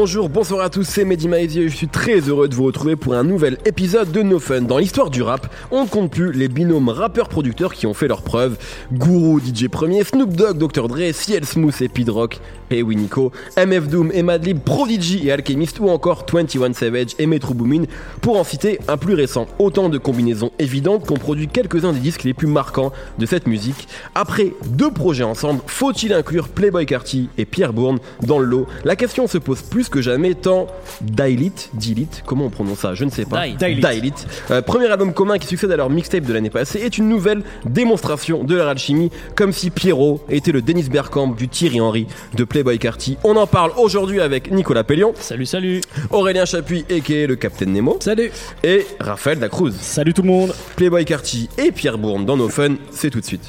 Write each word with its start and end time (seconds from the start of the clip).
Bonjour, 0.00 0.28
bonsoir 0.28 0.60
à 0.60 0.70
tous, 0.70 0.84
c'est 0.84 1.04
Mehdi 1.04 1.26
et 1.58 1.68
je 1.68 1.76
suis 1.76 1.88
très 1.88 2.20
heureux 2.20 2.46
de 2.46 2.54
vous 2.54 2.62
retrouver 2.62 2.94
pour 2.94 3.14
un 3.14 3.24
nouvel 3.24 3.58
épisode 3.64 4.12
de 4.12 4.22
No 4.22 4.38
Fun. 4.38 4.60
Dans 4.60 4.78
l'histoire 4.78 5.10
du 5.10 5.22
rap, 5.22 5.52
on 5.72 5.82
ne 5.82 5.88
compte 5.88 6.12
plus 6.12 6.30
les 6.30 6.46
binômes 6.46 6.88
rappeurs-producteurs 6.88 7.74
qui 7.74 7.84
ont 7.88 7.94
fait 7.94 8.06
leurs 8.06 8.22
preuves. 8.22 8.58
Guru, 8.92 9.40
DJ 9.40 9.66
Premier, 9.66 10.04
Snoop 10.04 10.34
Dogg, 10.34 10.56
Dr. 10.56 10.86
Dre, 10.86 11.10
CL 11.12 11.44
Smooth 11.44 11.82
et 11.82 11.88
Pidrock, 11.88 12.38
et 12.70 12.82
Winiko, 12.82 13.32
MF 13.56 13.88
Doom 13.88 14.10
et 14.14 14.22
Madlib, 14.22 14.60
Prodigy 14.60 15.26
et 15.26 15.32
Alchemist 15.32 15.80
ou 15.80 15.88
encore 15.88 16.26
21 16.32 16.74
Savage 16.74 17.16
et 17.18 17.26
Metro 17.26 17.54
Boomin 17.54 17.84
pour 18.20 18.38
en 18.38 18.44
citer 18.44 18.78
un 18.86 18.96
plus 18.96 19.14
récent. 19.14 19.48
Autant 19.58 19.88
de 19.88 19.98
combinaisons 19.98 20.52
évidentes 20.60 21.06
qu'on 21.06 21.16
produit 21.16 21.48
quelques-uns 21.48 21.92
des 21.92 21.98
disques 21.98 22.22
les 22.22 22.34
plus 22.34 22.46
marquants 22.46 22.92
de 23.18 23.26
cette 23.26 23.48
musique. 23.48 23.88
Après 24.14 24.52
deux 24.66 24.92
projets 24.92 25.24
ensemble, 25.24 25.60
faut-il 25.66 26.12
inclure 26.12 26.48
Playboy 26.48 26.86
Carty 26.86 27.30
et 27.36 27.44
Pierre 27.44 27.72
Bourne 27.72 27.98
dans 28.22 28.38
le 28.38 28.46
lot? 28.46 28.66
La 28.84 28.94
question 28.94 29.26
se 29.26 29.38
pose 29.38 29.62
plus 29.62 29.87
que 29.90 30.00
jamais 30.02 30.34
tant 30.34 30.66
Dailit, 31.00 31.52
Dilit, 31.74 32.08
comment 32.26 32.46
on 32.46 32.50
prononce 32.50 32.78
ça 32.80 32.94
Je 32.94 33.04
ne 33.04 33.10
sais 33.10 33.24
pas. 33.24 33.46
Dailit. 33.48 34.12
Euh, 34.50 34.62
premier 34.62 34.86
album 34.86 35.12
commun 35.12 35.38
qui 35.38 35.46
succède 35.46 35.70
à 35.70 35.76
leur 35.76 35.90
mixtape 35.90 36.24
de 36.24 36.32
l'année 36.32 36.50
passée 36.50 36.80
est 36.80 36.98
une 36.98 37.08
nouvelle 37.08 37.42
démonstration 37.64 38.44
de 38.44 38.54
leur 38.54 38.68
alchimie, 38.68 39.10
comme 39.34 39.52
si 39.52 39.70
Pierrot 39.70 40.24
était 40.28 40.52
le 40.52 40.62
Dennis 40.62 40.88
Bergkamp 40.88 41.28
du 41.34 41.48
Thierry 41.48 41.80
Henry 41.80 42.06
de 42.34 42.44
Playboy 42.44 42.78
Carty. 42.78 43.16
On 43.24 43.36
en 43.36 43.46
parle 43.46 43.72
aujourd'hui 43.76 44.20
avec 44.20 44.50
Nicolas 44.50 44.84
Pellion, 44.84 45.12
Salut, 45.20 45.46
salut. 45.46 45.80
Aurélien 46.10 46.44
Chapuis, 46.44 46.84
a.k.a. 46.90 47.26
le 47.26 47.36
Capitaine 47.36 47.72
Nemo, 47.72 47.96
Salut. 48.00 48.30
et 48.62 48.86
Raphaël 49.00 49.38
Dacruz. 49.38 49.72
Salut 49.80 50.14
tout 50.14 50.22
le 50.22 50.28
monde. 50.28 50.54
Playboy 50.76 51.04
Carty 51.04 51.48
et 51.58 51.72
Pierre 51.72 51.98
Bourne 51.98 52.24
dans 52.24 52.36
nos 52.36 52.48
fun, 52.48 52.74
c'est 52.90 53.10
tout 53.10 53.20
de 53.20 53.24
suite. 53.26 53.48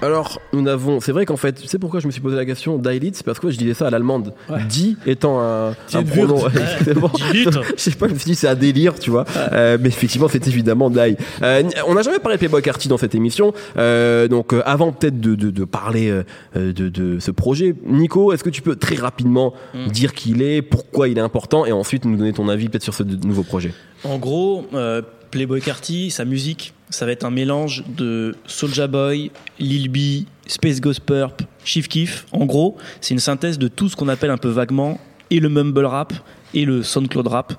Alors, 0.00 0.40
nous 0.52 0.62
n'avons. 0.62 1.00
C'est 1.00 1.10
vrai 1.12 1.26
qu'en 1.26 1.36
fait, 1.36 1.54
tu 1.54 1.66
sais 1.66 1.78
pourquoi 1.78 1.98
je 2.00 2.06
me 2.06 2.12
suis 2.12 2.20
posé 2.20 2.36
la 2.36 2.44
question 2.44 2.78
d'Ailit 2.78 3.10
C'est 3.14 3.24
parce 3.26 3.40
que 3.40 3.50
je 3.50 3.58
disais 3.58 3.74
ça 3.74 3.88
à 3.88 3.90
l'allemande. 3.90 4.32
Die 4.68 4.96
étant 5.06 5.40
un, 5.40 5.70
un 5.70 6.02
pronom. 6.04 6.38
Je 6.48 7.50
sais 7.76 7.90
pas, 7.92 8.06
je 8.08 8.12
me 8.14 8.18
suis 8.18 8.30
dit 8.30 8.34
c'est 8.34 8.48
un 8.48 8.54
délire, 8.54 8.98
tu 8.98 9.10
vois. 9.10 9.24
Euh, 9.52 9.76
mais 9.80 9.88
effectivement, 9.88 10.28
c'est 10.28 10.46
évidemment 10.46 10.90
Dai. 10.90 11.16
Euh, 11.42 11.62
on 11.86 11.94
n'a 11.94 12.02
jamais 12.02 12.18
parlé 12.18 12.36
de 12.36 12.38
Playboy 12.40 12.62
Carty 12.62 12.88
dans 12.88 12.96
cette 12.98 13.14
émission. 13.14 13.52
Euh, 13.76 14.28
donc, 14.28 14.52
euh, 14.52 14.62
avant 14.64 14.92
peut-être 14.92 15.20
de, 15.20 15.34
de, 15.34 15.50
de 15.50 15.64
parler 15.64 16.10
euh, 16.10 16.22
de, 16.54 16.88
de 16.88 17.18
ce 17.18 17.30
projet, 17.30 17.74
Nico, 17.86 18.32
est-ce 18.32 18.44
que 18.44 18.50
tu 18.50 18.62
peux 18.62 18.76
très 18.76 18.96
rapidement 18.96 19.52
Mm. 19.74 19.88
dire 19.88 20.14
qui 20.14 20.30
il 20.30 20.42
est, 20.42 20.62
pourquoi 20.62 21.08
il 21.08 21.18
est 21.18 21.20
important, 21.22 21.66
et 21.66 21.72
ensuite 21.72 22.04
nous 22.04 22.16
donner 22.16 22.32
ton 22.32 22.48
avis 22.48 22.68
peut-être 22.68 22.82
sur 22.82 22.94
ce 22.94 23.02
nouveau 23.02 23.42
projet? 23.42 23.72
En 24.04 24.18
gros, 24.18 24.64
euh, 24.74 25.02
Playboy 25.30 25.60
Carty, 25.60 26.10
sa 26.10 26.24
musique, 26.24 26.72
ça 26.90 27.06
va 27.06 27.12
être 27.12 27.24
un 27.24 27.30
mélange 27.30 27.84
de 27.86 28.34
Soulja 28.46 28.86
Boy, 28.86 29.30
Lil 29.58 29.88
B, 29.90 30.26
Space 30.46 30.80
Ghost 30.80 31.00
Purp, 31.00 31.42
Chief 31.64 31.88
Keef. 31.88 32.26
En 32.32 32.46
gros, 32.46 32.76
c'est 33.00 33.14
une 33.14 33.20
synthèse 33.20 33.58
de 33.58 33.68
tout 33.68 33.88
ce 33.88 33.96
qu'on 33.96 34.08
appelle 34.08 34.30
un 34.30 34.38
peu 34.38 34.48
vaguement 34.48 34.98
et 35.30 35.40
le 35.40 35.48
mumble 35.48 35.84
rap 35.84 36.12
et 36.54 36.64
le 36.64 36.82
SoundCloud 36.82 37.26
rap. 37.26 37.54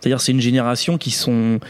C'est-à-dire, 0.00 0.20
c'est 0.20 0.32
une 0.32 0.40
génération 0.40 0.96
qui 0.96 1.10
sont, 1.10 1.60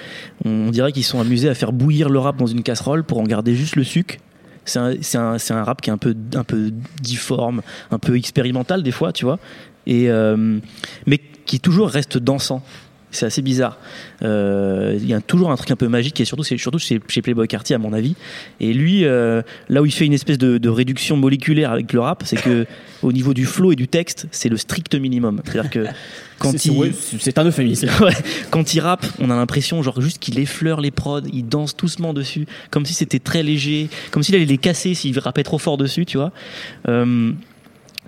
on 0.45 0.71
dirait 0.71 0.93
qu'ils 0.93 1.05
sont 1.05 1.21
amusés 1.21 1.49
à 1.49 1.55
faire 1.55 1.73
bouillir 1.73 2.09
le 2.09 2.21
rap 2.21 2.37
dans 2.37 2.47
une 2.47 2.63
casserole 2.63 3.03
pour 3.03 3.19
en 3.19 3.25
garder 3.25 3.57
juste 3.57 3.75
le 3.75 3.83
sucre. 3.83 4.17
C'est 4.65 4.79
un, 4.79 4.95
un, 5.15 5.37
un 5.51 5.65
rap 5.65 5.81
qui 5.81 5.91
est 5.91 5.93
un 5.93 5.99
peu, 5.99 6.15
un 6.35 6.45
peu 6.45 6.71
difforme, 7.03 7.63
un 7.91 7.99
peu 7.99 8.17
expérimental 8.17 8.85
des 8.85 8.93
fois, 8.93 9.13
tu 9.13 9.25
vois, 9.25 9.41
et 9.87 10.09
euh, 10.11 10.59
mais 11.07 11.19
qui 11.19 11.59
toujours 11.59 11.89
reste 11.89 12.19
dansant. 12.19 12.63
C'est 13.11 13.27
assez 13.27 13.43
bizarre. 13.43 13.79
Euh, 14.23 14.97
Il 15.01 15.07
y 15.09 15.15
a 15.15 15.21
toujours 15.21 15.51
un 15.51 15.57
truc 15.57 15.71
un 15.71 15.77
peu 15.77 15.89
magique 15.89 16.21
et 16.21 16.25
surtout, 16.25 16.43
c'est 16.45 16.57
surtout 16.57 16.79
chez, 16.79 17.01
chez 17.09 17.23
Playboy 17.23 17.49
Carty 17.49 17.75
à 17.75 17.79
mon 17.79 17.93
avis. 17.93 18.15
Et 18.61 18.73
lui, 18.73 19.05
euh, 19.05 19.43
là 19.69 19.83
où 19.83 19.87
il 19.87 19.93
fait 19.93 20.07
une 20.07 20.13
espèce 20.13 20.39
de, 20.39 20.59
de 20.59 20.69
réduction 20.69 21.17
moléculaire 21.17 21.73
avec 21.73 21.93
le 21.93 22.01
rap, 22.01 22.23
c'est 22.25 22.41
que 22.41 22.67
au 23.03 23.13
niveau 23.13 23.35
du 23.35 23.47
flow 23.47 23.73
et 23.73 23.77
du 23.77 23.89
texte, 23.89 24.27
c'est 24.31 24.49
le 24.49 24.57
strict 24.57 24.95
minimum. 24.95 25.41
C'est-à-dire 25.45 25.71
que 25.71 25.85
quand 26.39 26.53
C'est- 26.53 26.69
il 26.69 26.79
ouais, 26.79 26.93
c'est 27.19 27.39
un 27.39 27.45
euphémisme. 27.45 27.89
Quand 28.51 28.75
il 28.75 28.81
rappe, 28.81 29.05
on 29.21 29.31
a 29.31 29.37
l'impression 29.37 29.83
genre 29.83 30.01
juste 30.01 30.19
qu'il 30.19 30.39
effleure 30.39 30.81
les 30.81 30.91
prods, 30.91 31.21
il 31.33 31.47
danse 31.47 31.77
doucement 31.77 32.15
dessus, 32.15 32.47
comme 32.71 32.85
si 32.87 32.95
c'était 32.95 33.19
très 33.19 33.43
léger, 33.43 33.89
comme 34.11 34.23
s'il 34.23 34.35
allait 34.35 34.45
les 34.47 34.59
casser 34.59 34.95
s'il 34.95 35.19
rappait 35.19 35.43
trop 35.43 35.59
fort 35.59 35.77
dessus, 35.77 36.07
tu 36.07 36.17
vois. 36.17 36.33
Euh, 36.89 37.33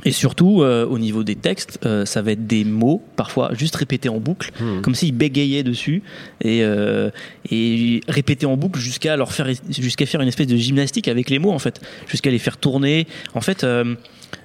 et 0.05 0.11
surtout, 0.11 0.63
euh, 0.63 0.85
au 0.87 0.99
niveau 0.99 1.23
des 1.23 1.37
textes, 1.37 1.79
euh, 1.85 2.05
ça 2.05 2.23
va 2.23 2.33
être 2.33 2.47
des 2.47 2.65
mots, 2.65 3.03
parfois 3.17 3.51
juste 3.55 3.77
répétés 3.77 4.09
en 4.09 4.19
boucle, 4.19 4.51
comme 4.83 4.95
s'il 4.95 5.15
bégayait 5.15 5.63
dessus, 5.63 6.03
et, 6.41 6.65
euh, 6.65 7.11
et 7.51 8.01
répétés 8.09 8.47
en 8.47 8.57
boucle 8.57 8.81
jusqu'à 8.81 9.17
leur 9.17 9.33
faire, 9.33 9.47
jusqu'à 9.71 10.07
faire 10.07 10.21
une 10.21 10.29
espèce 10.29 10.49
de 10.49 10.57
gymnastique 10.57 11.09
avec 11.09 11.31
les 11.31 11.39
mots, 11.39 11.53
en 11.53 11.59
fait, 11.59 11.81
jusqu'à 12.09 12.31
les 12.31 12.39
faire 12.39 12.57
tourner. 12.57 13.07
En 13.35 13.41
fait, 13.41 13.65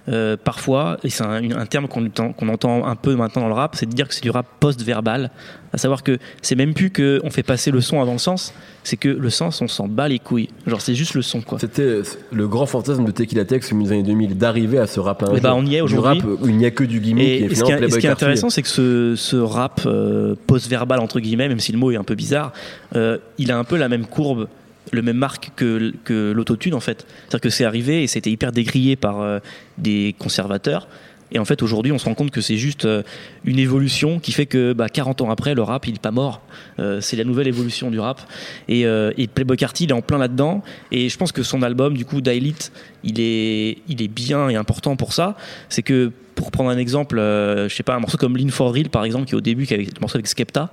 euh, 0.10 0.38
parfois, 0.42 0.98
et 1.04 1.10
c'est 1.10 1.24
un, 1.24 1.66
terme 1.66 1.88
qu'on 1.88 2.06
entend, 2.06 2.32
qu'on 2.34 2.50
entend 2.50 2.86
un 2.86 2.96
peu 2.96 3.16
maintenant 3.16 3.42
dans 3.44 3.48
le 3.50 3.54
rap, 3.54 3.76
c'est 3.76 3.86
de 3.86 3.94
dire 3.94 4.08
que 4.08 4.14
c'est 4.14 4.24
du 4.24 4.30
rap 4.30 4.46
post-verbal, 4.60 5.32
à 5.74 5.78
savoir 5.78 6.02
que 6.04 6.18
c'est 6.42 6.56
même 6.56 6.74
plus 6.74 6.90
que 6.92 7.20
on 7.24 7.30
fait 7.30 7.44
passer 7.44 7.72
le 7.72 7.82
son 7.82 8.02
avant 8.02 8.14
le 8.14 8.18
sens, 8.18 8.54
c'est 8.84 8.96
que 8.96 9.10
le 9.10 9.30
sens, 9.30 9.62
on 9.62 9.68
s'en 9.68 9.88
bat 9.88 10.08
les 10.08 10.20
couilles. 10.20 10.50
Genre, 10.66 10.80
c'est 10.80 10.96
juste 10.96 11.14
le 11.14 11.22
son, 11.22 11.42
quoi. 11.42 11.60
C'était 11.60 12.02
le 12.32 12.48
grand 12.48 12.66
fantasme 12.66 13.04
de 13.04 13.12
Tequila 13.12 13.44
Tex 13.44 13.72
au 13.72 13.76
milieu 13.76 13.90
des 13.90 13.96
années 13.96 14.04
2000 14.04 14.38
d'arriver 14.38 14.78
à 14.80 14.88
ce 14.88 15.00
rap 15.02 15.24
un 15.24 15.34
Eh 15.36 15.42
ben, 15.42 15.50
jour. 15.50 15.58
on 15.60 15.66
y 15.66 15.76
est 15.76 15.82
aujourd'hui. 15.82 16.22
rap 16.22 16.30
où 16.42 16.48
il 16.48 16.56
n'y 16.58 16.66
a 16.66 16.72
que 16.72 16.84
du 16.86 17.00
gimmick 17.02 17.28
Et, 17.28 17.38
et, 17.40 17.44
et 17.46 17.56
ce, 17.56 17.64
qui 17.64 17.72
est, 17.72 17.84
et 17.84 17.90
ce 17.90 17.98
qui 18.00 18.08
est 18.08 18.10
intéressant, 18.10 18.50
c'est 18.50 18.62
que 18.62 18.68
ce, 18.70 19.16
ce 19.18 19.36
rap 19.36 19.82
euh, 19.86 20.36
post-verbal, 20.48 21.00
entre 21.00 21.20
guillemets, 21.20 21.50
même 21.50 21.60
si 21.60 21.72
le 21.74 21.78
mot 21.78 21.92
est 21.92 21.98
un 21.98 22.04
peu 22.04 22.16
bizarre, 22.16 22.54
euh, 22.96 23.18
il 23.38 23.52
a 23.52 23.58
un 23.58 23.64
peu 23.66 23.76
la 23.76 23.90
même 23.90 24.06
courbe, 24.06 24.48
le 24.92 25.02
même 25.02 25.18
marque 25.18 25.52
que, 25.56 25.94
l'autotune, 26.32 26.74
en 26.74 26.80
fait. 26.80 27.06
C'est-à-dire 27.22 27.42
que 27.42 27.50
c'est 27.50 27.66
arrivé 27.66 28.04
et 28.04 28.08
c'était 28.08 28.32
hyper 28.32 28.52
décrié 28.52 28.96
par 28.96 29.22
euh, 29.22 29.40
des 29.78 30.16
conservateurs. 30.18 30.88
Et 31.30 31.40
en 31.40 31.46
fait, 31.46 31.62
aujourd'hui, 31.62 31.92
on 31.92 31.98
se 31.98 32.06
rend 32.06 32.14
compte 32.14 32.32
que 32.32 32.40
c'est 32.40 32.56
juste 32.56 32.86
euh, 32.86 33.04
une 33.44 33.60
évolution 33.60 34.20
qui 34.20 34.32
fait 34.32 34.46
que 34.46 34.72
bah, 34.72 34.88
40 34.88 35.22
ans 35.22 35.30
après, 35.30 35.56
le 35.56 35.62
rap, 35.62 35.86
il 35.86 35.94
n'est 35.94 36.00
pas 36.00 36.12
mort. 36.12 36.42
Euh, 36.80 37.02
c'est 37.02 37.18
la 37.18 37.26
nouvelle 37.26 37.48
évolution 37.48 37.92
du 37.92 38.00
rap. 38.00 38.22
Et, 38.70 38.82
et 38.82 39.28
Playboy 39.28 39.58
Carty, 39.58 39.86
il 39.86 39.90
est 39.90 39.94
en 39.94 40.02
plein 40.02 40.18
là-dedans. 40.18 40.64
Et 40.92 41.10
je 41.10 41.18
pense 41.18 41.34
que 41.34 41.44
son 41.44 41.64
album, 41.64 41.98
du 41.98 42.06
coup, 42.06 42.22
Dailit, 42.22 42.72
il 43.04 43.20
est, 43.20 43.80
il 43.90 44.02
est 44.02 44.08
bien 44.08 44.50
et 44.50 44.56
important 44.56 44.96
pour 44.96 45.12
ça. 45.12 45.36
C'est 45.68 45.84
que, 45.84 46.12
pour 46.38 46.52
prendre 46.52 46.70
un 46.70 46.78
exemple, 46.78 47.18
euh, 47.18 47.68
je 47.68 47.76
sais 47.76 47.84
pas, 47.84 47.96
un 47.96 48.00
morceau 48.00 48.18
comme 48.18 48.38
Lean 48.38 48.50
for 48.50 48.72
Real, 48.72 48.90
par 48.90 49.04
exemple, 49.04 49.26
qui 49.26 49.34
est 49.34 49.38
au 49.38 49.42
début, 49.42 49.66
qui 49.66 49.74
avec, 49.74 49.88
le 49.88 50.00
morceau 50.00 50.18
avec 50.18 50.28
Skepta, 50.28 50.70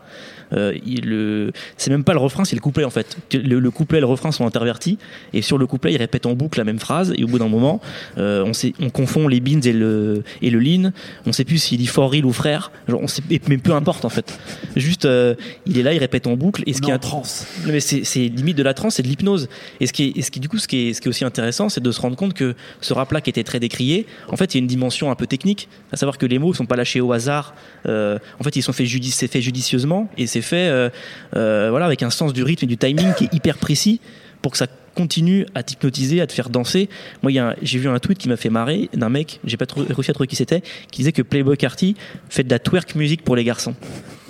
euh, 0.53 0.75
il, 0.87 1.51
c'est 1.79 1.91
même 1.91 2.05
pas 2.05 2.13
le 2.13 2.19
refrain, 2.19 2.45
c'est 2.45 2.55
le 2.55 2.61
couplet 2.61 2.85
en 2.85 2.91
fait. 2.91 3.17
Le, 3.33 3.59
le 3.59 3.71
couplet 3.71 3.99
et 3.99 4.01
le 4.01 4.07
refrain 4.07 4.31
sont 4.31 4.47
intervertis, 4.47 4.99
et 5.33 5.41
sur 5.43 5.57
le 5.57 5.67
couplet, 5.67 5.95
il 5.95 5.97
répète 5.97 6.27
en 6.27 6.35
boucle 6.35 6.59
la 6.59 6.65
même 6.65 6.79
phrase, 6.79 7.15
et 7.17 7.25
au 7.25 7.27
bout 7.27 7.39
d'un 7.39 7.49
moment, 7.49 7.81
euh, 8.19 8.45
on, 8.45 8.53
sait, 8.53 8.75
on 8.79 8.91
confond 8.91 9.27
les 9.27 9.41
beans 9.41 9.63
et 9.63 9.73
le, 9.73 10.23
et 10.43 10.51
le 10.51 10.59
lean, 10.61 10.93
on 11.27 11.33
sait 11.33 11.45
plus 11.45 11.59
s'il 11.59 11.79
dit 11.79 11.87
for 11.87 12.13
real 12.13 12.27
ou 12.27 12.33
frère, 12.33 12.71
genre, 12.87 13.01
on 13.03 13.09
sait, 13.09 13.23
mais 13.49 13.59
peu 13.59 13.73
importe 13.73 14.05
en 14.05 14.11
fait. 14.11 14.39
Juste, 14.77 15.07
euh, 15.07 15.35
il 15.67 15.79
est 15.79 15.83
là, 15.83 15.95
il 15.95 15.99
répète 15.99 16.27
en 16.27 16.37
boucle, 16.37 16.63
et 16.67 16.75
ce 16.75 16.83
qui 16.83 16.91
est 16.91 16.95
en 16.95 16.99
transe. 16.99 17.47
non, 17.67 17.73
mais 17.73 17.81
c'est 17.81 18.05
c'est 18.05 18.29
limite 18.29 18.57
de 18.57 18.63
la 18.63 18.75
transe, 18.75 18.97
c'est 18.97 19.03
de 19.03 19.09
l'hypnose. 19.09 19.49
Et 19.81 19.87
ce 19.87 19.93
qui 19.93 20.05
est, 20.05 20.19
et 20.19 20.23
ce 20.23 20.31
qui 20.31 20.41
du 20.41 20.49
coup, 20.49 20.59
ce 20.59 20.69
qui 20.69 20.89
est, 20.89 20.93
ce 20.93 21.01
qui 21.01 21.09
est 21.09 21.11
aussi 21.11 21.25
intéressant, 21.25 21.69
c'est 21.69 21.83
de 21.83 21.91
se 21.91 22.01
rendre 22.01 22.17
compte 22.17 22.35
que 22.35 22.55
ce 22.81 22.93
rap-là 22.93 23.21
qui 23.21 23.31
était 23.31 23.45
très 23.45 23.61
décrié, 23.61 24.07
en 24.29 24.37
fait, 24.37 24.55
il 24.55 24.59
y 24.59 24.61
a 24.61 24.63
une 24.63 24.67
dimension 24.67 25.11
un 25.11 25.15
peu 25.15 25.27
technique, 25.27 25.54
à 25.93 25.97
savoir 25.97 26.19
que 26.19 26.27
les 26.27 26.39
mots 26.39 26.55
sont 26.55 26.67
pas 26.67 26.77
lâchés 26.77 27.01
au 27.01 27.13
hasard. 27.13 27.55
Euh, 27.87 28.19
en 28.39 28.45
fait, 28.45 28.57
ils 28.57 28.63
sont 28.63 28.73
faits 28.73 28.89
fait 28.89 29.41
judicieusement 29.41 30.09
et 30.19 30.27
c'est 30.27 30.43
fait, 30.43 30.69
euh, 30.69 30.91
euh, 31.37 31.69
voilà, 31.71 31.87
avec 31.87 32.03
un 32.03 32.11
sens 32.11 32.33
du 32.33 32.43
rythme 32.43 32.65
et 32.65 32.69
du 32.69 32.77
timing 32.77 33.15
qui 33.15 33.25
est 33.25 33.35
hyper 33.35 33.59
précis 33.59 34.01
pour 34.43 34.53
que 34.53 34.59
ça 34.59 34.67
continue 34.95 35.47
à 35.55 35.63
t'hypnotiser, 35.63 36.21
à 36.21 36.27
te 36.27 36.33
faire 36.33 36.51
danser. 36.51 36.89
Moi, 37.23 37.33
j'ai 37.63 37.79
vu 37.79 37.89
un 37.89 37.99
tweet 37.99 38.19
qui 38.19 38.29
m'a 38.29 38.37
fait 38.37 38.51
marrer 38.51 38.89
d'un 38.95 39.09
mec, 39.09 39.41
j'ai 39.45 39.57
pas 39.57 39.67
réussi 39.75 40.11
à 40.11 40.15
trouver 40.15 40.29
qui 40.29 40.37
c'était, 40.37 40.63
qui 40.91 41.01
disait 41.01 41.13
que 41.13 41.23
Playboy 41.23 41.57
Carty 41.57 41.97
fait 42.29 42.45
de 42.45 42.51
la 42.51 42.59
twerk 42.59 42.95
music 42.95 43.23
pour 43.23 43.37
les 43.37 43.45
garçons. 43.45 43.75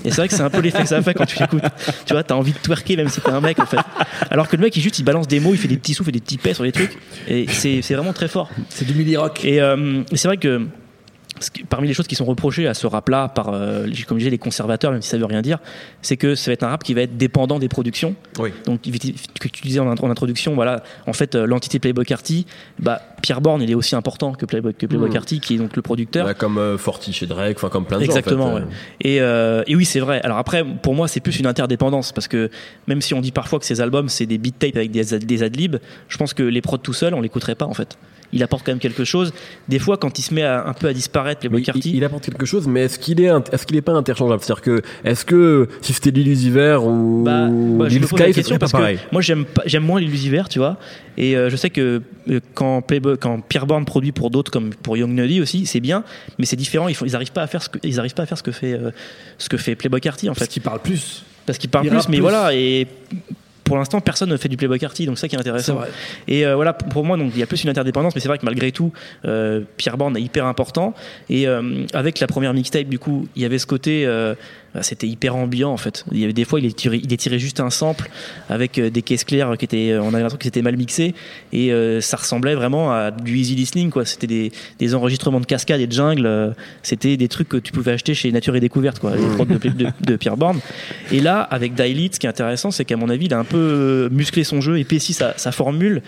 Et 0.05 0.11
c'est 0.11 0.17
vrai 0.17 0.29
que 0.29 0.35
c'est 0.35 0.43
un 0.43 0.51
peu 0.51 0.61
l'effet 0.61 0.83
que 0.83 0.89
ça 0.89 1.01
fait 1.03 1.15
quand 1.15 1.25
tu 1.25 1.39
l'écoutes. 1.39 1.63
Tu 2.05 2.13
vois, 2.13 2.23
t'as 2.23 2.35
envie 2.35 2.53
de 2.53 2.59
twerker 2.59 2.97
même 2.97 3.09
si 3.09 3.21
t'es 3.21 3.31
un 3.31 3.41
mec 3.41 3.59
en 3.59 3.67
fait. 3.67 3.79
Alors 4.31 4.49
que 4.49 4.57
le 4.57 4.63
mec, 4.63 4.77
il 4.77 4.83
juste, 4.83 4.99
il 4.99 5.05
balance 5.05 5.27
des 5.27 5.41
mots, 5.41 5.53
il 5.53 5.59
fait 5.59 5.69
des 5.69 5.79
petits 5.79 5.95
souffles 5.95 6.11
et 6.11 6.13
des 6.13 6.21
petits 6.21 6.39
pets 6.39 6.55
sur 6.55 6.65
les 6.65 6.73
trucs. 6.73 6.97
Et 7.27 7.47
c'est 7.49 7.81
vraiment 7.95 8.13
très 8.13 8.29
fort. 8.29 8.51
C'est 8.69 8.85
du 8.87 8.95
midi 8.95 9.17
rock. 9.17 9.45
Et, 9.45 9.61
euh, 9.61 10.03
c'est 10.13 10.29
vrai 10.29 10.37
que 10.37 10.67
parmi 11.69 11.89
les 11.89 11.95
choses 11.95 12.07
qui 12.07 12.15
sont 12.15 12.25
reprochées 12.25 12.67
à 12.67 12.75
ce 12.75 12.87
rap-là 12.87 13.29
par, 13.29 13.49
euh, 13.53 13.87
les- 13.87 14.03
comme 14.05 14.19
je 14.19 14.29
les 14.29 14.39
conservateurs, 14.39 14.93
même 14.93 15.03
si 15.03 15.09
ça 15.09 15.19
veut 15.19 15.25
rien 15.27 15.43
dire, 15.43 15.59
c'est 16.01 16.17
que 16.17 16.35
ça 16.35 16.51
va 16.51 16.53
être 16.55 16.63
un 16.63 16.69
rap 16.69 16.83
qui 16.85 16.95
va 16.95 17.03
être 17.03 17.17
dépendant 17.17 17.59
des 17.59 17.69
productions. 17.69 18.15
Oui. 18.39 18.51
Donc, 18.67 18.83
que 18.83 19.49
tu 19.49 19.63
disais 19.63 19.81
en, 19.81 19.93
int- 19.93 20.01
en 20.01 20.11
introduction, 20.11 20.55
voilà, 20.55 20.83
en 21.07 21.13
fait, 21.13 21.35
euh, 21.35 21.47
l'entité 21.47 21.79
Playboy 21.79 22.05
Carty, 22.05 22.47
bah, 22.79 23.01
Pierre 23.23 23.41
Bourne, 23.41 23.63
il 23.63 23.71
est 23.71 23.75
aussi 23.75 23.95
important 23.97 24.33
que 24.33 24.47
Playboy, 24.47 24.75
que 24.75 24.87
Playboy 24.87 25.09
Mmh. 25.09 25.13
Carty, 25.13 25.41
qui 25.41 25.55
est 25.55 25.59
donc 25.59 25.75
le 25.77 25.83
producteur. 25.83 26.25
Bah, 26.27 26.35
comme 26.35 26.59
euh, 26.59 26.79
Forti 26.79 27.13
chez 27.13 27.27
Drake, 27.27 27.57
enfin 27.57 27.69
comme 27.69 27.85
plein 27.85 27.99
de 27.99 28.05
Exactement, 28.05 28.47
gens. 28.49 28.53
en 28.53 28.57
fait, 28.59 28.63
ouais. 28.65 28.71
Et, 29.03 29.21
euh, 29.21 29.63
et 29.67 29.75
oui, 29.77 29.85
c'est 29.85 30.01
vrai. 30.01 30.21
Alors 30.23 30.39
après, 30.39 30.65
pour 30.65 30.95
moi, 30.95 31.09
c'est 31.09 31.21
plus 31.21 31.39
une 31.41 31.47
interdépendance 31.47 32.13
parce 32.13 32.29
que 32.29 32.51
même 32.87 33.01
si 33.01 33.13
on 33.15 33.21
dit 33.21 33.33
parfois 33.33 33.59
que 33.59 33.65
ces 33.67 33.81
albums 33.81 34.09
c'est 34.09 34.27
des 34.27 34.39
beat 34.39 34.59
tapes 34.59 34.77
avec 34.77 34.91
des, 34.91 35.15
ad- 35.15 35.25
des 35.25 35.43
adlibs, 35.43 35.77
je 36.09 36.17
pense 36.17 36.33
que 36.35 36.43
les 36.43 36.61
prods 36.61 36.79
tout 36.79 36.93
seuls, 36.93 37.15
on 37.15 37.21
l'écouterait 37.21 37.55
pas 37.55 37.67
en 37.67 37.75
fait. 37.75 37.97
Il 38.33 38.43
apporte 38.43 38.65
quand 38.65 38.73
même 38.73 38.79
quelque 38.79 39.05
chose. 39.05 39.33
Des 39.69 39.79
fois, 39.79 39.97
quand 39.97 40.19
il 40.19 40.23
se 40.23 40.35
met 40.35 40.43
à, 40.43 40.67
un 40.67 40.73
peu 40.73 40.89
à 40.89 40.93
disparaître, 40.93 41.47
les 41.47 41.59
il, 41.59 41.71
il, 41.75 41.97
il, 41.97 42.05
apporte 42.05 42.25
quelque 42.25 42.47
chose, 42.47 42.67
mais 42.67 42.85
est-ce 42.85 42.99
qu'il 42.99 43.21
est, 43.21 43.31
est-ce 43.53 43.67
qu'il 43.67 43.77
est 43.77 43.83
pas 43.83 43.93
interchangeable? 43.93 44.43
C'est-à-dire 44.43 44.63
que, 44.63 44.83
est-ce 45.05 45.25
que 45.25 45.69
si 45.81 45.93
c'était 45.93 46.11
l'illusiver 46.11 46.77
ou 46.81 47.23
bah, 47.25 47.49
bah, 47.49 47.89
Lil 47.89 48.07
Sky, 48.07 48.33
question 48.33 48.59
parce 48.59 48.73
pareil. 48.73 48.97
que 48.97 49.03
moi 49.13 49.23
j'aime 49.23 49.45
j'aime 49.67 49.85
moins 49.85 50.01
l'illusiver, 50.01 50.43
tu 50.49 50.59
vois. 50.59 50.79
Et 51.17 51.37
euh, 51.37 51.49
je 51.49 51.57
sais 51.57 51.71
que 51.71 52.03
euh, 52.29 52.41
quand 52.55 52.83
Playboy, 52.83 53.17
quand 53.19 53.41
Pierre 53.41 53.67
Bourne 53.67 53.85
produit 53.85 54.13
pour 54.13 54.31
d'autres 54.31 54.51
comme 54.51 54.71
pour 54.71 54.97
Young 54.97 55.13
Nuddy 55.13 55.41
aussi, 55.41 55.67
c'est 55.67 55.81
bien, 55.81 56.05
mais 56.39 56.47
c'est 56.47 56.57
différent. 56.57 56.89
Ils, 56.89 56.95
font, 56.95 57.07
ils 57.07 57.15
arrivent 57.15 57.33
pas 57.33 57.43
à 57.43 57.47
faire 57.47 57.63
ce 57.63 57.69
que 57.69 57.79
ils 57.83 58.01
arrivent 58.01 58.15
pas 58.15 58.25
à 58.25 58.27
faire 58.27 58.39
ce 58.39 58.43
que 58.43 58.53
fait 58.53 58.75
euh, 58.75 58.91
ce 59.39 59.49
que 59.49 59.57
fait 59.57 59.75
Playboy 59.75 60.01
Carty 60.01 60.29
en 60.29 60.35
fait. 60.35 60.41
Parce 60.41 60.51
qu'il 60.51 60.63
parle 60.63 60.81
plus. 60.81 61.25
Parce 61.47 61.59
qu'il 61.59 61.71
parle 61.71 61.87
Il 61.87 61.91
plus, 61.91 62.09
mais 62.09 62.17
plus. 62.17 62.23
voilà 62.23 62.55
et 62.55 62.87
pour 63.65 63.79
l'instant, 63.79 64.01
personne 64.01 64.29
ne 64.29 64.37
fait 64.37 64.49
du 64.49 64.57
Playboy 64.57 64.79
Carty, 64.79 65.07
donc 65.07 65.17
c'est 65.17 65.23
ça 65.23 65.29
qui 65.29 65.37
est 65.37 65.39
intéressant. 65.39 65.81
Et 66.29 66.47
euh, 66.47 66.55
voilà, 66.55 66.75
pour 66.75 67.05
moi, 67.05 67.17
donc 67.17 67.33
il 67.35 67.41
y 67.41 67.43
a 67.43 67.47
plus 67.47 67.65
une 67.65 67.71
interdépendance, 67.71 68.15
mais 68.15 68.21
c'est 68.21 68.29
vrai 68.29 68.39
que 68.39 68.45
malgré 68.45 68.71
tout, 68.73 68.93
euh, 69.25 69.63
Pierre 69.79 69.97
Bourne 69.97 70.17
est 70.17 70.23
hyper 70.23 70.47
important. 70.47 70.95
Et 71.31 71.49
euh, 71.49 71.87
avec 71.95 72.21
la 72.21 72.27
première 72.27 72.53
mixtape, 72.53 72.89
du 72.89 72.99
coup, 72.99 73.27
il 73.35 73.43
y 73.43 73.45
avait 73.45 73.59
ce 73.59 73.67
côté, 73.67 74.05
euh, 74.07 74.35
c'était 74.83 75.07
hyper 75.07 75.37
ambiant 75.37 75.71
en 75.71 75.77
fait. 75.77 76.05
Il 76.13 76.19
y 76.19 76.25
avait 76.25 76.33
des 76.33 76.45
fois, 76.45 76.61
il 76.61 76.67
est 76.67 76.77
tiré, 76.77 77.01
il 77.03 77.39
juste 77.39 77.61
un 77.61 77.71
sample 77.71 78.09
avec 78.49 78.79
euh, 78.79 78.91
des 78.91 79.03
caisses 79.03 79.25
claires 79.25 79.57
qui 79.59 79.65
étaient, 79.65 79.97
on 80.01 80.09
avait 80.09 80.19
l'impression 80.19 80.39
qu'ils 80.39 80.49
étaient 80.49 80.63
mal 80.63 80.77
mixés, 80.77 81.15
et 81.53 81.73
euh, 81.73 82.01
ça 82.01 82.17
ressemblait 82.17 82.55
vraiment 82.55 82.93
à 82.93 83.11
du 83.11 83.37
easy 83.39 83.55
listening, 83.55 83.91
quoi. 83.91 84.05
C'était 84.05 84.27
des, 84.27 84.53
des 84.79 84.95
enregistrements 84.95 85.41
de 85.41 85.47
cascades 85.47 85.81
et 85.81 85.87
de 85.87 85.93
jungle. 85.93 86.27
euh, 86.27 86.53
C'était 86.83 87.17
des 87.17 87.29
trucs 87.29 87.49
que 87.49 87.57
tu 87.57 87.73
pouvais 87.73 87.93
acheter 87.93 88.15
chez 88.15 88.31
Nature 88.33 88.57
et 88.57 88.61
Découverte, 88.61 88.99
quoi, 88.99 89.17
les 89.17 89.27
prods 89.35 89.45
de, 89.45 89.57
de, 89.57 89.87
de 90.01 90.17
Pierre 90.17 90.37
Bourne. 90.37 90.61
Et 91.13 91.21
là, 91.21 91.41
avec 91.41 91.75
Daily, 91.75 92.11
ce 92.13 92.19
qui 92.19 92.27
est 92.27 92.31
intéressant, 92.31 92.71
c'est 92.71 92.85
qu'à 92.85 92.97
mon 92.97 93.09
avis, 93.09 93.27
il 93.27 93.35
a 93.35 93.39
un 93.39 93.45
peu 93.45 93.57
euh, 93.57 94.09
musclé 94.11 94.45
son 94.45 94.61
jeu, 94.61 94.79
épaissi 94.79 95.13
sa, 95.13 95.37
sa 95.39 95.53
formule, 95.53 96.03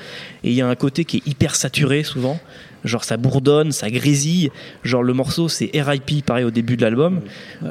et 0.45 0.51
il 0.51 0.55
y 0.55 0.61
a 0.61 0.67
un 0.69 0.75
côté 0.75 1.05
qui 1.05 1.19
est 1.19 1.27
hyper 1.27 1.55
saturé 1.55 2.03
souvent. 2.03 2.41
Genre 2.87 3.05
ça 3.05 3.17
bourdonne, 3.17 3.73
ça 3.73 3.91
grésille. 3.91 4.51
Genre 4.83 5.03
le 5.03 5.13
morceau 5.13 5.49
c'est 5.49 5.71
RIP 5.75 6.25
pareil 6.25 6.45
au 6.45 6.51
début 6.51 6.77
de 6.77 6.83
l'album. 6.83 7.21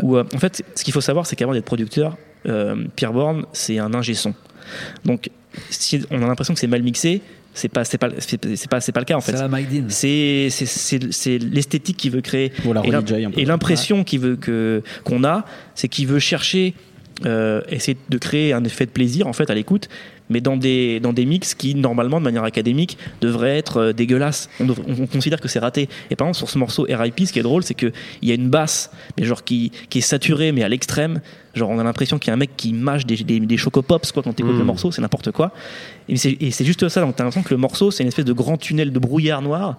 Où 0.01 0.17
euh, 0.17 0.23
en 0.33 0.39
fait 0.39 0.63
ce 0.75 0.83
qu'il 0.83 0.93
faut 0.93 1.01
savoir 1.01 1.25
c'est 1.25 1.35
qu'avant 1.35 1.53
d'être 1.53 1.65
producteur, 1.65 2.17
euh, 2.47 2.85
Pierre 2.95 3.13
Bourne 3.13 3.45
c'est 3.53 3.79
un 3.79 3.93
ingé 3.93 4.13
son. 4.13 4.33
Donc 5.03 5.29
si 5.69 6.03
on 6.11 6.21
a 6.21 6.27
l'impression 6.27 6.53
que 6.53 6.59
c'est 6.59 6.67
mal 6.67 6.83
mixé, 6.83 7.21
c'est 7.53 7.69
pas 7.69 7.85
c'est 7.85 7.97
pas 7.97 8.09
c'est 8.19 8.69
pas 8.69 8.81
c'est 8.81 8.91
pas 8.91 8.99
le 8.99 9.05
cas 9.05 9.15
en 9.15 9.21
fait. 9.21 9.35
C'est 9.89 11.39
l'esthétique 11.39 11.97
qu'il 11.97 12.11
veut 12.11 12.21
créer 12.21 12.51
et 13.37 13.45
l'impression 13.45 14.03
qu'il 14.03 14.19
veut 14.19 14.35
que 14.35 14.83
qu'on 15.03 15.23
a, 15.23 15.45
c'est 15.73 15.87
qu'il 15.87 16.07
veut 16.07 16.19
chercher 16.19 16.75
euh, 17.25 17.61
essayer 17.69 17.97
de 18.09 18.17
créer 18.17 18.51
un 18.51 18.65
effet 18.65 18.85
de 18.85 18.91
plaisir 18.91 19.25
en 19.27 19.31
fait 19.31 19.49
à 19.49 19.55
l'écoute, 19.55 19.87
mais 20.29 20.41
dans 20.41 20.57
des 20.57 20.99
dans 20.99 21.13
des 21.13 21.25
mix 21.25 21.53
qui 21.53 21.75
normalement 21.75 22.19
de 22.19 22.23
manière 22.23 22.43
académique 22.43 22.97
devraient 23.21 23.57
être 23.57 23.77
euh, 23.77 23.93
dégueulasses. 23.93 24.49
On, 24.59 24.67
on 24.87 25.07
considère 25.07 25.39
que 25.39 25.47
c'est 25.47 25.59
raté. 25.59 25.89
Et 26.09 26.15
par 26.15 26.27
exemple 26.27 26.37
sur 26.37 26.49
ce 26.49 26.57
morceau 26.57 26.85
RIP, 26.89 27.21
ce 27.25 27.33
qui 27.33 27.39
est 27.39 27.43
drôle, 27.43 27.63
c'est 27.63 27.73
que 27.73 27.91
il 28.21 28.29
y 28.29 28.31
a 28.31 28.35
une 28.35 28.49
basse, 28.49 28.91
mais 29.17 29.25
genre 29.25 29.43
qui 29.43 29.71
qui 29.89 29.99
est 29.99 30.01
saturée 30.01 30.51
mais 30.51 30.63
à 30.63 30.69
l'extrême. 30.69 31.21
Genre 31.53 31.69
on 31.69 31.79
a 31.79 31.83
l'impression 31.83 32.19
qu'il 32.19 32.27
y 32.29 32.31
a 32.31 32.33
un 32.33 32.37
mec 32.37 32.51
qui 32.57 32.73
mâche 32.73 33.05
des 33.05 33.17
des, 33.17 33.39
des 33.39 33.57
chocopops 33.57 34.11
quoi 34.11 34.23
quand 34.23 34.33
t'écoutes 34.33 34.55
Mm. 34.55 34.59
le 34.59 34.65
morceau, 34.65 34.91
c'est 34.91 35.01
n'importe 35.01 35.31
quoi. 35.31 35.51
Et 36.09 36.17
c'est 36.17 36.37
et 36.39 36.51
c'est 36.51 36.65
juste 36.65 36.87
ça. 36.89 37.01
Donc 37.01 37.15
t'as 37.15 37.23
l'impression 37.23 37.43
que 37.47 37.53
le 37.53 37.59
morceau 37.59 37.91
c'est 37.91 38.03
une 38.03 38.09
espèce 38.09 38.25
de 38.25 38.33
grand 38.33 38.57
tunnel 38.57 38.91
de 38.91 38.99
brouillard 38.99 39.41
noir. 39.41 39.77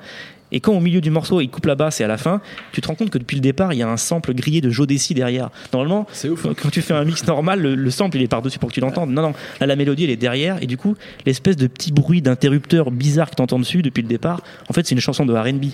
Et 0.52 0.60
quand 0.60 0.72
au 0.72 0.80
milieu 0.80 1.00
du 1.00 1.10
morceau 1.10 1.40
il 1.40 1.48
coupe 1.48 1.66
la 1.66 1.74
basse 1.74 2.00
et 2.00 2.04
à 2.04 2.06
la 2.06 2.16
fin, 2.18 2.40
tu 2.72 2.80
te 2.80 2.86
rends 2.88 2.94
compte 2.94 3.10
que 3.10 3.18
depuis 3.18 3.34
le 3.36 3.40
départ 3.40 3.72
il 3.72 3.78
y 3.78 3.82
a 3.82 3.88
un 3.88 3.96
sample 3.96 4.32
grillé 4.34 4.60
de 4.60 4.70
Jodeci 4.70 5.12
derrière. 5.14 5.50
Normalement, 5.72 6.06
ouf. 6.28 6.46
hein. 6.46 6.52
quand 6.60 6.70
tu 6.70 6.82
fais 6.82 6.94
un 6.94 7.04
mix 7.04 7.26
normal, 7.26 7.60
le, 7.60 7.74
le 7.74 7.90
sample 7.90 8.16
il 8.18 8.22
est 8.22 8.28
par-dessus 8.28 8.58
pour 8.58 8.68
que 8.68 8.74
tu 8.74 8.80
l'entendes. 8.80 9.10
Non, 9.10 9.22
non, 9.22 9.34
là 9.60 9.66
la 9.66 9.76
mélodie 9.76 10.04
elle 10.04 10.10
est 10.10 10.16
derrière 10.16 10.62
et 10.62 10.66
du 10.66 10.76
coup 10.76 10.94
l'espèce 11.24 11.56
de 11.56 11.66
petit 11.66 11.90
bruit 11.92 12.22
d'interrupteur 12.22 12.90
bizarre 12.90 13.30
que 13.30 13.34
t'entends 13.36 13.58
dessus 13.58 13.82
depuis 13.82 14.02
le 14.02 14.08
départ, 14.08 14.40
en 14.68 14.72
fait 14.72 14.86
c'est 14.86 14.94
une 14.94 15.00
chanson 15.00 15.26
de 15.26 15.34
R&B. 15.34 15.66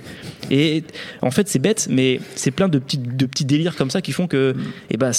Et 0.51 0.85
en 1.21 1.31
fait 1.31 1.49
c'est 1.49 1.59
bête, 1.59 1.89
mais 1.91 2.21
c'est 2.35 2.51
plein 2.51 2.69
de 2.69 2.79
petits, 2.79 2.99
de 2.99 3.27
petits 3.27 3.45
délires 3.45 3.77
comme 3.77 3.91
ça 3.91 4.01
qui 4.03 4.13
font 4.13 4.27
que 4.27 4.55
eh 4.91 4.97
ben, 4.97 5.11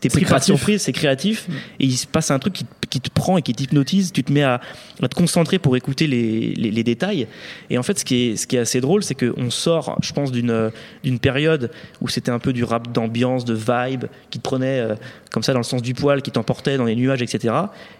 t'es 0.00 0.08
pris 0.08 0.24
par 0.24 0.42
surprise, 0.42 0.82
c'est 0.82 0.92
créatif 0.92 1.46
et 1.80 1.84
il 1.84 1.92
se 1.96 2.06
passe 2.06 2.30
un 2.30 2.38
truc 2.38 2.54
qui, 2.54 2.64
te- 2.64 2.86
qui 2.88 3.00
te 3.00 3.10
prend 3.10 3.36
et 3.38 3.42
qui 3.42 3.52
t'hypnotise, 3.52 4.12
tu 4.12 4.24
te 4.24 4.32
mets 4.32 4.42
à, 4.42 4.60
à 5.02 5.08
te 5.08 5.14
concentrer 5.14 5.58
pour 5.58 5.76
écouter 5.76 6.06
les, 6.06 6.54
les, 6.54 6.70
les 6.70 6.84
détails. 6.84 7.26
Et 7.70 7.78
en 7.78 7.82
fait 7.82 7.98
ce 7.98 8.04
qui 8.04 8.30
est, 8.30 8.36
ce 8.36 8.46
qui 8.46 8.56
est 8.56 8.60
assez 8.60 8.80
drôle 8.80 9.01
c'est 9.02 9.14
qu'on 9.14 9.50
sort, 9.50 9.98
je 10.02 10.12
pense, 10.12 10.32
d'une 10.32 10.70
d'une 11.04 11.18
période 11.18 11.70
où 12.00 12.08
c'était 12.08 12.30
un 12.30 12.38
peu 12.38 12.52
du 12.52 12.64
rap 12.64 12.92
d'ambiance, 12.92 13.44
de 13.44 13.54
vibe, 13.54 14.04
qui 14.30 14.38
te 14.38 14.42
prenait 14.42 14.80
euh, 14.80 14.94
comme 15.30 15.42
ça 15.42 15.52
dans 15.52 15.58
le 15.60 15.64
sens 15.64 15.82
du 15.82 15.94
poil, 15.94 16.22
qui 16.22 16.30
t'emportait 16.30 16.76
dans 16.76 16.84
les 16.84 16.94
nuages, 16.96 17.22
etc. 17.22 17.54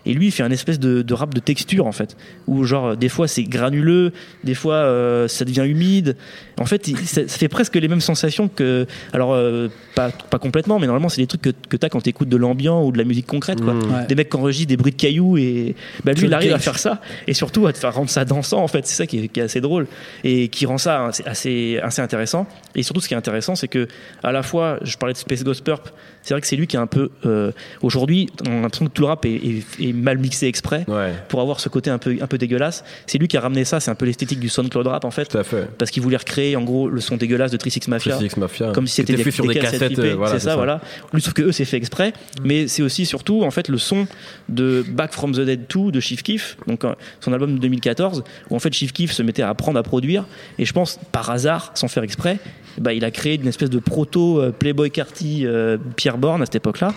Et 0.06 0.14
lui, 0.14 0.26
il 0.26 0.30
fait 0.30 0.42
un 0.42 0.50
espèce 0.50 0.78
de, 0.78 1.02
de 1.02 1.14
rap 1.14 1.34
de 1.34 1.40
texture, 1.40 1.86
en 1.86 1.92
fait, 1.92 2.16
où 2.46 2.64
genre, 2.64 2.88
euh, 2.88 2.96
des 2.96 3.08
fois 3.08 3.26
c'est 3.28 3.44
granuleux, 3.44 4.12
des 4.44 4.54
fois 4.54 4.74
euh, 4.74 5.28
ça 5.28 5.44
devient 5.44 5.64
humide. 5.66 6.16
En 6.60 6.66
fait, 6.66 6.88
il- 6.88 6.96
ça, 6.98 7.22
ça 7.26 7.38
fait 7.38 7.48
presque 7.48 7.74
les 7.76 7.88
mêmes 7.88 8.00
sensations 8.00 8.48
que. 8.48 8.86
Alors, 9.12 9.32
euh, 9.34 9.68
pas, 9.94 10.10
pas 10.10 10.38
complètement, 10.38 10.78
mais 10.78 10.86
normalement, 10.86 11.08
c'est 11.08 11.20
des 11.20 11.26
trucs 11.26 11.42
que, 11.42 11.50
que 11.68 11.76
t'as 11.76 11.88
quand 11.88 12.00
t'écoutes 12.00 12.28
de 12.28 12.36
l'ambiant 12.36 12.84
ou 12.84 12.92
de 12.92 12.98
la 12.98 13.04
musique 13.04 13.26
concrète, 13.26 13.60
quoi. 13.60 13.74
Mmh. 13.74 13.82
Ouais. 13.94 14.06
Des 14.06 14.14
mecs 14.14 14.28
qui 14.30 14.36
enregistrent 14.36 14.68
des 14.68 14.76
bruits 14.76 14.92
de 14.92 14.96
cailloux 14.96 15.36
et 15.38 15.74
bah, 16.04 16.12
lui 16.12 16.26
il 16.26 16.34
arrive 16.34 16.52
à 16.52 16.58
faire 16.58 16.78
ça 16.78 17.00
et 17.26 17.34
surtout 17.34 17.66
à 17.66 17.72
te 17.72 17.78
faire 17.78 17.94
rendre 17.94 18.08
ça 18.10 18.24
dansant 18.24 18.62
en 18.62 18.68
fait 18.68 18.86
c'est 18.86 18.94
ça 18.94 19.06
qui 19.06 19.24
est, 19.24 19.28
qui 19.28 19.40
est 19.40 19.44
assez 19.44 19.60
drôle 19.60 19.86
et 20.24 20.48
qui 20.48 20.66
rend 20.66 20.78
ça 20.78 20.91
assez, 21.00 21.24
assez, 21.24 21.80
assez 21.82 22.02
intéressant. 22.02 22.46
Et 22.74 22.82
surtout 22.82 23.00
ce 23.00 23.08
qui 23.08 23.14
est 23.14 23.16
intéressant 23.16 23.54
c'est 23.54 23.68
que 23.68 23.88
à 24.22 24.32
la 24.32 24.42
fois 24.42 24.78
je 24.82 24.96
parlais 24.96 25.12
de 25.12 25.18
Space 25.18 25.44
Ghost 25.44 25.64
Purp 25.64 25.92
c'est 26.22 26.34
vrai 26.34 26.40
que 26.40 26.46
c'est 26.46 26.56
lui 26.56 26.66
qui 26.66 26.76
est 26.76 26.80
un 26.80 26.86
peu 26.86 27.10
euh, 27.26 27.52
aujourd'hui 27.82 28.28
on 28.48 28.58
a 28.58 28.60
l'impression 28.62 28.86
que 28.86 28.90
tout 28.92 29.02
le 29.02 29.08
rap 29.08 29.24
est, 29.24 29.30
est- 29.34 29.64
est 29.88 29.92
mal 29.92 30.18
mixé 30.18 30.46
exprès 30.46 30.84
Ouais, 30.88 31.12
pour 31.28 31.40
avoir 31.40 31.60
ce 31.60 31.68
côté 31.68 31.90
un 31.90 31.98
peu, 31.98 32.16
un 32.20 32.26
peu 32.26 32.38
dégueulasse 32.38 32.84
c'est 33.06 33.18
lui 33.18 33.28
qui 33.28 33.36
a 33.36 33.40
ramené 33.40 33.64
ça 33.64 33.80
c'est 33.80 33.90
un 33.90 33.94
peu 33.94 34.06
l'esthétique 34.06 34.40
du 34.40 34.48
SoundCloud 34.48 34.86
rap 34.86 35.04
en 35.04 35.10
fait 35.10 35.26
tout 35.26 35.38
à 35.38 35.44
fait. 35.44 35.68
parce 35.78 35.90
qu'il 35.90 36.02
voulait 36.02 36.16
recréer 36.16 36.56
en 36.56 36.62
gros 36.62 36.88
le 36.88 37.00
son 37.00 37.16
dégueulasse 37.16 37.50
de 37.50 37.56
36 37.56 37.88
Mafia 37.88 38.12
36 38.16 38.36
Mafia. 38.38 38.72
comme 38.72 38.86
si 38.86 38.94
c'était 38.96 39.14
des, 39.14 39.24
fait 39.24 39.30
sur 39.30 39.46
des, 39.46 39.54
cassettes. 39.54 39.98
euh, 39.98 40.14
voilà, 40.16 40.32
c'est 40.32 40.44
ça, 40.44 40.56
voilà. 40.56 40.80
Lui, 41.12 41.20
sauf 41.22 41.32
que 41.34 41.42
eux, 41.42 41.52
c'est 41.52 41.64
fait 41.64 41.76
exprès, 41.76 42.12
mais 42.44 42.68
c'est 42.68 42.82
aussi 42.82 43.06
surtout 43.06 43.42
en 43.42 43.50
fait 43.50 43.68
le 43.68 43.78
son 43.78 44.06
de 44.48 44.84
Back 44.88 45.12
from 45.12 45.32
the 45.32 45.40
Dead 45.40 45.62
2 45.68 45.90
de 45.90 46.00
Chief 46.00 46.22
Keef, 46.22 46.56
donc 46.66 46.84
euh, 46.84 46.94
son 47.20 47.32
album 47.32 47.54
de 47.54 47.58
2014, 47.60 48.22
où 48.50 48.56
en 48.56 48.58
fait 48.58 48.72
Chief 48.72 48.92
Keef 48.92 49.12
se 49.12 49.22
mettait 49.22 49.42
à 49.42 49.48
apprendre 49.48 49.78
à 49.78 49.82
produire, 49.82 50.24
et 50.58 50.64
je 50.64 50.72
pense 50.72 50.98
par 51.12 51.30
hasard, 51.30 51.72
sans 51.74 51.88
faire 51.88 52.02
exprès, 52.02 52.38
bah, 52.78 52.92
il 52.92 53.04
a 53.04 53.10
créé 53.10 53.34
une 53.36 53.46
espèce 53.48 53.70
de 53.70 53.78
proto 53.78 54.40
euh, 54.40 54.50
Playboy 54.50 54.90
Carty 54.90 55.42
euh, 55.46 55.76
Pierre 55.96 56.18
Bourne 56.18 56.42
à 56.42 56.46
cette 56.46 56.56
époque-là. 56.56 56.92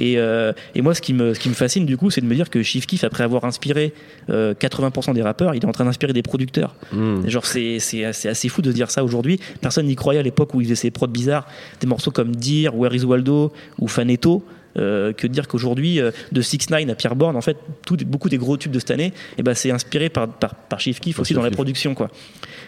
Et, 0.00 0.16
euh, 0.16 0.52
et 0.76 0.82
moi, 0.82 0.94
ce 0.94 1.00
qui, 1.00 1.12
me, 1.12 1.34
ce 1.34 1.40
qui 1.40 1.48
me 1.48 1.54
fascine 1.54 1.84
du 1.84 1.96
coup, 1.96 2.10
c'est 2.10 2.20
de 2.20 2.26
me 2.26 2.34
dire 2.34 2.50
que 2.50 2.62
Chief 2.62 2.86
Keef, 2.86 3.02
après 3.02 3.24
avoir 3.24 3.44
inspiré 3.44 3.92
euh, 4.30 4.54
80% 4.54 5.12
des 5.12 5.22
rappeurs, 5.22 5.54
il 5.56 5.62
est 5.62 5.66
en 5.66 5.72
train 5.72 5.84
d'inspirer 5.84 6.12
des 6.12 6.22
producteurs. 6.22 6.76
Mmh. 6.92 7.26
Genre, 7.28 7.44
c'est, 7.44 7.80
c'est, 7.80 8.04
assez- 8.04 8.28
assez 8.28 8.48
fou 8.48 8.62
de 8.62 8.70
dire 8.70 8.90
ça 8.92 9.02
aujourd'hui. 9.02 9.40
Personne 9.60 9.86
n'y 9.86 9.96
croyait 9.96 10.20
à 10.20 10.22
l'époque 10.22 10.54
où 10.54 10.60
il 10.60 10.64
faisait 10.66 10.76
ses 10.76 10.90
prods 10.92 11.08
bizarres. 11.08 11.48
Des 11.80 11.88
morceaux 11.88 12.12
comme 12.12 12.36
Dear, 12.36 12.76
Where 12.78 12.94
is 12.94 13.04
Waldo 13.04 13.52
ou 13.80 13.88
Faneto. 13.88 14.44
euh, 14.76 15.12
que 15.12 15.26
de 15.26 15.32
dire 15.32 15.48
qu'aujourd'hui, 15.48 15.98
euh, 16.00 16.12
de 16.30 16.40
6 16.40 16.70
9 16.70 16.88
à 16.90 16.94
Pierre 16.94 17.16
Bourne, 17.16 17.34
en 17.34 17.40
fait, 17.40 17.56
tout, 17.84 17.96
beaucoup 18.06 18.28
des 18.28 18.38
gros 18.38 18.56
tubes 18.56 18.70
de 18.70 18.78
cette 18.78 18.92
année, 18.92 19.12
eh 19.36 19.42
ben, 19.42 19.54
c'est 19.54 19.72
inspiré 19.72 20.08
par, 20.10 20.28
par, 20.28 20.54
par 20.54 20.78
Chief 20.78 21.00
Keef 21.00 21.18
aussi 21.18 21.34
dans 21.34 21.42
la 21.42 21.50
production. 21.50 21.94
Quoi. 21.96 22.08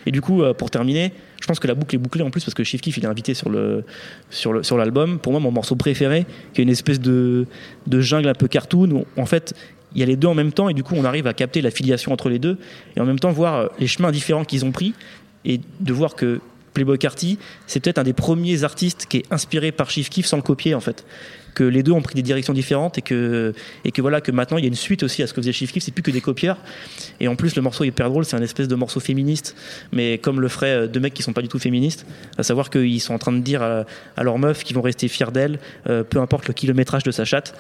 Et 0.07 0.11
du 0.11 0.21
coup, 0.21 0.43
euh, 0.43 0.53
pour 0.53 0.71
terminer, 0.71 1.13
je 1.41 1.47
pense 1.47 1.59
que 1.59 1.67
la 1.67 1.75
boucle 1.75 1.95
est 1.95 1.99
bouclée 1.99 2.23
en 2.23 2.31
plus 2.31 2.45
parce 2.45 2.55
que 2.55 2.65
Chief 2.65 2.81
Keef 2.81 2.99
il 2.99 3.05
est 3.05 3.09
invité 3.09 3.35
sur 3.35 3.51
le 3.51 3.85
sur 4.31 4.77
l'album. 4.77 5.19
Pour 5.19 5.33
moi, 5.33 5.41
mon 5.41 5.51
morceau 5.51 5.75
préféré, 5.75 6.27
qui 6.53 6.61
est 6.61 6.65
une 6.65 6.71
espèce 6.71 7.01
de 7.01 7.47
de 7.87 8.01
jungle 8.01 8.29
un 8.29 8.35
peu 8.35 8.47
cartoon. 8.47 8.91
Où, 8.91 9.05
en 9.21 9.27
fait, 9.27 9.55
il 9.95 10.01
y 10.01 10.03
a 10.03 10.07
les 10.07 10.17
deux 10.17 10.29
en 10.29 10.35
même 10.35 10.53
temps 10.53 10.69
et 10.69 10.75
du 10.75 10.83
coup, 10.83 10.95
on 10.97 11.05
arrive 11.05 11.27
à 11.27 11.33
capter 11.33 11.63
la 11.63 11.71
filiation 11.71 12.13
entre 12.13 12.29
les 12.29 12.39
deux 12.39 12.59
et 12.97 13.01
en 13.01 13.07
même 13.07 13.19
temps 13.19 13.33
voir 13.33 13.55
euh, 13.57 13.67
les 13.79 13.87
chemins 13.87 14.13
différents 14.13 14.45
qu'ils 14.45 14.65
ont 14.65 14.73
pris 14.73 14.95
et 15.45 15.61
de 15.81 15.93
voir 15.93 16.15
que 16.15 16.41
Playboy 16.75 16.99
Carty, 16.99 17.39
c'est 17.67 17.81
peut-être 17.81 17.99
un 17.99 18.05
des 18.05 18.13
premiers 18.13 18.63
artistes 18.63 19.07
qui 19.09 19.19
est 19.19 19.33
inspiré 19.33 19.73
par 19.73 19.91
Chief 19.91 20.09
Keef 20.09 20.27
sans 20.27 20.37
le 20.37 20.43
copier 20.43 20.75
en 20.75 20.81
fait. 20.81 21.05
Que 21.55 21.65
les 21.65 21.83
deux 21.83 21.93
ont 21.93 22.03
pris 22.03 22.15
des 22.15 22.23
directions 22.23 22.53
différentes 22.53 22.99
et 22.99 23.03
que, 23.03 23.53
et 23.85 23.93
que 23.93 24.01
voilà, 24.01 24.21
que 24.21 24.31
maintenant 24.31 24.59
il 24.59 24.63
y 24.63 24.67
a 24.67 24.69
une 24.69 24.75
suite 24.75 25.03
aussi 25.03 25.23
à 25.23 25.27
ce 25.27 25.35
que 25.35 25.41
faisait 25.41 25.53
Chief 25.53 25.73
Keef, 25.73 25.83
c'est 25.83 25.93
plus 25.93 26.03
que 26.03 26.11
des 26.11 26.21
copieurs. 26.21 26.59
Et 27.21 27.29
en 27.29 27.37
plus, 27.37 27.57
le 27.57 27.63
morceau 27.63 27.85
est 27.85 27.89
hyper 27.89 28.09
drôle, 28.09 28.25
c'est 28.25 28.37
un 28.37 28.43
espèce 28.43 28.69
de 28.69 28.75
morceau 28.75 29.01
féministe, 29.01 29.57
mais 29.93 30.19
comme 30.19 30.41
le 30.41 30.49
feraient 30.49 30.85
euh, 30.85 30.87
deux 30.87 31.01
mecs 31.01 31.15
qui 31.15 31.23
sont 31.23 31.33
pas 31.33 31.43
du 31.43 31.49
tout 31.49 31.59
féministes, 31.59 32.07
à 32.39 32.43
savoir 32.43 32.71
qu'ils 32.71 33.01
sont 33.01 33.15
en 33.15 33.19
train 33.19 33.33
de 33.33 33.41
dire 33.41 33.63
à, 33.63 33.85
à 34.17 34.23
leur 34.23 34.39
meuf 34.39 34.65
qu'ils 34.65 34.77
vont 34.77 34.83
rester 34.83 35.09
fiers 35.09 35.33
d'elle, 35.33 35.59
euh, 35.89 36.05
peu 36.05 36.19
importe 36.21 36.49
le 36.49 36.55
kilométrage 36.55 37.03
de 37.03 37.11
sa 37.11 37.25
chatte. 37.25 37.55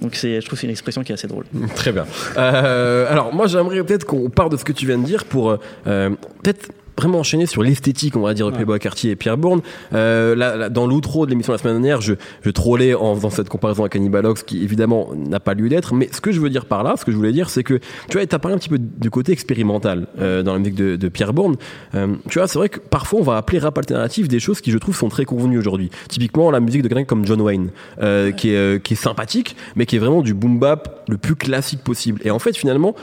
Donc 0.00 0.14
c'est, 0.14 0.40
je 0.40 0.46
trouve 0.46 0.56
que 0.56 0.60
c'est 0.60 0.66
une 0.66 0.72
expression 0.72 1.02
qui 1.02 1.12
est 1.12 1.14
assez 1.14 1.28
drôle. 1.28 1.44
Très 1.74 1.92
bien. 1.92 2.06
Euh, 2.36 3.10
alors 3.10 3.34
moi 3.34 3.46
j'aimerais 3.46 3.82
peut-être 3.84 4.04
qu'on 4.04 4.30
part 4.30 4.50
de 4.50 4.56
ce 4.56 4.64
que 4.64 4.72
tu 4.72 4.86
viens 4.86 4.98
de 4.98 5.04
dire 5.04 5.24
pour 5.24 5.56
euh, 5.86 6.10
peut-être 6.42 6.70
vraiment 6.98 7.18
enchaîner 7.18 7.46
sur 7.46 7.62
l'esthétique, 7.62 8.16
on 8.16 8.22
va 8.22 8.32
dire, 8.34 8.46
de 8.46 8.52
Playboy 8.52 8.78
Cartier 8.78 9.10
et 9.10 9.16
Pierre 9.16 9.36
Bourne. 9.36 9.60
Euh, 9.92 10.34
là, 10.34 10.56
là, 10.56 10.68
dans 10.70 10.86
l'outro 10.86 11.26
de 11.26 11.30
l'émission 11.30 11.52
la 11.52 11.58
semaine 11.58 11.74
dernière, 11.74 12.00
je, 12.00 12.14
je 12.42 12.50
trollais 12.50 12.94
en 12.94 13.14
faisant 13.14 13.30
cette 13.46 13.52
comparaison 13.52 13.84
avec 13.84 13.92
Cannibalox, 13.92 14.42
qui 14.42 14.62
évidemment 14.62 15.10
n'a 15.14 15.40
pas 15.40 15.54
lieu 15.54 15.68
d'être. 15.68 15.94
Mais 15.94 16.08
ce 16.12 16.20
que 16.20 16.32
je 16.32 16.40
veux 16.40 16.50
dire 16.50 16.66
par 16.66 16.82
là, 16.82 16.94
ce 16.96 17.04
que 17.04 17.12
je 17.12 17.16
voulais 17.16 17.32
dire, 17.32 17.48
c'est 17.48 17.62
que 17.62 17.74
tu 18.08 18.18
vois, 18.18 18.26
t'as 18.26 18.38
parlé 18.38 18.54
un 18.54 18.58
petit 18.58 18.68
peu 18.68 18.78
du 18.78 19.10
côté 19.10 19.32
expérimental 19.32 20.08
euh, 20.18 20.42
dans 20.42 20.52
la 20.52 20.58
musique 20.58 20.74
de, 20.74 20.96
de 20.96 21.08
Pierre 21.08 21.32
Bourne. 21.32 21.56
Euh, 21.94 22.16
tu 22.28 22.38
vois, 22.38 22.48
c'est 22.48 22.58
vrai 22.58 22.68
que 22.68 22.80
parfois 22.80 23.20
on 23.20 23.22
va 23.22 23.36
appeler 23.36 23.58
rap 23.58 23.78
alternatif 23.78 24.28
des 24.28 24.40
choses 24.40 24.60
qui, 24.60 24.70
je 24.70 24.78
trouve, 24.78 24.96
sont 24.96 25.08
très 25.08 25.24
convenues 25.24 25.58
aujourd'hui. 25.58 25.90
Typiquement, 26.08 26.50
la 26.50 26.60
musique 26.60 26.82
de 26.82 26.88
quelqu'un 26.88 27.04
comme 27.04 27.24
John 27.24 27.40
Wayne, 27.40 27.70
euh, 28.02 28.32
qui 28.32 28.50
est 28.50 28.82
qui 28.82 28.94
est 28.94 28.96
sympathique, 28.96 29.56
mais 29.76 29.86
qui 29.86 29.96
est 29.96 30.00
vraiment 30.00 30.22
du 30.22 30.34
boom 30.34 30.58
bap 30.58 31.04
le 31.08 31.16
plus 31.16 31.36
classique 31.36 31.82
possible. 31.82 32.20
Et 32.24 32.30
en 32.30 32.38
fait, 32.38 32.56
finalement 32.56 32.94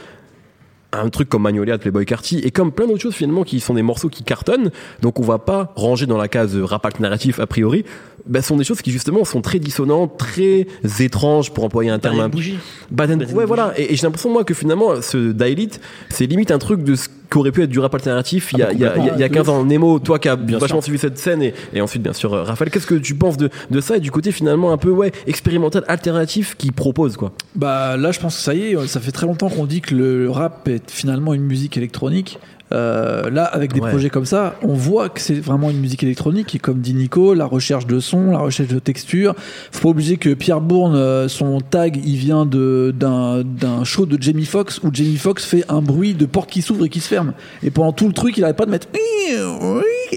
un 0.93 1.09
truc 1.09 1.27
comme 1.29 1.41
Magnolia 1.43 1.77
de 1.77 1.81
Playboy 1.81 2.05
Carty 2.05 2.39
et 2.39 2.51
comme 2.51 2.71
plein 2.71 2.87
d'autres 2.87 3.01
choses 3.01 3.15
finalement 3.15 3.43
qui 3.43 3.59
sont 3.59 3.73
des 3.73 3.81
morceaux 3.81 4.09
qui 4.09 4.23
cartonnent, 4.23 4.71
donc 5.01 5.19
on 5.19 5.23
va 5.23 5.39
pas 5.39 5.73
ranger 5.75 6.05
dans 6.05 6.17
la 6.17 6.27
case 6.27 6.55
rap 6.55 6.99
narratif 6.99 7.39
a 7.39 7.47
priori, 7.47 7.83
bah, 8.27 8.41
sont 8.41 8.55
des 8.57 8.63
choses 8.63 8.81
qui 8.81 8.91
justement 8.91 9.25
sont 9.25 9.41
très 9.41 9.59
dissonantes, 9.59 10.17
très 10.17 10.67
étranges 10.99 11.51
pour 11.51 11.63
employer 11.63 11.89
un 11.89 11.99
terme. 11.99 12.17
Bah, 12.17 12.27
bougie. 12.27 12.57
Bad 12.91 13.11
and- 13.11 13.17
Bad 13.17 13.23
and 13.23 13.25
ouais, 13.29 13.33
bougie. 13.33 13.47
voilà. 13.47 13.73
Et, 13.77 13.93
et 13.93 13.95
j'ai 13.95 14.03
l'impression 14.03 14.31
moi 14.31 14.43
que 14.43 14.53
finalement 14.53 15.01
ce 15.01 15.31
Dailite, 15.31 15.81
c'est 16.09 16.25
limite 16.25 16.51
un 16.51 16.59
truc 16.59 16.83
de 16.83 16.95
ce 16.95 17.07
qu'aurait 17.33 17.51
pu 17.51 17.63
être 17.63 17.69
du 17.69 17.79
rap 17.79 17.93
alternatif 17.95 18.51
il 18.53 18.59
y 18.59 18.63
a, 18.63 18.71
il 18.71 18.79
y 18.79 18.85
a, 18.85 18.95
il 18.97 19.05
y 19.05 19.09
a- 19.09 19.13
il 19.15 19.19
y 19.19 19.23
a 19.23 19.29
15 19.29 19.49
ans. 19.49 19.65
Nemo, 19.65 19.99
toi 19.99 20.19
qui 20.19 20.29
as 20.29 20.35
Bien 20.35 20.59
vachement 20.59 20.77
sûr. 20.81 20.83
suivi 20.83 20.99
cette 20.99 21.17
scène 21.17 21.41
et, 21.41 21.53
et 21.73 21.81
ensuite 21.81 22.01
bien 22.03 22.13
sûr 22.13 22.33
euh, 22.33 22.43
Raphaël, 22.43 22.69
qu'est-ce 22.71 22.85
que 22.87 22.95
tu 22.95 23.15
penses 23.15 23.37
de, 23.37 23.49
de 23.71 23.81
ça 23.81 23.97
et 23.97 23.99
du 23.99 24.11
côté 24.11 24.31
finalement 24.31 24.71
un 24.71 24.77
peu 24.77 24.89
ouais 24.89 25.11
expérimental 25.27 25.83
alternatif 25.87 26.55
qui 26.57 26.71
propose 26.71 27.17
quoi? 27.17 27.31
Bah 27.55 27.97
là, 27.97 28.11
je 28.11 28.19
pense 28.19 28.35
que 28.37 28.41
ça 28.43 28.53
y 28.53 28.61
est, 28.73 28.87
ça 28.87 28.99
fait 28.99 29.11
très 29.11 29.25
longtemps 29.25 29.49
qu'on 29.49 29.65
dit 29.65 29.81
que 29.81 29.95
le 29.95 30.29
rap 30.29 30.67
est 30.67 30.89
finalement 30.91 31.33
une 31.33 31.43
musique 31.43 31.75
électronique. 31.77 32.37
Euh, 32.73 33.29
là, 33.29 33.43
avec 33.45 33.71
des 33.73 33.79
Ouais. 33.79 33.89
projets 33.89 34.09
comme 34.09 34.25
ça, 34.25 34.55
on 34.63 34.73
voit 34.73 35.09
que 35.09 35.19
c'est 35.21 35.39
vraiment 35.39 35.69
une 35.69 35.79
musique 35.79 36.01
électronique. 36.03 36.55
Et 36.55 36.59
comme 36.59 36.79
dit 36.79 36.93
Nico, 36.93 37.33
la 37.33 37.45
recherche 37.45 37.85
de 37.85 37.99
son, 37.99 38.31
la 38.31 38.39
recherche 38.39 38.69
de 38.69 38.79
texture. 38.79 39.35
Faut 39.71 39.81
pas 39.83 39.89
oublier 39.89 40.17
que 40.17 40.33
Pierre 40.33 40.61
Bourne, 40.61 40.95
euh, 40.95 41.27
son 41.27 41.61
tag, 41.61 41.99
il 42.03 42.15
vient 42.15 42.45
de 42.45 42.93
d'un 42.97 43.83
show 43.83 44.05
de 44.05 44.21
Jamie 44.21 44.45
Foxx 44.45 44.79
où 44.83 44.89
Jamie 44.91 45.17
Foxx 45.17 45.45
fait 45.45 45.65
un 45.69 45.81
bruit 45.81 46.13
de 46.13 46.25
porte 46.25 46.49
qui 46.49 46.61
s'ouvre 46.61 46.85
et 46.85 46.89
qui 46.89 46.99
se 46.99 47.07
ferme. 47.07 47.33
Et 47.61 47.69
pendant 47.69 47.91
tout 47.91 48.07
le 48.07 48.13
truc, 48.13 48.37
il 48.37 48.43
arrête 48.43 48.57
pas 48.57 48.65
de 48.65 48.71
mettre. 48.71 48.87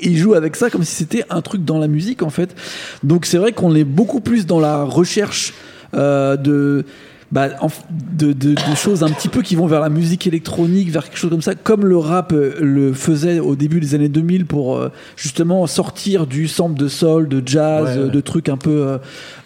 Il 0.03 0.17
joue 0.17 0.35
avec 0.35 0.57
ça 0.57 0.71
comme 0.71 0.85
si 0.85 0.95
c'était 0.95 1.25
un 1.31 1.43
truc 1.43 1.65
dans 1.65 1.79
la 1.79 1.89
musique 1.89 2.23
en 2.23 2.31
fait. 2.31 2.55
Donc 3.03 3.27
c'est 3.27 3.39
vrai 3.39 3.53
qu'on 3.53 3.75
est 3.75 3.85
beaucoup 3.85 4.21
plus 4.21 4.47
dans 4.47 4.61
la 4.61 4.83
recherche 4.85 5.55
euh, 5.95 6.37
de, 6.37 6.85
bah, 7.33 7.49
de, 8.17 8.33
de, 8.33 8.51
de 8.55 8.75
choses 8.77 9.03
un 9.03 9.11
petit 9.11 9.29
peu 9.29 9.43
qui 9.43 9.57
vont 9.57 9.67
vers 9.67 9.81
la 9.81 9.89
musique 9.89 10.27
électronique, 10.27 10.91
vers 10.91 11.05
quelque 11.05 11.19
chose 11.19 11.31
comme 11.31 11.43
ça, 11.43 11.55
comme 11.55 11.85
le 11.85 11.97
rap 11.97 12.33
euh, 12.33 12.55
le 12.61 12.93
faisait 12.93 13.41
au 13.41 13.57
début 13.57 13.81
des 13.81 13.95
années 13.95 14.09
2000 14.09 14.47
pour 14.47 14.77
euh, 14.77 14.91
justement 15.17 15.67
sortir 15.67 16.27
du 16.27 16.47
sample 16.49 16.79
de 16.79 16.89
soul, 16.89 17.29
de 17.29 17.43
jazz, 17.45 17.97
Ouais, 17.99 18.05
ouais. 18.05 18.11
de 18.11 18.21
trucs 18.21 18.49
un 18.49 18.57
peu 18.57 18.71
euh, 18.87 18.99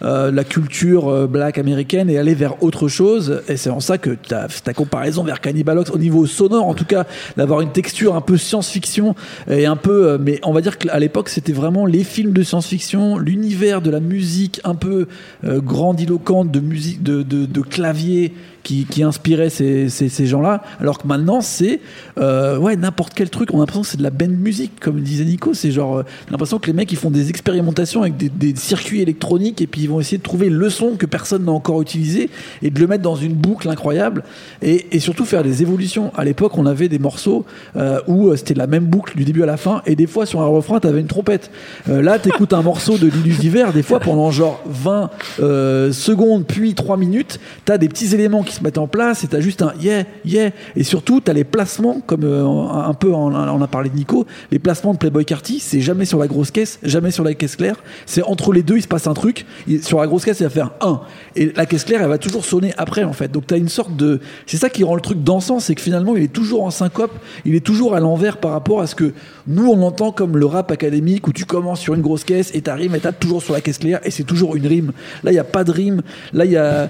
euh, 0.03 0.31
la 0.31 0.43
culture 0.43 1.07
euh, 1.09 1.27
black 1.27 1.57
américaine 1.57 2.09
et 2.09 2.17
aller 2.17 2.35
vers 2.35 2.61
autre 2.63 2.87
chose. 2.87 3.41
Et 3.47 3.57
c'est 3.57 3.69
en 3.69 3.79
ça 3.79 3.97
que 3.97 4.11
ta, 4.11 4.47
ta 4.63 4.73
comparaison 4.73 5.23
vers 5.23 5.41
Cannibalox 5.41 5.89
au 5.91 5.97
niveau 5.97 6.25
sonore, 6.25 6.67
en 6.67 6.73
tout 6.73 6.85
cas, 6.85 7.05
d'avoir 7.37 7.61
une 7.61 7.71
texture 7.71 8.15
un 8.15 8.21
peu 8.21 8.37
science-fiction 8.37 9.15
et 9.49 9.65
un 9.65 9.75
peu, 9.75 10.07
euh, 10.11 10.17
mais 10.19 10.39
on 10.43 10.53
va 10.53 10.61
dire 10.61 10.77
qu'à 10.77 10.99
l'époque 10.99 11.29
c'était 11.29 11.51
vraiment 11.53 11.85
les 11.85 12.03
films 12.03 12.31
de 12.33 12.43
science-fiction, 12.43 13.17
l'univers 13.17 13.81
de 13.81 13.89
la 13.89 13.99
musique 13.99 14.61
un 14.63 14.75
peu 14.75 15.07
euh, 15.45 15.59
grandiloquente 15.61 16.51
de 16.51 16.59
musique, 16.59 17.01
de, 17.03 17.23
de, 17.23 17.45
de 17.45 17.61
clavier 17.71 18.33
qui, 18.63 18.85
qui 18.85 19.01
inspirait 19.01 19.49
ces, 19.49 19.89
gens-là, 20.25 20.61
alors 20.79 20.99
que 20.99 21.07
maintenant 21.07 21.41
c'est 21.41 21.79
euh, 22.19 22.57
ouais 22.57 22.75
n'importe 22.75 23.13
quel 23.15 23.29
truc. 23.29 23.49
On 23.53 23.57
a 23.57 23.59
l'impression 23.61 23.81
que 23.81 23.87
c'est 23.87 23.97
de 23.97 24.03
la 24.03 24.11
band 24.11 24.27
musique, 24.27 24.79
comme 24.79 24.99
disait 24.99 25.25
Nico. 25.25 25.53
C'est 25.53 25.71
genre 25.71 25.99
euh, 25.99 26.05
l'impression 26.29 26.59
que 26.59 26.67
les 26.67 26.73
mecs 26.73 26.91
ils 26.91 26.97
font 26.97 27.09
des 27.09 27.29
expérimentations 27.29 28.01
avec 28.01 28.17
des, 28.17 28.55
circuits 28.55 29.01
électroniques 29.01 29.61
et 29.61 29.67
puis 29.67 29.81
ils 29.81 29.89
vont 29.89 29.99
essayer 29.99 30.17
de 30.17 30.23
trouver 30.23 30.49
le 30.49 30.69
son 30.69 30.91
que 30.91 31.05
personne 31.05 31.45
n'a 31.45 31.51
encore 31.51 31.81
utilisé 31.81 32.29
et 32.61 32.69
de 32.69 32.79
le 32.79 32.85
mettre 32.85 33.01
dans 33.01 33.15
une 33.15 33.33
boucle 33.33 33.67
incroyable 33.69 34.23
et, 34.61 34.99
surtout 34.99 35.25
faire 35.25 35.43
des 35.43 35.63
évolutions. 35.63 36.11
À 36.15 36.23
l'époque, 36.23 36.57
on 36.57 36.65
avait 36.67 36.89
des 36.89 36.99
morceaux 36.99 37.45
euh, 37.75 37.99
où 38.07 38.27
euh, 38.27 38.35
c'était 38.35 38.53
la 38.53 38.67
même 38.67 38.85
boucle 38.85 39.17
du 39.17 39.23
début 39.23 39.41
à 39.41 39.47
la 39.47 39.57
fin 39.57 39.81
et 39.87 39.95
des 39.95 40.05
fois 40.05 40.27
sur 40.27 40.41
un 40.41 40.45
refrain 40.45 40.79
t'avais 40.79 40.99
une 40.99 41.07
trompette. 41.07 41.49
Là, 41.87 42.19
t'écoutes 42.19 42.53
un 42.53 42.61
morceau 42.61 42.97
de 42.97 43.09
d'hiver, 43.09 43.73
des 43.73 43.83
fois 43.83 43.99
pendant 43.99 44.31
genre 44.31 44.61
20 44.65 45.09
euh, 45.39 45.91
secondes 45.91 46.45
puis 46.45 46.73
3 46.73 46.97
minutes, 46.97 47.39
t'as 47.65 47.77
des 47.77 47.87
petits 47.87 48.13
éléments 48.13 48.43
qui 48.43 48.53
se 48.53 48.63
mettent 48.63 48.77
en 48.77 48.87
place 48.87 49.23
et 49.23 49.27
t'as 49.27 49.39
juste 49.39 49.61
un 49.61 49.73
yeah, 49.79 50.03
yeah. 50.25 50.51
Et 50.75 50.83
surtout, 50.83 51.21
t'as 51.21 51.33
les 51.33 51.43
placements, 51.43 52.01
comme 52.05 52.23
euh, 52.23 52.45
un 52.45 52.93
peu 52.93 53.13
on 53.13 53.61
a, 53.61 53.67
parlé 53.67 53.89
de 53.89 53.95
Nico, 53.95 54.25
les 54.51 54.59
placements 54.59 54.93
de 54.93 54.97
Playboy 54.97 55.25
Carty, 55.25 55.59
c'est 55.59 55.81
jamais 55.81 56.05
sur 56.05 56.19
la 56.19 56.27
grosse 56.27 56.51
caisse, 56.51 56.79
jamais 56.83 57.11
sur 57.11 57.23
la 57.23 57.33
caisse 57.33 57.55
claire. 57.55 57.83
C'est 58.05 58.23
entre 58.23 58.53
les 58.53 58.63
deux, 58.63 58.77
il 58.77 58.81
se 58.81 58.87
passe 58.87 59.07
un 59.07 59.13
truc. 59.13 59.45
Sur 59.81 59.99
la 59.99 60.07
grosse 60.07 60.25
caisse, 60.25 60.39
il 60.39 60.43
va 60.43 60.49
faire 60.49 60.71
un. 60.81 61.01
Et 61.35 61.51
la 61.55 61.65
caisse 61.65 61.85
claire, 61.85 62.01
elle 62.01 62.09
va 62.09 62.17
toujours 62.17 62.45
sonner 62.45 62.73
après, 62.77 63.03
en 63.03 63.13
fait. 63.13 63.31
Donc 63.31 63.47
t'as 63.47 63.57
une 63.57 63.69
sorte 63.69 63.95
de. 63.95 64.19
C'est 64.45 64.57
ça 64.57 64.69
qui 64.69 64.83
rend 64.83 64.95
le 64.95 65.01
truc 65.01 65.23
dansant, 65.23 65.59
c'est 65.59 65.75
que 65.75 65.81
finalement, 65.81 66.15
il 66.15 66.23
est 66.23 66.33
toujours 66.33 66.63
en 66.63 66.71
syncope, 66.71 67.13
il 67.45 67.55
est 67.55 67.65
toujours 67.65 67.95
à 67.95 67.99
l'envers 67.99 68.37
par 68.37 68.51
rapport 68.51 68.81
à 68.81 68.87
ce 68.87 68.95
que 68.95 69.13
nous, 69.47 69.67
on 69.67 69.81
entend 69.83 70.11
comme 70.11 70.37
le 70.37 70.45
rap 70.45 70.71
académique 70.71 71.27
où 71.27 71.33
tu 71.33 71.45
commences 71.45 71.79
sur 71.79 71.93
une 71.93 72.01
grosse 72.01 72.23
caisse 72.23 72.51
et 72.53 72.61
t'arrives 72.61 72.95
et 72.95 72.99
t'as 72.99 73.11
toujours 73.11 73.41
sur 73.41 73.53
la 73.53 73.61
caisse 73.61 73.77
claire 73.77 73.99
et 74.03 74.11
c'est 74.11 74.23
toujours 74.23 74.55
une 74.55 74.67
rime. 74.67 74.91
Là, 75.23 75.31
il 75.31 75.35
n'y 75.35 75.39
a 75.39 75.43
pas 75.43 75.63
de 75.63 75.71
rime. 75.71 76.01
Là, 76.33 76.45
il 76.45 76.51
y 76.51 76.57
a, 76.57 76.89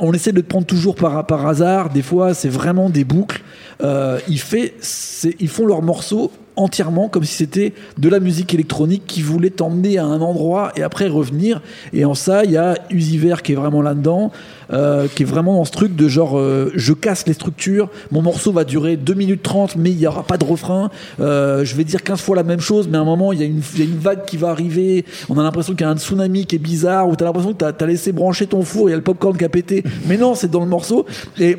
on 0.00 0.12
essaie 0.12 0.32
de 0.32 0.40
te 0.40 0.46
prendre 0.46 0.66
toujours 0.66 0.94
par, 0.94 1.46
hasard. 1.46 1.90
Des 1.90 2.02
fois, 2.02 2.34
c'est 2.34 2.48
vraiment 2.48 2.90
des 2.90 3.04
boucles. 3.04 3.42
Euh, 3.82 4.18
ils 4.28 5.48
font 5.48 5.66
leurs 5.66 5.82
morceaux 5.82 6.32
entièrement 6.56 7.08
comme 7.08 7.24
si 7.24 7.34
c'était 7.34 7.72
de 7.98 8.08
la 8.08 8.20
musique 8.20 8.52
électronique 8.54 9.02
qui 9.06 9.22
voulait 9.22 9.50
t'emmener 9.50 9.98
à 9.98 10.04
un 10.04 10.20
endroit 10.20 10.72
et 10.76 10.82
après 10.82 11.08
revenir. 11.08 11.60
Et 11.92 12.04
en 12.04 12.14
ça 12.14 12.44
il 12.44 12.50
y 12.52 12.56
a 12.56 12.74
Usiver 12.90 13.36
qui 13.42 13.52
est 13.52 13.56
vraiment 13.56 13.82
là-dedans 13.82 14.30
euh, 14.72 15.08
qui 15.14 15.22
est 15.22 15.26
vraiment 15.26 15.54
dans 15.54 15.64
ce 15.64 15.72
truc 15.72 15.96
de 15.96 16.08
genre 16.08 16.38
euh, 16.38 16.70
je 16.76 16.92
casse 16.92 17.26
les 17.26 17.32
structures 17.32 17.88
mon 18.12 18.22
morceau 18.22 18.52
va 18.52 18.64
durer 18.64 18.96
2 18.96 19.14
minutes 19.14 19.42
30 19.42 19.76
mais 19.76 19.90
il 19.90 19.96
n'y 19.96 20.06
aura 20.06 20.22
pas 20.22 20.36
de 20.38 20.44
refrain. 20.44 20.90
Euh, 21.20 21.64
je 21.64 21.74
vais 21.74 21.84
dire 21.84 22.02
15 22.02 22.20
fois 22.20 22.36
la 22.36 22.42
même 22.42 22.60
chose 22.60 22.88
mais 22.88 22.98
à 22.98 23.00
un 23.00 23.04
moment 23.04 23.32
il 23.32 23.40
y, 23.40 23.42
a 23.42 23.46
une- 23.46 23.60
vague 23.98 24.24
qui 24.24 24.36
va 24.36 24.50
arriver. 24.50 25.04
On 25.28 25.38
a 25.38 25.42
l'impression 25.42 25.74
qu'il 25.74 25.82
y 25.82 25.88
a 25.88 25.90
un 25.90 25.96
tsunami 25.96 26.46
qui 26.46 26.56
est 26.56 26.60
bizarre 26.60 27.08
ou 27.08 27.16
t'as 27.16 27.24
l'impression 27.24 27.52
que 27.52 27.58
t'as 27.58 27.72
as 27.72 27.86
laissé 27.86 28.12
brancher 28.12 28.46
ton 28.46 28.62
four 28.62 28.88
et 28.88 28.90
il 28.90 28.92
y 28.92 28.94
a 28.94 28.96
le 28.96 29.02
popcorn 29.02 29.36
qui 29.36 29.44
a 29.44 29.48
pété. 29.48 29.82
Mais 30.06 30.16
non 30.16 30.34
c'est 30.34 30.50
dans 30.50 30.60
le 30.60 30.66
morceau. 30.66 31.06
Et 31.38 31.58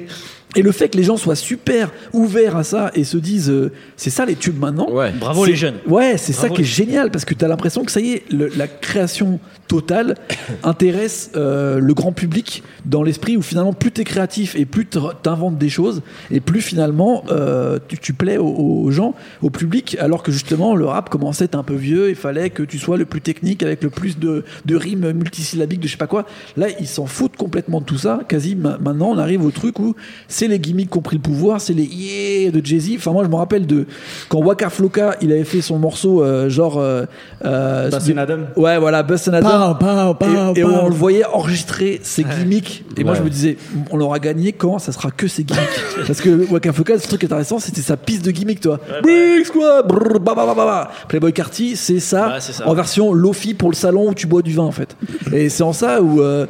et 0.56 0.62
le 0.62 0.72
fait 0.72 0.90
que 0.90 0.98
les 0.98 1.04
gens 1.04 1.18
soient 1.18 1.36
super 1.36 1.92
ouverts 2.14 2.58
à 2.58 2.64
ça 2.64 2.92
et 2.96 3.04
se 3.04 3.18
disent 3.18 3.50
euh, 3.50 3.72
c'est 3.96 4.10
ça 4.10 4.26
les 4.26 4.36
tubes 4.36 4.60
maintenant 4.60 4.90
Ouais. 4.92 5.12
Bravo 5.20 5.46
les 5.46 5.56
jeunes. 5.56 5.76
Ouais, 5.88 6.18
c'est 6.18 6.34
ça 6.34 6.50
qui 6.50 6.62
est 6.62 6.66
génial 6.66 7.12
parce 7.12 7.24
que 7.26 7.34
tu 7.34 7.46
as 7.46 7.48
l'impression 7.48 7.84
que 7.86 7.92
ça 7.92 8.02
y 8.02 8.14
est, 8.14 8.24
le- 8.32 8.52
la 8.58 8.68
création 8.68 9.40
totale 9.68 10.16
intéresse 10.64 11.32
euh, 11.36 11.80
le 11.80 11.94
grand 11.94 12.12
public 12.12 12.64
dans 12.86 13.04
l'esprit 13.04 13.38
où 13.38 13.42
finalement 13.42 13.74
plus 13.74 13.92
tu 13.92 14.02
es 14.02 14.04
créatif 14.04 14.56
et 14.56 14.66
plus 14.66 14.86
tu 14.88 14.98
inventes 15.26 15.58
des 15.58 15.70
choses 15.70 16.02
et 16.30 16.40
plus 16.40 16.62
finalement 16.62 17.24
euh, 17.32 17.80
tu, 17.88 17.98
tu 17.98 18.14
plais 18.14 18.38
aux, 18.38 18.48
aux 18.48 18.92
gens, 18.92 19.14
au 19.42 19.50
public, 19.50 19.96
alors 20.00 20.24
que 20.24 20.32
justement 20.32 20.76
le 20.76 20.86
rap 20.86 21.10
commençait 21.10 21.44
à 21.44 21.46
être 21.46 21.56
un 21.56 21.64
peu 21.64 21.76
vieux, 21.76 22.10
il 22.10 22.16
fallait 22.16 22.50
que 22.50 22.64
tu 22.64 22.78
sois 22.80 22.98
le 22.98 23.06
plus 23.06 23.22
technique 23.22 23.64
avec 23.64 23.84
le 23.84 23.90
plus 23.90 24.18
de, 24.20 24.44
de 24.66 24.76
rimes 24.76 25.12
multisyllabiques, 25.12 25.80
de 25.80 25.88
je 25.88 25.94
sais 25.94 25.98
pas 25.98 26.08
quoi. 26.08 26.26
Là, 26.58 26.68
ils 26.80 26.88
s'en 26.88 27.06
foutent 27.06 27.38
complètement 27.38 27.80
de 27.80 27.86
tout 27.86 27.98
ça. 27.98 28.22
Quasi 28.28 28.56
ma- 28.56 28.78
maintenant, 28.78 29.10
on 29.12 29.18
arrive 29.18 29.46
au 29.46 29.52
truc 29.52 29.80
où 29.80 29.96
c'est 30.42 30.48
les 30.48 30.58
gimmicks 30.60 30.90
qui 30.90 30.98
ont 30.98 31.02
pris 31.02 31.18
le 31.18 31.22
pouvoir, 31.22 31.62
c'est 31.62 31.74
les 31.74 31.84
yeah 31.84 32.50
de 32.50 32.66
Jay-Z. 32.66 32.94
Enfin, 32.96 33.12
moi, 33.12 33.24
je 33.24 33.30
me 33.30 33.36
rappelle 33.36 33.68
de 33.68 33.86
quand 34.28 34.40
Waka 34.40 34.72
Flocka, 34.72 35.16
il 35.22 35.32
avait 35.32 35.44
fait 35.44 35.62
son 35.62 35.78
morceau 35.78 36.24
euh, 36.24 36.50
genre. 36.50 36.80
Euh, 36.80 37.06
euh, 37.46 37.92
Bustin' 37.92 38.18
Adam. 38.18 38.38
Ouais, 38.56 38.80
voilà, 38.80 39.04
Bustin' 39.04 39.34
Adam. 39.34 39.76
Pow, 39.76 39.86
pow, 39.86 40.14
pow, 40.16 40.54
et, 40.56 40.60
et 40.60 40.64
pow. 40.64 40.70
on 40.82 40.90
le 40.90 40.96
voyait 40.96 41.26
enregistrer 41.26 42.00
ses 42.02 42.24
gimmicks. 42.24 42.84
Et 42.98 43.04
moi, 43.04 43.14
Ouais. 43.14 43.20
je 43.20 43.24
me 43.24 43.30
disais, 43.30 43.58
on 43.92 43.98
l'aura 43.98 44.18
gagné 44.18 44.52
quand 44.52 44.80
ça 44.80 44.92
sera 44.92 45.12
que 45.12 45.28
ses 45.28 45.44
gimmicks. 45.44 45.62
Parce 46.08 46.22
que 46.22 46.50
Waka 46.52 46.74
Flocka, 46.74 46.98
ce 46.98 47.08
truc 47.08 47.24
intéressant, 47.24 47.60
c'était 47.60 47.82
sa 47.82 47.96
piste 47.98 48.26
de 48.26 48.32
gimmicks, 48.32 48.62
toi. 48.62 48.80
Bricks, 49.04 49.50
quoi 49.52 49.84
brrr. 49.84 50.88
Playboy 51.08 51.34
Carty, 51.34 51.76
c'est 51.76 52.00
ça, 52.00 52.28
Ouais, 52.30 52.34
c'est 52.40 52.54
ça. 52.54 52.68
en 52.68 52.74
version 52.74 53.14
Lofi 53.14 53.54
pour 53.54 53.70
le 53.70 53.76
salon 53.76 54.10
où 54.10 54.14
tu 54.16 54.26
bois 54.26 54.42
du 54.42 54.54
vin, 54.54 54.64
en 54.64 54.72
fait. 54.72 54.96
Et 55.32 55.50
c'est 55.50 55.64
en 55.64 55.74
ça 55.74 56.02
où. 56.02 56.20
euh, 56.22 56.48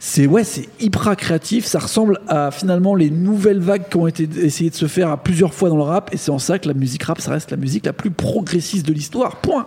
c'est 0.00 0.26
ouais, 0.26 0.44
c'est 0.44 0.68
hyper 0.80 1.16
créatif. 1.16 1.64
Ça 1.64 1.80
ressemble 1.80 2.20
à 2.28 2.50
finalement 2.50 2.94
les 2.94 3.10
nouvelles 3.10 3.60
vagues 3.60 3.88
qui 3.88 3.96
ont 3.96 4.06
été 4.06 4.28
essayées 4.40 4.70
de 4.70 4.74
se 4.74 4.86
faire 4.86 5.10
à 5.10 5.16
plusieurs 5.16 5.54
fois 5.54 5.68
dans 5.68 5.76
le 5.76 5.82
rap. 5.82 6.10
Et 6.12 6.16
c'est 6.16 6.30
en 6.30 6.38
ça 6.38 6.58
que 6.58 6.68
la 6.68 6.74
musique 6.74 7.02
rap, 7.02 7.20
ça 7.20 7.32
reste 7.32 7.50
la 7.50 7.56
musique 7.56 7.86
la 7.86 7.92
plus 7.92 8.10
progressiste 8.10 8.86
de 8.86 8.92
l'histoire. 8.92 9.36
Point. 9.36 9.66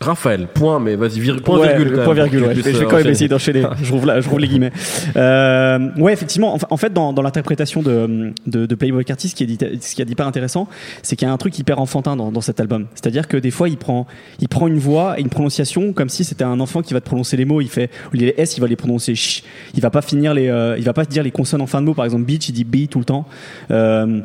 Raphaël, 0.00 0.48
point, 0.52 0.80
mais 0.80 0.96
vas-y, 0.96 1.20
vir- 1.20 1.40
point 1.42 1.58
Ouais, 1.58 1.68
virgule. 1.76 1.96
quand 1.96 2.04
point 2.04 2.14
même, 2.14 2.24
virgule, 2.24 2.42
ouais. 2.48 2.54
Je 2.54 2.60
vais 2.60 2.70
puisses, 2.72 2.82
quand 2.88 2.96
même 2.96 3.06
euh, 3.06 3.10
essayer 3.10 3.28
d'enchaîner. 3.28 3.64
Je 3.82 3.92
rouvre, 3.92 4.20
je 4.20 4.28
rouvre 4.28 4.40
les 4.40 4.48
guillemets. 4.48 4.72
Euh, 5.16 5.90
ouais, 5.98 6.12
effectivement. 6.12 6.54
En 6.54 6.58
fa- 6.58 6.66
En 6.70 6.76
fait, 6.76 6.92
dans, 6.92 7.12
dans 7.12 7.22
l'interprétation 7.22 7.82
de, 7.82 8.32
de, 8.46 8.66
de 8.66 8.74
Playboy 8.74 9.04
Carty, 9.04 9.28
ce 9.28 9.34
qui 9.34 9.44
est 9.44 9.46
dit- 9.46 9.58
ce 9.80 9.94
qui 9.94 10.02
est 10.02 10.10
hyper 10.10 10.26
intéressant, 10.26 10.68
c'est 11.02 11.16
qu'il 11.16 11.26
y 11.26 11.30
a 11.30 11.32
un 11.34 11.36
truc 11.38 11.58
hyper 11.58 11.78
enfantin 11.80 12.16
dans, 12.16 12.32
dans 12.32 12.40
cet 12.40 12.60
album. 12.60 12.86
C'est-à-dire 12.94 13.28
que 13.28 13.36
des 13.36 13.50
fois, 13.50 13.68
il 13.68 13.76
prend, 13.76 14.06
il 14.40 14.48
prend 14.48 14.66
une 14.68 14.78
voix 14.78 15.18
et 15.18 15.22
une 15.22 15.28
prononciation 15.28 15.92
comme 15.92 16.08
si 16.08 16.24
c'était 16.24 16.44
un 16.44 16.60
enfant 16.60 16.82
qui 16.82 16.94
va 16.94 17.00
te 17.00 17.06
prononcer 17.06 17.36
les 17.36 17.44
mots. 17.44 17.60
Il 17.60 17.68
fait, 17.68 17.90
des 18.12 18.34
S, 18.38 18.56
il 18.56 18.60
va 18.60 18.66
les 18.66 18.76
prononcer 18.76 19.14
ch. 19.14 19.42
Il 19.74 19.80
va 19.80 19.90
pas 19.90 20.02
finir 20.02 20.34
les, 20.34 20.48
euh, 20.48 20.76
il 20.78 20.84
va 20.84 20.92
pas 20.92 21.04
dire 21.04 21.22
les 21.22 21.30
consonnes 21.30 21.60
en 21.62 21.66
fin 21.66 21.80
de 21.80 21.86
mot. 21.86 21.94
Par 21.94 22.04
exemple, 22.04 22.24
beach, 22.24 22.48
il 22.48 22.52
dit 22.52 22.64
B 22.64 22.88
tout 22.90 22.98
le 22.98 23.04
temps. 23.04 23.26
Euh, 23.70 24.20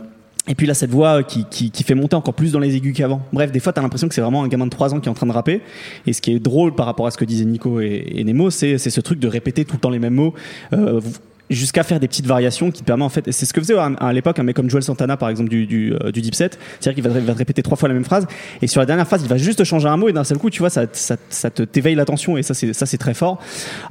et 0.50 0.56
puis 0.56 0.66
là, 0.66 0.74
cette 0.74 0.90
voix 0.90 1.22
qui, 1.22 1.46
qui, 1.46 1.70
qui 1.70 1.84
fait 1.84 1.94
monter 1.94 2.16
encore 2.16 2.34
plus 2.34 2.52
dans 2.52 2.60
les 2.60 2.76
aigus 2.76 2.98
qu'avant. 2.98 3.22
Bref, 3.32 3.52
des 3.52 3.60
fois, 3.60 3.72
t'as 3.72 3.84
l'impression 3.84 4.08
que 4.08 4.16
c'est 4.16 4.22
vraiment 4.22 4.44
un 4.44 4.48
gamin 4.48 4.66
de 4.66 4.72
3 4.72 4.96
ans 4.96 5.00
qui 5.00 5.08
est 5.08 5.12
en 5.12 5.14
train 5.14 5.28
de 5.28 5.32
rapper. 5.32 5.62
Et 6.08 6.14
ce 6.14 6.22
qui 6.22 6.32
est 6.32 6.40
drôle 6.40 6.74
par 6.74 6.88
rapport 6.88 7.06
à 7.06 7.12
ce 7.12 7.18
que 7.18 7.26
disaient 7.26 7.46
Nico 7.46 7.80
et, 7.80 8.24
Nemo, 8.26 8.50
c'est 8.50 8.80
ce 8.80 9.02
truc 9.02 9.20
de 9.20 9.28
répéter 9.28 9.64
tout 9.64 9.76
le 9.76 9.80
temps 9.80 9.92
les 9.92 10.00
mêmes 10.00 10.16
mots. 10.16 10.34
Euh, 10.74 11.02
jusqu'à 11.50 11.84
faire 11.84 12.00
des 12.00 12.08
petites 12.08 12.26
variations 12.26 12.72
qui 12.72 12.82
te 12.82 12.86
permettent 12.86 13.06
en 13.06 13.10
fait, 13.10 13.32
c'est 13.32 13.46
ce 13.46 13.54
que 13.54 13.62
faisait 13.62 13.76
à, 13.76 14.14
l'époque 14.14 14.40
un 14.40 14.44
mec 14.44 14.56
comme 14.56 14.70
Joel 14.70 14.84
Santana 14.84 15.18
par 15.18 15.30
exemple 15.30 15.50
du, 15.50 15.66
du, 15.66 15.94
euh, 15.94 16.12
du 16.12 16.22
Deep 16.22 16.36
Set, 16.36 16.60
c'est-à-dire 16.80 17.04
qu'il 17.04 17.12
va, 17.12 17.20
va 17.20 17.34
te 17.34 17.38
répéter 17.38 17.64
trois 17.64 17.78
fois 17.78 17.88
la 17.88 17.96
même 17.96 18.04
phrase 18.04 18.28
et 18.62 18.68
sur 18.68 18.80
la 18.80 18.86
dernière 18.86 19.08
phrase 19.08 19.22
il 19.24 19.30
va 19.30 19.38
juste 19.38 19.64
changer 19.64 19.88
un 19.88 19.98
mot 19.98 20.10
et 20.10 20.14
d'un 20.14 20.24
seul 20.24 20.38
coup 20.38 20.50
tu 20.50 20.60
vois 20.60 20.70
ça, 20.70 20.86
ça, 20.92 21.18
ça 21.30 21.50
te 21.50 21.64
t'éveille 21.64 21.96
l'attention 21.96 22.38
et 22.38 22.44
ça 22.44 22.54
c'est 22.54 22.74
ça 22.74 22.86
c'est 22.86 22.98
très 22.98 23.14
fort. 23.14 23.40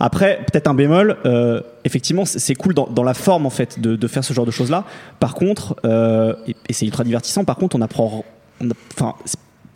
Après 0.01 0.41
peut-être 0.51 0.69
un 0.69 0.75
bémol, 0.75 1.17
euh, 1.27 1.61
effectivement 1.85 2.25
c'est 2.25 2.55
cool 2.55 2.75
dans, 2.75 2.87
dans 2.87 3.05
la 3.05 3.15
forme 3.15 3.47
en 3.47 3.51
fait 3.51 3.81
de, 3.81 3.97
de 3.97 4.09
faire 4.09 4.25
ce 4.25 4.33
genre 4.33 4.47
de 4.47 4.51
choses 4.51 4.71
là. 4.71 4.85
Par 5.21 5.35
contre 5.35 5.77
euh, 5.85 6.35
et, 6.47 6.73
c'est 6.73 6.87
ultra 6.87 7.05
divertissant. 7.05 7.45
Par 7.45 7.57
contre 7.57 7.77
on 7.77 7.81
apprend, 7.81 8.25
enfin 8.95 9.15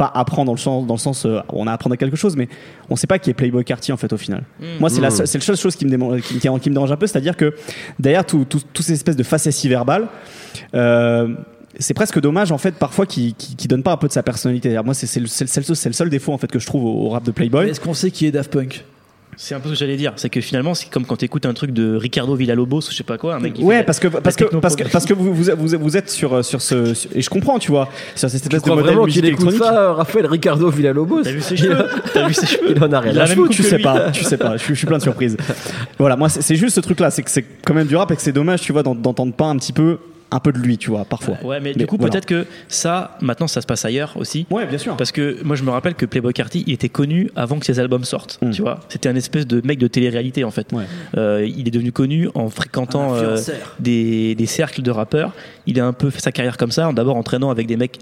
pas 0.04 0.11
apprendre 0.23 0.47
dans 0.47 0.52
le 0.52 0.59
sens 0.59 0.87
dans 0.87 0.94
le 0.94 0.99
sens 1.09 1.25
euh, 1.26 1.40
on 1.50 1.66
a 1.66 1.73
apprendre 1.73 1.94
à 1.94 1.97
quelque 1.97 2.16
chose 2.16 2.35
mais 2.37 2.49
on 2.90 2.97
sait 2.97 3.06
pas 3.06 3.18
qui 3.18 3.30
est 3.30 3.35
Playboy 3.35 3.64
Carty 3.64 3.92
en 3.92 3.97
fait 3.97 4.12
au 4.12 4.16
final. 4.16 4.42
Moi 4.80 4.88
c'est 4.90 5.00
la 5.00 5.11
seule- 5.16 5.26
c'est 5.26 5.38
la 5.38 5.44
seule 5.44 5.56
chose 5.56 5.76
qui 5.76 5.85
me, 5.87 5.90
déman- 5.97 6.21
qui, 6.21 6.35
qui- 6.38 6.61
qui 6.61 6.68
me 6.71 6.75
dérange 6.75 6.90
un 6.92 6.97
peu, 6.97 7.06
c'est-à-dire 7.06 7.37
que 7.37 7.54
derrière 7.99 8.25
tout- 8.26 8.44
tout- 8.44 8.61
toutes 8.73 8.85
ces 8.87 8.94
espèces 8.94 9.16
de 9.16 9.23
facéties 9.23 9.68
verbales, 9.68 10.09
euh, 10.75 11.28
c'est 11.78 11.94
presque 11.94 12.21
dommage 12.21 12.52
en 12.52 12.59
fait 12.59 12.75
parfois 12.75 13.06
qui 13.06 13.35
qui, 13.35 13.56
qui 13.56 13.66
donne 13.68 13.82
pas 13.82 13.92
un 13.92 13.97
peu 13.97 14.09
de 14.09 14.12
sa 14.12 14.23
personnalité. 14.23 14.71
Alors, 14.73 14.85
moi 14.85 14.94
c'est 14.94 15.06
c'est 15.06 15.21
le, 15.21 15.26
le- 15.26 15.64
le 15.88 15.92
seul 15.94 16.11
défaut 16.11 16.32
en 16.32 16.38
fait 16.38 16.50
que 16.50 16.59
je 16.59 16.66
trouve 16.66 16.85
au, 16.85 17.06
au 17.06 17.09
rap 17.11 17.25
de 17.25 17.30
Playboy. 17.30 17.68
Est-ce 17.71 17.80
qu'on 17.80 17.94
sait 17.94 18.11
qui 18.11 18.26
est 18.26 18.30
Daft 18.30 18.50
Punk? 18.52 18.85
C'est 19.36 19.54
un 19.54 19.60
peu 19.60 19.68
ce 19.70 19.74
que 19.74 19.78
j'allais 19.80 19.96
dire. 19.96 20.12
C'est 20.16 20.28
que 20.28 20.40
finalement, 20.42 20.74
c'est 20.74 20.90
comme 20.90 21.06
quand 21.06 21.16
tu 21.16 21.24
écoutes 21.24 21.46
un 21.46 21.54
truc 21.54 21.70
de 21.72 21.96
Ricardo 21.96 22.34
Villalobos 22.34 22.78
ou 22.80 22.90
je 22.90 22.96
sais 22.96 23.02
pas 23.02 23.16
quoi, 23.16 23.34
un 23.36 23.40
mec 23.40 23.54
qui 23.54 23.62
Ouais, 23.62 23.78
fait- 23.78 23.84
parce 23.84 23.98
que 23.98 24.08
parce 24.08 24.36
que 24.36 24.44
parce 24.44 24.76
que 24.76 24.84
parce 24.84 25.04
que 25.06 25.14
vous 25.14 25.32
vous, 25.34 25.44
vous, 25.56 25.78
vous 25.78 25.96
êtes 25.96 26.10
sur 26.10 26.44
sur 26.44 26.60
ce 26.60 26.92
sur- 26.92 27.10
et 27.14 27.22
je 27.22 27.30
comprends, 27.30 27.58
tu 27.58 27.70
vois, 27.70 27.88
sur 28.14 28.28
cette 28.28 28.42
Tu 28.42 28.54
espèce 28.54 28.62
de 28.62 28.70
modèle 28.78 28.96
musique 28.98 29.24
électronique. 29.24 29.62
ça, 29.62 29.94
Raphaël 29.94 30.26
Ricardo 30.26 30.68
Villalobos 30.70 31.22
T'as 31.22 31.32
vu 31.32 31.40
ses 31.40 31.56
cheveux 31.56 31.86
T'as 32.12 32.28
vu 32.28 32.34
ses 32.34 32.46
cheveux 32.46 32.72
Il 32.76 32.84
en 32.84 32.92
a 32.92 33.00
rien 33.00 33.12
la 33.14 33.26
même 33.26 33.48
tu 33.48 33.62
sais 33.62 33.76
lui. 33.78 33.82
pas, 33.82 34.10
tu 34.10 34.22
sais 34.22 34.36
pas. 34.36 34.56
Je, 34.58 34.62
suis- 34.64 34.74
je 34.74 34.78
suis 34.78 34.86
plein 34.86 34.98
de 34.98 35.02
surprises. 35.02 35.36
Voilà, 35.98 36.16
moi 36.16 36.28
c'est 36.28 36.56
juste 36.56 36.74
ce 36.76 36.80
truc-là, 36.80 37.10
c'est 37.10 37.22
que 37.22 37.30
c'est 37.30 37.44
quand 37.64 37.74
même 37.74 37.86
du 37.86 37.96
rap 37.96 38.10
et 38.12 38.16
que 38.16 38.22
c'est 38.22 38.32
dommage, 38.32 38.60
tu 38.60 38.72
vois, 38.72 38.82
d'en- 38.82 38.94
d'entendre 38.94 39.32
pas 39.32 39.46
un 39.46 39.56
petit 39.56 39.72
peu 39.72 39.98
un 40.32 40.40
peu 40.40 40.52
de 40.52 40.58
lui, 40.58 40.78
tu 40.78 40.90
vois, 40.90 41.04
parfois. 41.04 41.36
Ouais, 41.44 41.60
mais, 41.60 41.72
Mais 41.76 41.80
du 41.80 41.86
coup, 41.86 41.96
voilà. 41.96 42.10
peut-être 42.10 42.26
que 42.26 42.46
ça, 42.68 43.16
maintenant, 43.20 43.46
ça 43.46 43.60
se 43.60 43.66
passe 43.66 43.84
ailleurs 43.84 44.14
aussi. 44.16 44.46
Ouais, 44.50 44.66
bien 44.66 44.78
sûr. 44.78 44.96
Parce 44.96 45.12
que 45.12 45.42
moi, 45.44 45.56
je 45.56 45.62
me 45.62 45.70
rappelle 45.70 45.94
que 45.94 46.06
Playboy 46.06 46.32
Carty, 46.32 46.64
il 46.66 46.72
était 46.72 46.88
connu 46.88 47.30
avant 47.36 47.58
que 47.58 47.66
ses 47.66 47.78
albums 47.78 48.04
sortent. 48.04 48.38
Mm. 48.42 48.50
Tu 48.50 48.62
vois, 48.62 48.80
c'était 48.88 49.08
un 49.08 49.16
espèce 49.16 49.46
de 49.46 49.60
mec 49.64 49.78
de 49.78 49.86
télé-réalité 49.86 50.44
en 50.44 50.50
fait. 50.50 50.72
Ouais. 50.72 50.84
Euh, 51.16 51.46
il 51.46 51.68
est 51.68 51.70
devenu 51.70 51.92
connu 51.92 52.28
en 52.34 52.48
fréquentant 52.48 53.14
euh, 53.14 53.36
des, 53.78 54.34
des 54.34 54.46
cercles 54.46 54.82
de 54.82 54.90
rappeurs. 54.90 55.32
Il 55.66 55.78
a 55.78 55.86
un 55.86 55.92
peu 55.92 56.10
fait 56.10 56.20
sa 56.20 56.32
carrière 56.32 56.56
comme 56.56 56.72
ça, 56.72 56.88
en 56.88 56.92
d'abord 56.92 57.16
entraînant 57.16 57.50
avec 57.50 57.66
des 57.66 57.76
mecs 57.76 57.98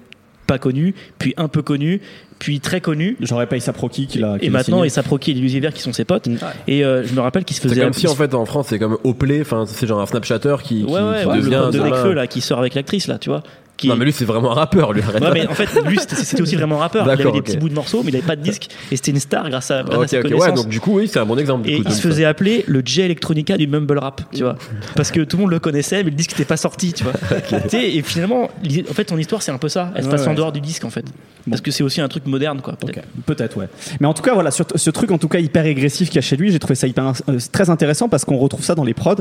pas 0.50 0.58
connus, 0.58 0.96
puis 1.18 1.32
un 1.36 1.46
peu 1.46 1.62
connus, 1.62 2.00
puis 2.40 2.58
très 2.58 2.80
connus. 2.80 3.16
J'aurais 3.20 3.46
pas 3.46 3.56
Proki 3.72 4.08
qui 4.08 4.18
l'a. 4.18 4.36
qui 4.36 4.46
Et 4.46 4.50
maintenant, 4.50 4.78
signé. 4.78 4.86
et 4.86 4.90
Saproki 4.90 5.30
et 5.30 5.34
Illusiver 5.34 5.70
qui 5.72 5.80
sont 5.80 5.92
ses 5.92 6.04
potes. 6.04 6.26
Mm. 6.26 6.38
Et 6.66 6.84
euh, 6.84 7.06
je 7.06 7.14
me 7.14 7.20
rappelle 7.20 7.44
qu'il 7.44 7.54
se 7.54 7.62
C'est 7.62 7.68
faisait. 7.68 7.82
comme 7.82 7.92
si 7.92 8.08
en 8.08 8.16
fait 8.16 8.34
en 8.34 8.44
France 8.46 8.66
c'est 8.70 8.80
comme 8.80 8.98
Oplay, 9.04 9.42
enfin 9.42 9.64
c'est 9.68 9.86
genre 9.86 10.00
un 10.00 10.06
Snapchatter 10.06 10.56
qui, 10.64 10.84
qui, 10.84 10.84
Ouais, 10.84 11.00
ouais, 11.00 11.20
qui 11.22 11.26
ouais, 11.28 11.36
le 11.36 11.42
devient 11.42 11.68
de 11.72 11.78
Nekfeu 11.78 12.14
là, 12.14 12.26
qui 12.26 12.40
sort 12.40 12.58
avec 12.58 12.74
l'actrice 12.74 13.06
là, 13.06 13.18
tu 13.18 13.28
vois. 13.30 13.44
Qui... 13.80 13.88
Non 13.88 13.96
mais 13.96 14.04
lui 14.04 14.12
c'est 14.12 14.24
vraiment 14.24 14.52
un 14.52 14.54
rappeur 14.54 14.92
lui 14.92 15.02
arrête. 15.02 15.22
Ouais, 15.22 15.30
mais 15.32 15.46
en 15.46 15.54
fait, 15.54 15.68
lui, 15.86 15.98
c'était 15.98 16.42
aussi 16.42 16.56
vraiment 16.56 16.76
un 16.76 16.80
rappeur. 16.80 17.06
Il 17.06 17.10
avait 17.10 17.32
des 17.32 17.42
petits 17.42 17.56
bouts 17.56 17.68
de 17.68 17.74
morceaux, 17.74 18.02
mais 18.04 18.10
il 18.10 18.16
avait 18.16 18.26
pas 18.26 18.36
de 18.36 18.42
disque. 18.42 18.68
Et 18.92 18.96
c'était 18.96 19.10
une 19.10 19.20
star 19.20 19.48
grâce 19.48 19.70
à, 19.70 19.82
grâce 19.82 20.12
ouais 20.12 20.52
donc 20.52 20.68
du 20.68 20.80
coup 20.80 20.98
oui 20.98 21.08
c'est 21.08 21.18
un 21.18 21.26
bon 21.26 21.38
exemple. 21.38 21.68
Et 21.68 21.76
coup, 21.78 21.82
il 21.86 21.90
se 21.92 22.02
ça. 22.02 22.08
faisait 22.08 22.24
appeler 22.24 22.64
le 22.66 22.82
J 22.84 23.00
Electronica 23.02 23.56
du 23.56 23.66
mumble 23.66 23.98
rap, 23.98 24.22
tu 24.32 24.42
vois. 24.42 24.56
Parce 24.96 25.10
que 25.10 25.20
tout 25.20 25.36
le 25.36 25.42
monde 25.42 25.50
le 25.50 25.58
connaissait, 25.58 26.02
mais 26.04 26.10
le 26.10 26.16
disque 26.16 26.32
n'était 26.32 26.44
pas 26.44 26.56
sorti, 26.56 26.92
tu 26.92 27.04
vois. 27.04 27.12
Et 27.72 28.02
finalement, 28.02 28.44
en 28.88 28.94
fait, 28.94 29.04
ton 29.04 29.16
histoire, 29.18 29.42
c'est 29.42 29.52
un 29.52 29.58
peu 29.58 29.68
ça. 29.68 29.92
Elle 29.94 30.04
se 30.04 30.08
Ouais, 30.08 30.16
passe 30.16 30.26
en 30.26 30.34
dehors 30.34 30.52
du 30.52 30.60
disque, 30.60 30.84
en 30.84 30.90
fait. 30.90 31.04
Parce 31.48 31.62
que 31.62 31.70
c'est 31.70 31.82
aussi 31.82 32.00
un 32.00 32.08
truc 32.08 32.26
moderne, 32.26 32.60
quoi. 32.60 32.74
peut-être. 32.74 32.98
Ok, 32.98 33.04
Peut-être, 33.26 33.56
ouais. 33.56 33.68
Mais 34.00 34.06
en 34.06 34.14
tout 34.14 34.22
cas, 34.22 34.34
voilà, 34.34 34.50
sur 34.50 34.66
ce 34.74 34.90
truc 34.90 35.10
en 35.10 35.18
tout 35.18 35.28
cas 35.28 35.38
hyper 35.38 35.62
régressif 35.64 36.08
qu'il 36.08 36.16
y 36.16 36.18
a 36.18 36.22
chez 36.22 36.36
lui, 36.36 36.50
j'ai 36.50 36.58
trouvé 36.58 36.74
ça 36.74 36.86
hyper 36.86 37.12
euh, 37.28 37.38
très 37.52 37.70
intéressant 37.70 38.08
parce 38.08 38.24
qu'on 38.24 38.36
retrouve 38.36 38.64
ça 38.64 38.74
dans 38.74 38.84
les 38.84 38.94
prods. 38.94 39.14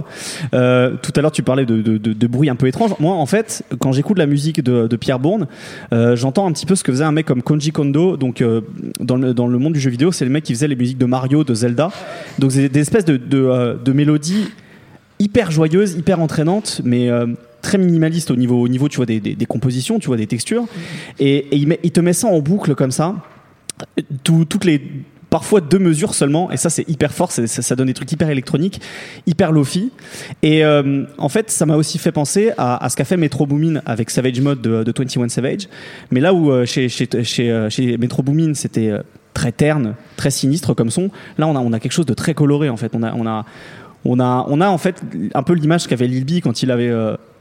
Euh, 0.53 0.95
tout 1.01 1.11
à 1.15 1.21
l'heure, 1.21 1.31
tu 1.31 1.43
parlais 1.43 1.65
de, 1.65 1.81
de, 1.81 1.97
de, 1.97 2.13
de 2.13 2.27
bruit 2.27 2.49
un 2.49 2.55
peu 2.55 2.67
étrange. 2.67 2.91
Moi, 2.99 3.13
en 3.15 3.25
fait, 3.25 3.63
quand 3.79 3.91
j'écoute 3.91 4.17
la 4.17 4.25
musique 4.25 4.48
de, 4.53 4.95
Pierre 4.95 5.19
Bourne, 5.19 5.47
euh, 5.93 6.15
j'entends 6.15 6.47
un 6.47 6.51
petit 6.51 6.65
peu 6.65 6.75
ce 6.75 6.83
que 6.83 6.91
faisait 6.91 7.03
un 7.03 7.11
mec 7.11 7.25
comme 7.25 7.41
Konji 7.41 7.71
Kondo. 7.71 8.17
Donc, 8.17 8.41
euh, 8.41 8.61
dans, 8.99 9.17
le, 9.17 9.57
monde 9.59 9.73
du 9.73 9.79
jeu 9.79 9.89
vidéo, 9.89 10.11
c'est 10.11 10.25
le 10.25 10.31
mec 10.31 10.43
qui 10.43 10.53
faisait 10.53 10.67
les 10.67 10.75
musiques 10.75 10.97
de 10.97 11.05
Mario, 11.05 11.43
de 11.43 11.53
Zelda. 11.53 11.91
Donc, 12.37 12.51
c'est 12.51 12.69
des 12.69 12.79
espèces 12.79 13.05
de, 13.05 13.19
euh, 13.33 13.75
mélodies 13.93 14.47
hyper 15.19 15.51
joyeuses, 15.51 15.95
hyper 15.95 16.19
entraînantes, 16.19 16.81
mais 16.83 17.09
très 17.61 17.77
minimaliste 17.77 18.31
au 18.31 18.37
niveau, 18.37 18.61
au 18.61 18.67
niveau 18.69 18.87
tu 18.87 18.97
vois, 18.97 19.05
des, 19.05 19.45
compositions, 19.47 19.99
tu 19.99 20.07
vois, 20.07 20.17
des 20.17 20.27
textures. 20.27 20.65
Et, 21.19 21.47
il, 21.51 21.91
te 21.91 21.99
met 21.99 22.13
ça 22.13 22.27
en 22.27 22.39
boucle 22.39 22.75
comme 22.75 22.91
ça, 22.91 23.15
tout- 24.23 24.45
toutes 24.45 24.65
les 24.65 24.81
parfois 25.29 25.61
deux 25.61 25.79
mesures 25.79 26.13
seulement 26.15 26.51
et 26.51 26.57
ça 26.57 26.69
c'est 26.69 26.87
hyper 26.89 27.11
fort 27.13 27.31
ça, 27.31 27.75
donne 27.75 27.87
des 27.87 27.93
trucs 27.93 28.11
hyper 28.11 28.29
électroniques 28.29 28.81
hyper 29.27 29.51
lofi 29.51 29.91
et 30.41 30.65
euh, 30.65 31.05
en 31.17 31.29
fait 31.29 31.51
ça 31.51 31.65
m'a 31.65 31.75
aussi 31.75 31.97
fait 31.97 32.11
penser 32.11 32.51
à, 32.57 32.87
ce 32.89 32.95
qu'a 32.95 33.05
fait 33.05 33.17
Metro 33.17 33.45
Boomin 33.45 33.81
avec 33.85 34.09
Savage 34.09 34.41
Mode 34.41 34.61
de, 34.61 34.83
de 34.83 34.93
21 34.95 35.29
Savage. 35.29 35.67
Mais 36.11 36.19
là 36.19 36.33
où 36.33 36.51
euh, 36.51 36.65
chez, 36.65 36.89
chez, 36.89 37.07
chez, 37.23 37.51
euh, 37.51 37.69
chez 37.69 37.97
Metro 37.97 38.23
Boomin 38.23 38.53
c'était 38.53 38.91
très 39.33 39.51
terne 39.51 39.95
très 40.17 40.31
sinistre 40.31 40.73
comme 40.73 40.89
son 40.89 41.09
là 41.37 41.47
on 41.47 41.55
a, 41.55 41.59
on 41.59 41.73
a 41.73 41.79
quelque 41.79 41.91
chose 41.91 42.07
de 42.07 42.13
très 42.13 42.33
coloré 42.33 42.69
en 42.69 42.77
fait. 42.77 42.91
On 42.95 43.03
a, 43.03 43.13
on 43.13 43.27
a 43.27 43.45
on 44.05 44.19
a, 44.19 44.45
on 44.47 44.61
a 44.61 44.69
en 44.69 44.77
fait 44.77 45.01
un 45.33 45.43
peu 45.43 45.53
l'image 45.53 45.85
qu'avait 45.87 46.07
Lil 46.07 46.25
B 46.25 46.41
quand 46.41 46.63
il 46.63 46.71
avait, 46.71 46.89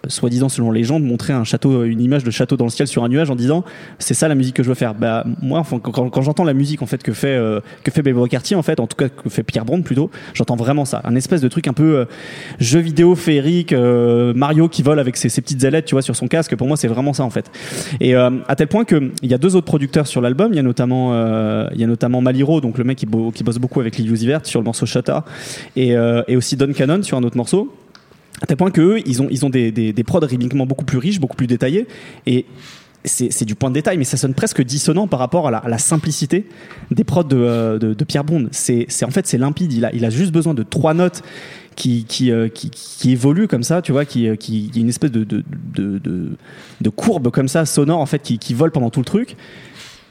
soi-disant 0.06 0.48
selon 0.48 0.70
légende, 0.70 1.02
montré 1.02 1.32
un 1.32 1.44
château, 1.44 1.84
une 1.84 2.00
image 2.00 2.24
de 2.24 2.30
château 2.30 2.56
dans 2.56 2.64
le 2.64 2.70
ciel 2.70 2.86
sur 2.86 3.04
un 3.04 3.08
nuage 3.08 3.30
en 3.30 3.36
disant 3.36 3.64
c'est 3.98 4.14
ça 4.14 4.28
la 4.28 4.34
musique 4.34 4.54
que 4.54 4.62
je 4.62 4.68
veux 4.68 4.74
faire. 4.74 4.94
Bah 4.94 5.24
moi, 5.42 5.62
quand, 5.82 6.22
j'entends 6.22 6.44
la 6.44 6.54
musique 6.54 6.82
en 6.82 6.86
fait 6.86 7.02
que 7.02 7.12
fait 7.12 7.36
euh, 7.36 7.60
que 7.84 7.90
fait 7.90 8.02
Baby 8.02 8.28
Cartier 8.28 8.56
en 8.56 8.62
fait, 8.62 8.80
en 8.80 8.86
tout 8.86 8.96
cas 8.96 9.08
que 9.08 9.28
fait 9.28 9.42
Pierre 9.42 9.64
Brand 9.64 9.82
plutôt, 9.82 10.10
j'entends 10.34 10.56
vraiment 10.56 10.84
ça, 10.84 11.00
un 11.04 11.14
espèce 11.16 11.40
de 11.40 11.48
truc 11.48 11.66
un 11.68 11.72
peu 11.72 11.96
euh, 11.96 12.04
jeu 12.58 12.80
vidéo 12.80 13.14
féerique, 13.14 13.72
euh, 13.72 14.32
Mario 14.34 14.68
qui 14.68 14.82
vole 14.82 14.98
avec 14.98 15.16
ses, 15.16 15.28
petites 15.28 15.62
ailettes, 15.64 15.86
tu 15.86 15.94
vois, 15.94 16.02
sur 16.02 16.16
son 16.16 16.28
casque. 16.28 16.54
Pour 16.56 16.68
moi, 16.68 16.76
c'est 16.76 16.88
vraiment 16.88 17.12
ça 17.12 17.24
en 17.24 17.30
fait. 17.30 17.50
Et 18.00 18.14
à 18.14 18.56
tel 18.56 18.68
point 18.68 18.84
que 18.84 19.10
il 19.22 19.30
y 19.30 19.34
a 19.34 19.38
deux 19.38 19.56
autres 19.56 19.66
producteurs 19.66 20.06
sur 20.06 20.20
l'album. 20.20 20.52
Il 20.52 20.56
y 20.56 20.60
a 20.60 20.62
notamment 20.62 21.12
il 21.72 21.80
y 21.80 21.84
a 21.84 21.86
notamment 21.86 22.20
Maliro, 22.20 22.60
donc 22.60 22.78
le 22.78 22.84
mec 22.84 22.98
qui, 22.98 23.06
bo- 23.06 23.30
qui 23.30 23.44
bosse 23.44 23.58
beaucoup 23.58 23.80
avec 23.80 23.96
Lil 23.96 24.10
Uzi 24.12 24.26
Vert 24.26 24.40
sur 24.44 24.60
le 24.60 24.64
morceau 24.64 24.86
Chata, 24.86 25.24
et, 25.76 25.94
et 26.28 26.36
aussi 26.36 26.56
Don 26.56 26.72
Cannon 26.72 27.02
sur 27.02 27.16
un 27.18 27.22
autre 27.24 27.36
morceau. 27.36 27.72
À 28.40 28.46
tel 28.46 28.56
point 28.56 28.70
qu'eux, 28.70 29.00
ils 29.06 29.22
ont, 29.22 29.28
ils 29.30 29.44
ont 29.44 29.50
des, 29.50 29.70
des, 29.70 30.04
prods 30.04 30.20
rythmiquement 30.20 30.66
beaucoup 30.66 30.84
plus 30.84 30.98
riches, 30.98 31.20
beaucoup 31.20 31.36
plus 31.36 31.46
détaillés. 31.46 31.86
Et 32.26 32.46
c'est 33.04 33.44
du 33.44 33.54
point 33.54 33.70
de 33.70 33.74
détail, 33.74 33.96
mais 33.96 34.04
ça 34.04 34.16
sonne 34.16 34.34
presque 34.34 34.62
dissonant 34.62 35.06
par 35.06 35.18
rapport 35.18 35.48
à 35.48 35.68
la, 35.68 35.78
simplicité 35.78 36.46
des 36.90 37.04
prods 37.04 37.24
de, 37.24 37.36
euh, 37.36 37.78
de, 37.78 38.04
Pierre 38.04 38.24
Bond. 38.24 38.48
C'est 38.50 38.86
en 39.04 39.10
fait 39.10 39.26
c'est 39.26 39.38
limpide. 39.38 39.72
Il 39.72 39.84
a, 39.84 39.94
il 39.94 40.04
a 40.04 40.10
juste 40.10 40.32
besoin 40.32 40.54
de 40.54 40.62
trois 40.62 40.94
notes 40.94 41.22
qui, 41.78 42.04
qui, 42.08 42.32
euh, 42.32 42.48
qui, 42.48 43.12
évoluent 43.12 43.46
comme 43.46 43.62
ça, 43.62 43.82
tu 43.82 43.92
vois, 43.92 44.04
qui, 44.04 44.28
euh, 44.28 44.34
qui, 44.34 44.70
une 44.74 44.88
espèce 44.88 45.12
de, 45.12 45.22
de, 45.22 45.44
de, 45.74 45.98
de, 45.98 46.30
de 46.80 46.88
courbe 46.90 47.30
comme 47.30 47.46
ça, 47.46 47.64
sonore 47.66 48.00
en 48.00 48.06
fait, 48.06 48.20
qui, 48.20 48.38
qui 48.38 48.52
vole 48.52 48.72
pendant 48.72 48.90
tout 48.90 48.98
le 48.98 49.04
truc. 49.04 49.36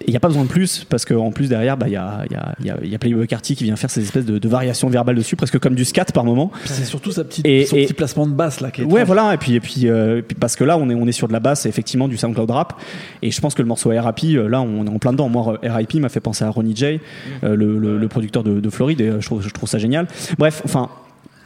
Il 0.05 0.11
n'y 0.11 0.15
a 0.15 0.19
pas 0.19 0.27
besoin 0.27 0.43
de 0.43 0.47
plus 0.47 0.85
parce 0.87 1.05
qu'en 1.05 1.31
plus 1.31 1.49
derrière, 1.49 1.75
bah, 1.75 1.87
il 1.87 1.93
y, 1.93 1.95
a, 1.95 2.23
y, 2.29 2.35
a, 2.35 2.55
y, 2.63 2.69
a, 2.69 2.77
y 2.85 2.93
a 2.93 2.99
Playboy 2.99 3.25
Carty 3.27 3.55
qui 3.55 3.63
vient 3.63 3.75
faire 3.75 3.89
ces 3.89 4.01
espèces 4.03 4.25
de, 4.25 4.37
de 4.37 4.47
variations 4.47 4.89
verbales 4.89 5.15
dessus, 5.15 5.35
presque 5.35 5.57
comme 5.57 5.73
du 5.73 5.85
scat 5.85 6.05
par 6.13 6.23
moment. 6.23 6.51
C'est 6.65 6.85
surtout 6.85 7.11
sa 7.11 7.23
petite, 7.23 7.45
Et- 7.47 7.65
son 7.65 7.77
et- 7.77 7.85
petit 7.85 7.93
placement 7.93 8.27
de 8.27 8.31
basse 8.33 8.61
là 8.61 8.69
qui 8.69 8.81
est 8.81 8.83
Ouais, 8.83 9.01
étrange. 9.01 9.07
voilà. 9.07 9.33
Et 9.33 9.37
puis, 9.37 9.55
et 9.55 9.59
puis, 9.59 9.87
euh, 9.89 10.19
et 10.19 10.21
puis 10.21 10.35
parce 10.35 10.55
que 10.55 10.63
là, 10.63 10.77
on 10.77 10.89
est, 10.91 10.93
on 10.95 11.07
est 11.07 11.11
sur 11.11 11.27
de 11.27 11.33
la 11.33 11.39
basse, 11.39 11.65
effectivement, 11.65 12.07
du 12.07 12.15
SoundCloud 12.15 12.51
rap. 12.51 12.79
Et 13.23 13.31
je 13.31 13.41
pense 13.41 13.55
que 13.55 13.61
le 13.63 13.67
morceau 13.67 13.89
RIP, 13.89 14.35
euh, 14.37 14.47
là, 14.47 14.61
on 14.61 14.85
est 14.85 14.89
en 14.89 14.99
plein 14.99 15.13
dedans. 15.13 15.29
Moi, 15.29 15.57
RIP 15.63 15.95
m'a 15.95 16.09
fait 16.09 16.19
penser 16.19 16.45
à 16.45 16.49
Ronnie 16.49 16.75
J, 16.75 16.99
euh, 17.43 17.55
le, 17.55 17.77
le- 17.79 17.97
le 17.97 18.07
producteur 18.07 18.43
de, 18.43 18.59
de 18.59 18.69
Floride, 18.69 19.01
et 19.01 19.11
je 19.19 19.25
trouve, 19.25 19.41
je 19.41 19.49
trouve 19.49 19.67
ça 19.67 19.79
génial. 19.79 20.07
Bref, 20.37 20.61
enfin. 20.63 20.89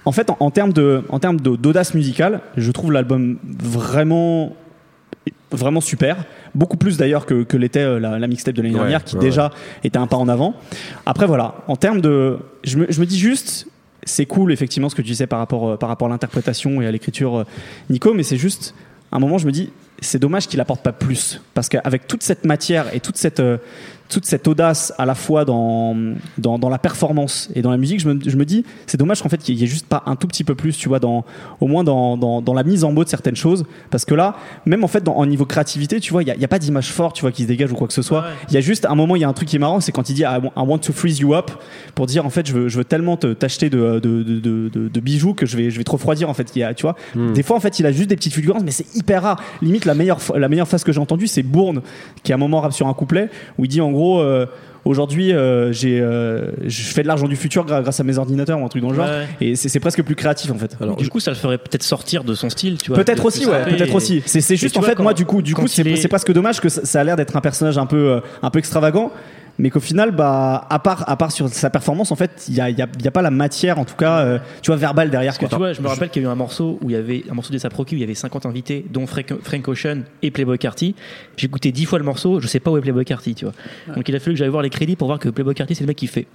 En 0.04 0.12
fait, 0.12 0.32
en, 0.32 0.38
en 0.40 0.50
termes 0.50 0.74
de, 0.74 1.04
en 1.10 1.20
termes 1.20 1.40
de- 1.40 1.56
d'audace 1.56 1.94
musicale, 1.94 2.42
je 2.58 2.72
trouve 2.72 2.92
l'album 2.92 3.38
vraiment, 3.44 4.56
vraiment 5.52 5.82
super. 5.82 6.26
Beaucoup 6.56 6.78
plus 6.78 6.98
d'ailleurs 6.98 7.26
que, 7.26 7.44
que 7.44 7.58
l'était 7.58 7.80
euh, 7.80 8.00
la, 8.00 8.20
la 8.20 8.28
mixtape 8.28 8.56
de 8.56 8.62
l'année 8.62 8.74
Ouais, 8.76 8.82
dernière, 8.82 9.04
qui 9.04 9.16
ouais, 9.16 9.22
déjà 9.22 9.52
était 9.84 9.98
un 9.98 10.08
pas 10.08 10.18
en 10.18 10.28
avant. 10.28 10.56
Après, 11.06 11.26
voilà. 11.28 11.56
En 11.68 11.76
termes 11.76 12.02
de, 12.02 12.38
je 12.64 12.78
me, 12.78 12.86
je 12.90 13.00
me 13.00 13.06
dis 13.06 13.20
juste, 13.20 13.68
c'est 14.04 14.26
cool 14.26 14.52
effectivement 14.52 14.90
ce 14.90 14.96
que 14.96 15.02
tu 15.02 15.10
disais 15.10 15.28
par 15.28 15.40
rapport, 15.40 15.70
euh, 15.70 15.78
par 15.78 15.90
rapport 15.90 16.08
à 16.08 16.12
l'interprétation 16.12 16.82
et 16.82 16.88
à 16.88 16.92
l'écriture, 16.92 17.40
euh, 17.40 17.44
Nico, 17.90 18.14
mais 18.14 18.24
c'est 18.24 18.38
juste, 18.38 18.74
à 19.12 19.18
un 19.18 19.20
moment, 19.20 19.38
je 19.38 19.46
me 19.46 19.52
dis, 19.52 19.72
c'est 20.00 20.20
dommage 20.20 20.48
qu'il 20.48 20.60
apporte 20.60 20.82
pas 20.82 20.94
plus, 20.94 21.42
parce 21.54 21.70
qu'avec 21.70 22.08
toute 22.08 22.24
cette 22.24 22.46
matière 22.46 22.94
et 22.96 23.00
toute 23.00 23.18
cette, 23.18 23.42
toute 24.12 24.26
cette 24.26 24.48
audace 24.48 24.94
à 24.98 25.06
la 25.06 25.16
fois 25.16 25.46
dans, 25.46 25.96
dans, 26.38 26.60
dans 26.60 26.70
la 26.70 26.78
performance 26.78 27.50
et 27.56 27.62
dans 27.62 27.72
la 27.72 27.78
musique, 27.78 28.02
je 28.02 28.10
me, 28.10 28.20
je 28.24 28.36
me 28.36 28.44
dis, 28.46 28.66
c'est 28.86 28.98
dommage 28.98 29.22
qu'en 29.22 29.30
fait 29.30 29.38
qu'il 29.38 29.56
y 29.58 29.64
ait 29.64 29.68
juste 29.68 29.88
pas 29.88 30.04
un 30.06 30.16
tout 30.18 30.28
petit 30.28 30.44
peu 30.44 30.54
plus, 30.54 30.78
tu 30.78 30.90
vois, 30.90 31.00
dans, 31.00 31.24
au 31.62 31.68
moins 31.68 31.84
dans, 31.86 32.18
dans, 32.18 32.42
dans 32.42 32.54
la 32.54 32.64
mise 32.64 32.84
en 32.84 32.92
mots 32.92 33.06
de 33.06 33.10
certaines 33.10 33.38
choses, 33.38 33.64
parce 33.90 34.04
que 34.04 34.14
là, 34.14 34.36
même 34.66 34.84
en 34.84 34.88
fait, 34.88 35.08
en 35.08 35.26
niveau 35.26 35.46
créativité, 35.46 36.00
tu 36.02 36.12
vois, 36.12 36.24
il 36.24 36.28
y 36.28 36.44
a, 36.44 36.48
pas 36.50 36.60
d'image 36.60 36.92
forte, 36.92 37.16
tu 37.16 37.22
vois, 37.22 37.32
qui 37.32 37.44
se 37.44 37.48
dégage 37.48 37.72
ou 37.72 37.76
quoi 37.76 37.88
que 37.88 37.94
ce 37.94 38.02
soit. 38.02 38.20
Ouais. 38.22 38.28
Il 38.50 38.54
y 38.54 38.58
a 38.58 38.62
juste 38.62 38.86
un 38.86 38.96
moment, 38.96 39.16
il 39.16 39.22
y 39.22 39.24
a 39.24 39.30
un 39.30 39.34
truc 39.34 39.48
qui 39.48 39.56
est 39.56 39.60
marrant, 39.60 39.80
c'est 39.80 39.94
quand 39.94 40.10
il 40.10 40.14
dit 40.14 40.24
I 40.24 40.40
want- 40.58 40.80
to 40.80 40.92
freeze 40.94 41.20
you 41.20 41.34
up 41.34 41.52
pour 41.96 42.06
dire 42.08 42.26
en 42.26 42.30
fait, 42.30 42.46
je 42.48 42.54
veux, 42.54 42.68
je 42.68 42.78
veux 42.78 42.84
tellement 42.84 43.16
te- 43.16 43.32
t'acheter 43.34 43.70
de, 43.70 44.00
de, 44.00 44.24
de, 44.70 45.00
bijoux 45.00 45.34
que 45.34 45.46
je 45.46 45.56
vais, 45.56 45.70
je 45.70 45.78
vais 45.78 45.84
te 45.86 45.92
refroidir 45.92 46.30
en 46.30 46.34
fait. 46.34 46.52
Il 46.56 46.60
y 46.60 46.64
a, 46.64 46.74
tu 46.74 46.82
vois, 46.82 46.96
des 47.16 47.44
fois 47.44 47.56
en 47.56 47.60
fait, 47.60 47.80
il 47.80 47.86
a 47.86 47.92
juste 47.92 48.10
des 48.10 48.16
petites 48.16 48.34
fulgurances, 48.34 48.64
mais 48.64 48.72
c'est 48.72 48.96
hyper 48.96 49.24
rare. 49.24 49.42
Limite, 49.62 49.86
la 49.86 49.94
meilleure, 49.94 50.20
la 50.36 50.50
meilleure 50.50 50.68
phase 50.68 50.84
que 50.84 50.92
j'ai 50.92 51.00
entendue, 51.00 51.28
c'est 51.28 51.44
Bourne 51.44 51.82
qui 52.24 52.34
à 52.34 52.36
un 52.36 52.40
moment 52.40 52.60
rappe 52.62 52.74
sur 52.74 52.88
un 52.88 52.94
couplet 52.94 53.30
où 53.58 53.64
il 53.66 53.68
dit 53.70 53.80
en 53.80 53.92
gros. 53.92 54.01
Euh, 54.20 54.46
aujourd'hui, 54.86 55.32
euh, 55.34 55.72
j'ai, 55.72 56.00
euh, 56.02 56.52
je 56.66 56.82
fais 56.84 57.04
de 57.04 57.08
l'argent 57.08 57.28
du 57.28 57.36
futur 57.36 57.66
grâce 57.66 58.00
à 58.00 58.04
mes 58.04 58.18
ordinateurs 58.18 58.60
ou 58.60 58.66
un 58.66 58.68
truc 58.68 58.82
dans 58.82 58.90
le 58.90 58.96
genre. 58.96 59.06
Ouais. 59.08 59.28
Et 59.40 59.56
c'est, 59.56 59.70
c'est 59.70 59.80
presque 59.80 60.02
plus 60.04 60.16
créatif 60.16 60.52
en 60.52 60.58
fait. 60.58 60.76
Alors, 60.82 60.96
du 60.96 61.08
coup, 61.10 61.20
ça 61.20 61.32
le 61.32 61.38
ferait 61.38 61.58
peut-être 61.58 61.84
sortir 61.84 62.24
de 62.24 62.34
son 62.34 62.50
style, 62.50 62.78
tu 62.82 62.92
vois. 62.92 63.04
Peut-être 63.04 63.26
aussi, 63.26 63.46
ouais, 63.46 63.64
peut-être 63.66 63.92
et- 63.92 63.96
aussi. 63.96 64.24
C'est, 64.26 64.42
c'est 64.42 64.56
juste 64.56 64.76
en 64.78 64.80
vois, 64.82 64.90
fait, 64.90 64.96
quand- 64.96 65.04
moi, 65.04 65.14
du 65.14 65.26
coup, 65.26 65.42
du 65.42 65.54
coup, 65.54 65.68
c'est, 65.68 65.86
est- 65.86 65.96
c'est 65.98 66.08
presque 66.08 66.32
dommage 66.34 66.60
que 66.60 66.70
ça, 66.70 66.84
ça 66.84 67.00
a 67.00 67.04
l'air 67.04 67.16
d'être 67.16 67.36
un 67.36 67.42
personnage 67.42 67.78
un 67.78 67.86
peu, 67.86 68.10
euh, 68.12 68.20
un 68.42 68.50
peu 68.50 68.60
extravagant. 68.60 69.12
Mais 69.62 69.70
qu'au 69.70 69.80
final, 69.80 70.10
bah, 70.10 70.66
à 70.72 70.80
part, 70.80 71.08
à 71.08 71.16
part 71.18 71.32
sur 71.32 71.48
sa 71.50 71.70
performance, 71.70 72.12
en 72.12 72.16
fait, 72.16 72.46
il 72.48 72.56
y 72.56 72.62
a, 72.62 72.70
il 72.72 72.78
y 72.78 72.82
a, 72.82 72.88
y 73.04 73.08
a 73.08 73.12
pas 73.12 73.22
la 73.22 73.30
matière, 73.30 73.78
en 73.78 73.86
tout 73.86 73.96
cas, 73.96 74.20
euh, 74.22 74.40
tu 74.64 74.72
vois, 74.72 74.76
verbale 74.76 75.12
derrière. 75.12 75.30
Parce 75.34 75.38
que 75.38 75.46
Quoi. 75.46 75.50
tu 75.50 75.56
vois, 75.58 75.74
je 75.74 75.82
me 75.82 75.88
rappelle 75.88 76.10
qu'il 76.10 76.24
y 76.24 76.26
a 76.26 76.30
eu 76.30 76.32
un 76.32 76.36
morceau 76.36 76.80
où 76.82 76.90
il 76.90 76.94
y 76.94 76.96
avait 76.96 77.24
un 77.30 77.36
morceau 77.36 77.52
des 77.52 77.60
Saproki 77.60 77.94
où 77.94 77.98
il 78.00 78.02
y 78.02 78.04
avait 78.04 78.16
50 78.16 78.48
invités, 78.48 78.84
dont 78.90 79.06
Frank, 79.06 79.32
Frank 79.44 79.68
Ocean 79.68 80.02
et 80.24 80.32
Playboy 80.32 80.58
Carty. 80.58 80.96
J'ai 81.38 81.46
écouté 81.46 81.72
10 81.72 81.86
fois 81.86 82.00
le 82.00 82.06
morceau, 82.06 82.40
je 82.42 82.48
sais 82.48 82.60
pas 82.60 82.72
où 82.72 82.78
est 82.78 82.82
Playboy 82.82 83.06
Carty, 83.06 83.36
tu 83.36 83.46
vois. 83.46 83.54
Donc 83.96 84.10
il 84.10 84.16
a 84.16 84.20
fallu 84.20 84.34
que 84.34 84.40
j'aille 84.40 84.50
voir 84.50 84.64
les 84.64 84.72
crédits 84.72 84.96
pour 84.96 85.08
voir 85.08 85.20
que 85.20 85.30
Playboy 85.30 85.54
Carty, 85.54 85.76
c'est 85.76 85.84
le 85.84 85.88
mec 85.90 85.98
qui 85.98 86.08
fait 86.08 86.26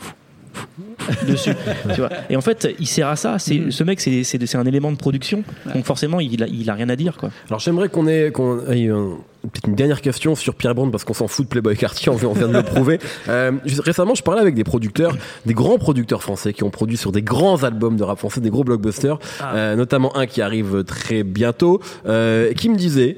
dessus, 1.28 1.52
tu 1.94 2.00
vois. 2.00 2.10
Et 2.30 2.36
en 2.36 2.40
fait, 2.40 2.68
il 2.78 2.86
sert 2.86 3.08
à 3.08 3.16
ça. 3.16 3.38
C'est 3.38 3.70
ce 3.70 3.84
mec, 3.84 4.00
c'est 4.00 4.24
c'est 4.24 4.44
c'est 4.46 4.56
un 4.58 4.64
élément 4.66 4.90
de 4.92 4.96
production, 4.96 5.42
donc 5.74 5.84
forcément, 5.84 6.20
il 6.20 6.42
a, 6.42 6.46
il 6.46 6.70
a 6.70 6.74
rien 6.74 6.88
à 6.88 6.96
dire, 6.96 7.16
quoi. 7.16 7.30
Alors 7.48 7.60
j'aimerais 7.60 7.88
qu'on 7.88 8.06
ait, 8.06 8.30
qu'on 8.30 8.60
ait 8.70 8.88
un- 8.88 9.18
peut-être 9.46 9.68
une 9.68 9.74
dernière 9.74 10.00
question 10.00 10.34
sur 10.34 10.54
Pierre 10.54 10.74
Bond 10.74 10.90
parce 10.90 11.04
qu'on 11.04 11.14
s'en 11.14 11.28
fout 11.28 11.46
de 11.46 11.50
Playboy 11.50 11.76
Cartier, 11.76 12.10
on 12.10 12.16
vient, 12.16 12.28
on 12.28 12.32
vient 12.32 12.48
de 12.48 12.52
le 12.52 12.62
prouver. 12.62 12.98
Euh, 13.28 13.52
récemment, 13.80 14.14
je 14.14 14.22
parlais 14.22 14.40
avec 14.40 14.54
des 14.54 14.62
producteurs, 14.62 15.16
des 15.46 15.54
grands 15.54 15.78
producteurs 15.78 16.22
français 16.22 16.52
qui 16.52 16.62
ont 16.64 16.70
produit 16.70 16.96
sur 16.96 17.12
des 17.12 17.22
grands 17.22 17.64
albums 17.64 17.96
de 17.96 18.04
rap 18.04 18.18
français, 18.18 18.40
des 18.40 18.50
gros 18.50 18.62
blockbusters, 18.62 19.18
euh, 19.42 19.74
notamment 19.74 20.16
un 20.16 20.26
qui 20.26 20.42
arrive 20.42 20.84
très 20.84 21.22
bientôt, 21.22 21.80
euh, 22.06 22.52
qui 22.52 22.68
me 22.68 22.76
disait 22.76 23.16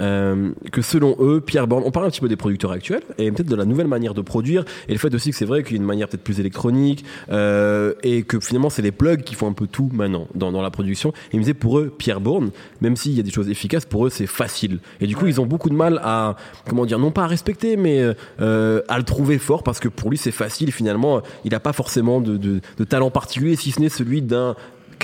euh, 0.00 0.50
que 0.72 0.82
selon 0.82 1.16
eux, 1.20 1.40
Pierre 1.40 1.66
Bond, 1.66 1.82
on 1.84 1.90
parle 1.90 2.06
un 2.06 2.10
petit 2.10 2.20
peu 2.20 2.28
des 2.28 2.36
producteurs 2.36 2.72
actuels 2.72 3.02
et 3.18 3.30
peut-être 3.30 3.48
de 3.48 3.56
la 3.56 3.64
nouvelle 3.64 3.86
manière 3.86 4.14
de 4.14 4.22
produire 4.22 4.64
et 4.88 4.92
le 4.92 4.98
fait 4.98 5.14
aussi 5.14 5.30
que 5.30 5.36
c'est 5.36 5.44
vrai 5.44 5.62
qu'il 5.62 5.72
y 5.72 5.78
a 5.78 5.80
une 5.80 5.86
manière 5.86 6.08
peut-être 6.08 6.24
plus 6.24 6.40
électronique 6.40 7.04
euh, 7.30 7.94
et 8.02 8.22
que 8.22 8.40
finalement 8.40 8.70
c'est 8.70 8.82
les 8.82 8.92
plugs 8.92 9.22
qui 9.22 9.34
font 9.34 9.48
un 9.48 9.52
peu 9.52 9.66
tout 9.66 9.90
maintenant 9.92 10.28
dans, 10.34 10.52
dans 10.52 10.62
la 10.62 10.70
production. 10.70 11.10
Et 11.10 11.34
il 11.34 11.38
me 11.38 11.42
disait 11.42 11.54
pour 11.54 11.78
eux, 11.78 11.92
Pierre 11.96 12.20
Bourne, 12.20 12.50
même 12.80 12.96
s'il 12.96 13.12
y 13.12 13.20
a 13.20 13.22
des 13.22 13.30
choses 13.30 13.48
efficaces, 13.48 13.84
pour 13.84 14.06
eux 14.06 14.10
c'est 14.10 14.26
facile. 14.26 14.78
Et 15.00 15.06
du 15.06 15.16
coup 15.16 15.26
ils 15.26 15.40
ont 15.40 15.46
beaucoup 15.46 15.70
de 15.70 15.74
mal 15.74 16.00
à, 16.02 16.36
comment 16.68 16.86
dire, 16.86 16.98
non 16.98 17.10
pas 17.10 17.24
à 17.24 17.26
respecter, 17.26 17.76
mais 17.76 18.02
euh, 18.40 18.82
à 18.88 18.98
le 18.98 19.04
trouver 19.04 19.38
fort 19.38 19.62
parce 19.62 19.80
que 19.80 19.88
pour 19.88 20.10
lui 20.10 20.18
c'est 20.18 20.30
facile. 20.30 20.72
Finalement, 20.72 21.22
il 21.44 21.52
n'a 21.52 21.60
pas 21.60 21.72
forcément 21.72 22.20
de, 22.20 22.36
de, 22.36 22.60
de 22.76 22.84
talent 22.84 23.10
particulier 23.10 23.56
si 23.56 23.70
ce 23.70 23.80
n'est 23.80 23.88
celui 23.88 24.22
d'un 24.22 24.56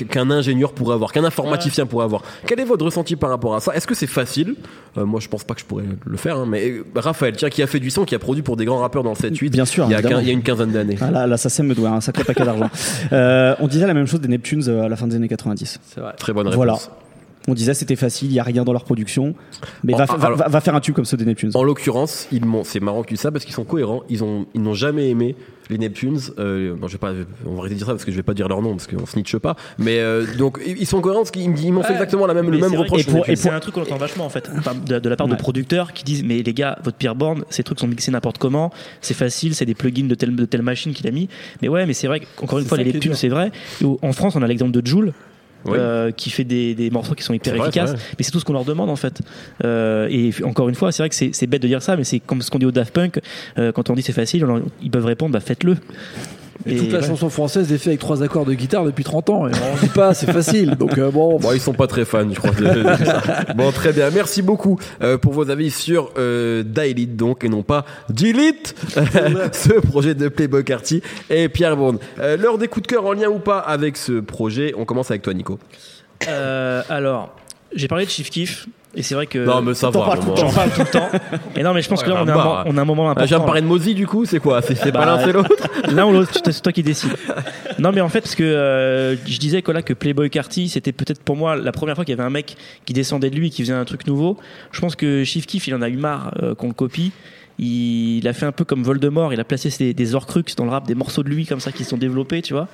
qu'un 0.05 0.29
ingénieur 0.31 0.73
pourrait 0.73 0.95
avoir, 0.95 1.11
qu'un 1.11 1.23
informaticien 1.23 1.85
pourrait 1.85 2.05
avoir. 2.05 2.21
Quel 2.45 2.59
est 2.59 2.63
votre 2.65 2.85
ressenti 2.85 3.15
par 3.15 3.29
rapport 3.29 3.55
à 3.55 3.59
ça? 3.59 3.73
Est-ce 3.75 3.87
que 3.87 3.95
c'est 3.95 4.07
facile? 4.07 4.55
Euh, 4.97 5.05
Moi, 5.05 5.19
je 5.19 5.27
pense 5.27 5.43
pas 5.43 5.53
que 5.53 5.61
je 5.61 5.65
pourrais 5.65 5.83
le 6.05 6.17
faire, 6.17 6.37
hein, 6.37 6.45
mais 6.47 6.69
euh, 6.69 6.85
Raphaël, 6.95 7.35
tiens, 7.35 7.49
qui 7.49 7.61
a 7.63 7.67
fait 7.67 7.79
du 7.79 7.89
son, 7.89 8.03
qui 8.05 8.15
a 8.15 8.19
produit 8.19 8.43
pour 8.43 8.57
des 8.57 8.65
grands 8.65 8.79
rappeurs 8.79 9.03
dans 9.03 9.11
le 9.11 9.15
7-8, 9.15 9.49
Bien 9.51 9.65
sûr, 9.65 9.85
il 9.85 9.91
y, 9.91 9.95
a 9.95 9.99
évidemment. 9.99 10.19
quin- 10.19 10.23
il 10.23 10.27
y 10.27 10.29
a 10.31 10.33
une 10.33 10.43
quinzaine 10.43 10.71
d'années. 10.71 10.97
Ah 11.01 11.11
là, 11.11 11.27
là, 11.27 11.37
ça, 11.37 11.49
ça 11.49 11.63
me 11.63 11.73
doit 11.75 11.89
un 11.89 12.01
sacré 12.01 12.23
paquet 12.23 12.43
d'argent. 12.45 12.69
Euh, 13.13 13.55
on 13.59 13.67
disait 13.67 13.87
la 13.87 13.93
même 13.93 14.05
chose 14.07 14.21
des 14.21 14.27
Neptunes 14.29 14.67
à 14.69 14.87
la 14.87 14.95
fin 14.95 15.05
des 15.07 15.15
années 15.15 15.27
90. 15.27 15.79
C'est 15.83 15.99
vrai. 15.99 16.13
Très 16.17 16.33
bonne 16.33 16.47
réponse. 16.47 16.55
Voilà. 16.55 16.77
On 17.47 17.53
disait 17.55 17.73
c'était 17.73 17.95
facile, 17.95 18.29
il 18.29 18.35
y 18.35 18.39
a 18.39 18.43
rien 18.43 18.63
dans 18.63 18.73
leur 18.73 18.83
production, 18.83 19.33
mais 19.83 19.93
va, 19.93 20.05
va- 20.05 20.13
alors- 20.25 20.37
va- 20.37 20.47
va 20.47 20.61
faire 20.61 20.75
un 20.75 20.79
tube 20.79 20.93
comme 20.93 21.05
ceux 21.05 21.17
des 21.17 21.25
Neptunes. 21.25 21.51
En 21.55 21.63
l'occurrence, 21.63 22.27
ils 22.31 22.45
m'ont, 22.45 22.63
c'est 22.63 22.79
marrant 22.79 23.01
que 23.01 23.07
tu 23.07 23.15
dis 23.15 23.19
ça 23.19 23.31
parce 23.31 23.45
qu'ils 23.45 23.53
sont 23.55 23.63
cohérents. 23.63 24.03
Ils 24.09 24.23
ont, 24.23 24.45
ils 24.53 24.61
n'ont 24.61 24.75
jamais 24.75 25.09
aimé 25.09 25.35
les 25.71 25.77
Neptunes. 25.79 26.19
Euh, 26.37 26.75
bon, 26.75 26.87
je 26.87 26.93
vais 26.93 26.97
pas, 26.99 27.13
on 27.47 27.53
va 27.53 27.59
arrêter 27.61 27.73
de 27.75 27.79
dire 27.79 27.87
ça 27.87 27.93
parce 27.93 28.05
que 28.05 28.11
je 28.11 28.17
vais 28.17 28.21
pas 28.23 28.33
dire 28.35 28.47
leur 28.47 28.61
nom 28.61 28.71
parce 28.75 28.85
qu'on 28.87 29.05
snitche 29.07 29.37
pas. 29.37 29.55
Mais 29.79 29.99
euh, 29.99 30.25
donc 30.37 30.59
ils 30.65 30.85
sont 30.85 31.01
cohérents 31.01 31.21
parce 31.21 31.31
qu'ils 31.31 31.49
m'ont 31.73 31.81
fait 31.81 31.93
exactement 31.93 32.27
la 32.27 32.33
même, 32.35 32.51
le 32.51 32.59
même 32.59 32.75
reproche. 32.75 33.05
pour- 33.05 33.15
Neptunes. 33.15 33.35
c'est 33.35 33.49
un 33.49 33.59
truc 33.59 33.73
qu'on 33.73 33.81
entend 33.81 33.97
vachement 33.97 34.25
en 34.25 34.29
fait 34.29 34.49
de, 34.85 34.99
de 34.99 35.09
la 35.09 35.15
part 35.15 35.25
Ouais. 35.27 35.33
de 35.33 35.39
producteurs 35.39 35.93
qui 35.93 36.03
disent 36.03 36.23
mais 36.23 36.43
les 36.43 36.53
gars 36.53 36.77
votre 36.83 36.97
Pierre 36.97 37.15
Born 37.15 37.43
ces 37.49 37.63
trucs 37.63 37.79
sont 37.79 37.87
mixés 37.87 38.11
n'importe 38.11 38.37
comment 38.37 38.71
c'est 39.01 39.13
facile 39.13 39.55
c'est 39.55 39.65
des 39.65 39.73
plugins 39.75 40.07
de 40.07 40.15
telle 40.15 40.35
de 40.35 40.45
telle 40.45 40.61
machine 40.61 40.93
qu'il 40.93 41.07
a 41.07 41.11
mis 41.11 41.29
mais 41.61 41.67
ouais 41.69 41.85
mais 41.85 41.93
c'est 41.93 42.07
vrai 42.07 42.21
qu'encore 42.35 42.59
une 42.59 42.65
fois 42.65 42.77
les 42.77 42.85
Neptunes 42.85 43.13
c'est 43.13 43.29
vrai 43.29 43.51
Et 43.81 43.85
en 43.85 44.13
France 44.13 44.35
on 44.35 44.41
a 44.41 44.47
l'exemple 44.47 44.71
de 44.71 44.85
Joule 44.85 45.13
Oui. 45.65 45.77
euh, 45.77 46.11
qui 46.11 46.29
fait 46.31 46.43
des, 46.43 46.73
des 46.75 46.89
morceaux 46.89 47.13
qui 47.13 47.23
sont 47.23 47.33
hyper 47.33 47.53
efficaces 47.55 47.91
vrai. 47.91 47.99
mais 48.17 48.23
c'est 48.23 48.31
tout 48.31 48.39
ce 48.39 48.45
qu'on 48.45 48.53
leur 48.53 48.65
demande 48.65 48.89
en 48.89 48.95
fait 48.95 49.21
Euh, 49.63 50.07
et 50.09 50.31
encore 50.43 50.69
une 50.69 50.75
fois 50.75 50.91
c'est 50.91 51.03
vrai 51.03 51.09
que 51.09 51.15
c'est 51.15 51.29
c'est 51.33 51.45
bête 51.47 51.61
de 51.61 51.67
dire 51.67 51.81
ça 51.83 51.95
mais 51.97 52.03
c'est 52.03 52.19
comme 52.19 52.41
ce 52.41 52.49
qu'on 52.49 52.57
dit 52.59 52.65
au 52.65 52.71
Daft 52.71 52.93
Punk 52.93 53.19
euh, 53.59 53.71
quand 53.71 53.89
on 53.89 53.93
dit 53.93 54.01
c'est 54.01 54.11
facile 54.13 54.43
on 54.45 54.47
leur- 54.47 54.61
ils 54.81 54.89
peuvent 54.89 55.05
répondre 55.05 55.33
bah 55.33 55.39
faites-le 55.39 55.77
Et 56.65 56.75
toute 56.75 56.91
la 56.91 56.99
ouais. 56.99 57.07
chanson 57.07 57.29
française 57.29 57.71
est 57.71 57.77
faite 57.77 57.87
avec 57.87 57.99
trois 57.99 58.23
accords 58.23 58.45
de 58.45 58.53
guitare 58.53 58.85
depuis 58.85 59.03
30 59.03 59.29
ans. 59.29 59.47
Et 59.47 59.51
on 59.51 59.81
dit 59.81 59.89
pas, 59.89 60.13
c'est 60.13 60.31
facile. 60.31 60.75
Donc 60.79 60.97
euh, 60.97 61.11
bon, 61.11 61.39
Bon, 61.39 61.51
ils 61.53 61.61
sont 61.61 61.73
pas 61.73 61.87
très 61.87 62.05
fans, 62.05 62.29
je 62.29 62.39
crois. 62.39 62.51
Bon, 63.55 63.71
très 63.71 63.93
bien. 63.93 64.09
Merci 64.11 64.41
beaucoup 64.41 64.79
euh, 65.01 65.17
pour 65.17 65.33
vos 65.33 65.49
avis 65.49 65.71
sur 65.71 66.11
euh, 66.17 66.63
Dailite, 66.63 67.15
donc, 67.15 67.43
et 67.43 67.49
non 67.49 67.63
pas 67.63 67.85
Delete, 68.09 68.75
ce 69.51 69.73
projet 69.79 70.15
de 70.15 70.29
Playboy 70.29 70.63
Carty 70.63 71.01
et 71.29 71.49
Pierre 71.49 71.77
Bourne. 71.77 71.97
Euh, 72.19 72.37
L'heure 72.37 72.57
des 72.57 72.67
coups 72.67 72.83
de 72.83 72.87
cœur 72.87 73.05
en 73.05 73.13
lien 73.13 73.29
ou 73.29 73.39
pas 73.39 73.59
avec 73.59 73.97
ce 73.97 74.19
projet. 74.19 74.73
On 74.77 74.85
commence 74.85 75.11
avec 75.11 75.21
toi, 75.21 75.33
Nico. 75.33 75.59
Euh, 76.27 76.83
alors 76.89 77.35
j'ai 77.73 77.87
parlé 77.87 78.05
de 78.05 78.09
Chief 78.09 78.29
Kiff 78.29 78.67
et 78.95 79.03
c'est 79.03 79.15
vrai 79.15 79.25
que 79.27 79.39
non, 79.39 79.61
mais 79.61 79.73
ça 79.73 79.89
va. 79.89 79.99
parles 80.01 80.19
bon. 80.19 80.33
tout 80.33 80.53
parle 80.53 80.69
tout 80.71 80.81
le 80.81 80.85
temps. 80.87 81.09
Et 81.55 81.63
non, 81.63 81.73
mais 81.73 81.81
je 81.81 81.87
pense 81.89 82.03
que 82.03 82.09
là, 82.09 82.15
Ouais, 82.15 82.21
on 82.25 82.27
a, 82.27 82.31
un, 82.33 82.35
bah, 82.35 82.63
mo- 82.65 82.71
on 82.73 82.77
a 82.77 82.81
un 82.81 82.85
moment 82.85 83.07
Ah, 83.07 83.11
important. 83.11 83.25
je 83.25 83.29
viens 83.29 83.39
de 83.39 83.45
parler 83.45 83.61
de 83.61 83.67
Mozi, 83.67 83.93
du 83.95 84.05
coup, 84.07 84.25
c'est 84.25 84.39
quoi 84.39 84.61
C'est 84.61 84.75
pas 84.91 84.99
Bah, 84.99 85.05
l'un, 85.05 85.19
c'est 85.23 85.31
l'autre 85.31 85.67
L'un 85.89 86.05
ou 86.07 86.11
l'autre, 86.11 86.31
c'est 86.33 86.51
c'est 86.51 86.61
toi 86.61 86.71
qui 86.71 86.83
décides. 86.83 87.15
Non, 87.79 87.91
mais 87.93 88.01
en 88.01 88.09
fait, 88.09 88.21
parce 88.21 88.35
que 88.35 88.43
euh, 88.43 89.15
je 89.25 89.37
disais 89.39 89.61
que 89.61 89.71
là, 89.71 89.81
que 89.81 89.93
Playboy 89.93 90.29
Carty, 90.29 90.67
c'était 90.69 90.91
peut-être 90.91 91.21
pour 91.23 91.35
moi 91.37 91.55
la 91.55 91.71
première 91.71 91.95
fois 91.95 92.03
qu'il 92.05 92.11
y 92.15 92.19
avait 92.19 92.27
un 92.27 92.31
mec 92.31 92.57
qui 92.85 92.93
descendait 92.93 93.29
de 93.29 93.35
lui, 93.35 93.49
qui 93.49 93.61
faisait 93.61 93.73
un 93.73 93.85
truc 93.85 94.05
nouveau. 94.07 94.37
Je 94.71 94.81
pense 94.81 94.95
que 94.95 95.23
Chief 95.23 95.45
Keef, 95.45 95.67
il 95.67 95.75
en 95.75 95.81
a 95.81 95.89
eu 95.89 95.97
marre 95.97 96.33
euh, 96.43 96.53
qu'on 96.55 96.67
le 96.67 96.73
copie. 96.73 97.11
Il 97.63 98.27
a 98.27 98.33
fait 98.33 98.47
un 98.47 98.51
peu 98.51 98.65
comme 98.65 98.81
Voldemort, 98.81 99.33
il 99.33 99.39
a 99.39 99.43
placé 99.43 99.69
des, 99.77 99.93
des 99.93 100.15
Horcrux 100.15 100.43
dans 100.57 100.65
le 100.65 100.71
rap, 100.71 100.87
des 100.87 100.95
morceaux 100.95 101.21
de 101.21 101.29
lui 101.29 101.45
comme 101.45 101.59
ça 101.59 101.71
qui 101.71 101.83
se 101.83 101.91
sont 101.91 101.97
développés, 101.97 102.41
tu 102.41 102.53
vois. 102.53 102.67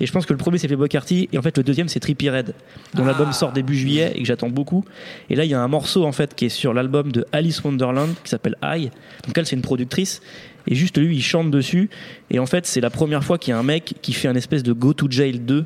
Et 0.00 0.06
je 0.06 0.12
pense 0.12 0.26
que 0.26 0.34
le 0.34 0.36
premier 0.36 0.58
c'est 0.58 0.66
Playboy 0.66 0.90
Carty, 0.90 1.30
et 1.32 1.38
en 1.38 1.42
fait 1.42 1.56
le 1.56 1.64
deuxième 1.64 1.88
c'est 1.88 1.98
Trippie 1.98 2.28
Red, 2.28 2.54
dont 2.92 3.06
l'album 3.06 3.32
sort 3.32 3.52
début 3.52 3.74
juillet 3.74 4.12
et 4.14 4.20
que 4.20 4.26
j'attends 4.26 4.50
beaucoup. 4.50 4.84
Et 5.30 5.34
là 5.34 5.46
il 5.46 5.50
y 5.50 5.54
a 5.54 5.62
un 5.62 5.68
morceau 5.68 6.04
en 6.04 6.12
fait 6.12 6.34
qui 6.34 6.44
est 6.44 6.50
sur 6.50 6.74
l'album 6.74 7.10
de 7.10 7.24
Alice 7.32 7.64
Wonderland 7.64 8.14
qui 8.22 8.28
s'appelle 8.28 8.56
I. 8.62 8.90
Donc 9.26 9.38
elle 9.38 9.46
c'est 9.46 9.56
une 9.56 9.62
productrice 9.62 10.20
et 10.66 10.74
juste 10.74 10.98
lui 10.98 11.16
il 11.16 11.22
chante 11.22 11.50
dessus. 11.50 11.88
Et 12.30 12.38
en 12.38 12.46
fait 12.46 12.66
c'est 12.66 12.82
la 12.82 12.90
première 12.90 13.24
fois 13.24 13.38
qu'il 13.38 13.52
y 13.52 13.54
a 13.54 13.58
un 13.58 13.62
mec 13.62 13.94
qui 14.02 14.12
fait 14.12 14.28
un 14.28 14.34
espèce 14.34 14.62
de 14.62 14.74
Go 14.74 14.92
to 14.92 15.06
Jail 15.10 15.38
2 15.38 15.64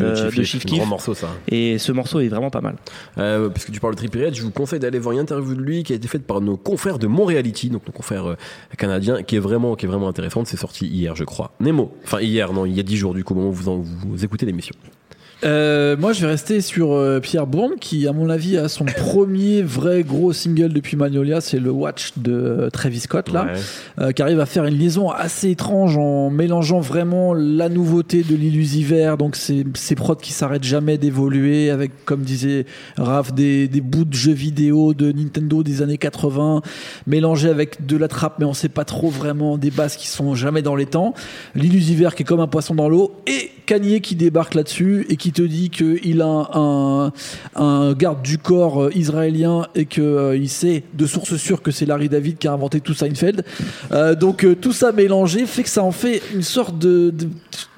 euh, 0.00 0.30
de 0.30 0.42
Chief 0.42 0.64
un 0.66 0.76
grand 0.76 0.86
morceau, 0.86 1.14
ça. 1.14 1.28
Et 1.48 1.78
ce 1.78 1.90
morceau 1.92 2.20
est 2.20 2.28
vraiment 2.28 2.50
pas 2.50 2.60
mal. 2.60 2.76
Euh, 3.18 3.48
puisque 3.48 3.72
tu 3.72 3.80
parles 3.80 3.94
de 3.94 3.98
Trippie 3.98 4.20
je 4.32 4.42
vous 4.42 4.50
conseille 4.50 4.78
d'aller 4.78 4.98
voir 4.98 5.12
une 5.14 5.20
interview 5.20 5.54
de 5.54 5.60
lui 5.60 5.82
qui 5.82 5.92
a 5.92 5.96
été 5.96 6.06
faite 6.08 6.26
par 6.26 6.40
nos 6.40 6.56
confrères 6.56 6.98
de 6.98 7.06
Montreality, 7.06 7.70
donc 7.70 7.86
nos 7.86 7.92
confrères 7.92 8.26
euh, 8.30 8.36
canadiens, 8.78 9.22
qui 9.22 9.36
est 9.36 9.40
vraiment, 9.40 9.74
qui 9.76 9.86
est 9.86 9.88
vraiment 9.88 10.08
intéressante. 10.08 10.46
C'est 10.46 10.56
sorti 10.56 10.86
hier, 10.86 11.16
je 11.16 11.24
crois. 11.24 11.52
Nemo. 11.60 11.92
Enfin, 12.04 12.20
hier, 12.20 12.52
non, 12.52 12.66
il 12.66 12.74
y 12.76 12.80
a 12.80 12.84
10 12.84 12.96
jours, 12.96 13.14
du 13.14 13.24
coup, 13.24 13.34
au 13.34 13.36
moment 13.36 13.48
où 13.50 13.52
vous, 13.52 13.68
en- 13.68 13.78
vous 13.80 14.24
écoutez 14.24 14.46
l'émission. 14.46 14.74
Euh, 15.42 15.96
moi, 15.96 16.12
je 16.12 16.20
vais 16.20 16.26
rester 16.26 16.60
sur 16.60 16.92
euh, 16.92 17.18
Pierre 17.20 17.46
Bourne, 17.46 17.72
qui, 17.80 18.06
à 18.06 18.12
mon 18.12 18.28
avis, 18.28 18.58
a 18.58 18.68
son 18.68 18.84
premier 18.84 19.62
vrai 19.62 20.02
gros 20.02 20.32
single 20.32 20.72
depuis 20.72 20.96
Magnolia, 20.96 21.40
c'est 21.40 21.58
le 21.58 21.70
Watch 21.70 22.12
de 22.18 22.32
euh, 22.32 22.70
Travis 22.70 23.00
Scott, 23.00 23.32
là, 23.32 23.44
Ouais. 23.46 23.60
euh, 24.04 24.12
qui 24.12 24.20
arrive 24.20 24.38
à 24.40 24.46
faire 24.46 24.64
une 24.66 24.74
liaison 24.76 25.10
assez 25.10 25.50
étrange 25.50 25.96
en 25.96 26.28
mélangeant 26.28 26.80
vraiment 26.80 27.32
la 27.32 27.68
nouveauté 27.70 28.22
de 28.22 28.34
l'illusiver, 28.36 29.14
donc 29.18 29.34
ces, 29.34 29.64
ces 29.74 29.94
prods 29.94 30.16
qui 30.16 30.32
s'arrêtent 30.34 30.64
jamais 30.64 30.98
d'évoluer, 30.98 31.70
avec, 31.70 32.04
comme 32.04 32.20
disait 32.22 32.66
Raph, 32.98 33.32
des, 33.32 33.66
des 33.66 33.80
bouts 33.80 34.04
de 34.04 34.14
jeux 34.14 34.32
vidéo 34.32 34.92
de 34.92 35.10
Nintendo 35.10 35.62
des 35.62 35.80
années 35.80 35.98
80, 35.98 36.60
mélangés 37.06 37.48
avec 37.48 37.86
de 37.86 37.96
la 37.96 38.08
trappe, 38.08 38.34
mais 38.40 38.44
on 38.44 38.52
sait 38.52 38.68
pas 38.68 38.84
trop 38.84 39.08
vraiment, 39.08 39.56
des 39.56 39.70
basses 39.70 39.96
qui 39.96 40.08
sont 40.08 40.34
jamais 40.34 40.60
dans 40.60 40.76
les 40.76 40.86
temps, 40.86 41.14
l'illusiver 41.54 42.08
qui 42.14 42.22
est 42.22 42.26
comme 42.26 42.40
un 42.40 42.46
poisson 42.46 42.74
dans 42.74 42.88
l'eau, 42.90 43.12
et 43.26 43.50
Kanye 43.66 44.00
qui 44.00 44.16
débarque 44.16 44.54
là-dessus 44.54 45.06
et 45.08 45.16
qui 45.16 45.29
te 45.32 45.42
dit 45.42 45.70
qu'il 45.70 46.22
a 46.22 46.50
un, 46.54 47.92
garde 47.94 48.22
du 48.22 48.38
corps 48.38 48.84
euh, 48.84 48.90
israélien 48.94 49.66
et 49.74 49.86
qu'il 49.86 50.02
il 50.34 50.48
sait 50.48 50.84
de 50.94 51.06
source 51.06 51.36
sûre 51.36 51.62
que 51.62 51.70
c'est 51.70 51.86
Larry 51.86 52.08
David 52.08 52.38
qui 52.38 52.48
a 52.48 52.52
inventé 52.52 52.80
tout 52.80 52.94
Seinfeld. 52.94 53.44
Euh, 53.92 54.14
donc 54.14 54.44
euh, 54.44 54.54
tout 54.54 54.72
ça 54.72 54.92
mélangé 54.92 55.46
fait 55.46 55.62
que 55.62 55.68
ça 55.68 55.82
en 55.82 55.92
fait 55.92 56.22
une 56.34 56.42
sorte 56.42 56.78
de, 56.78 57.12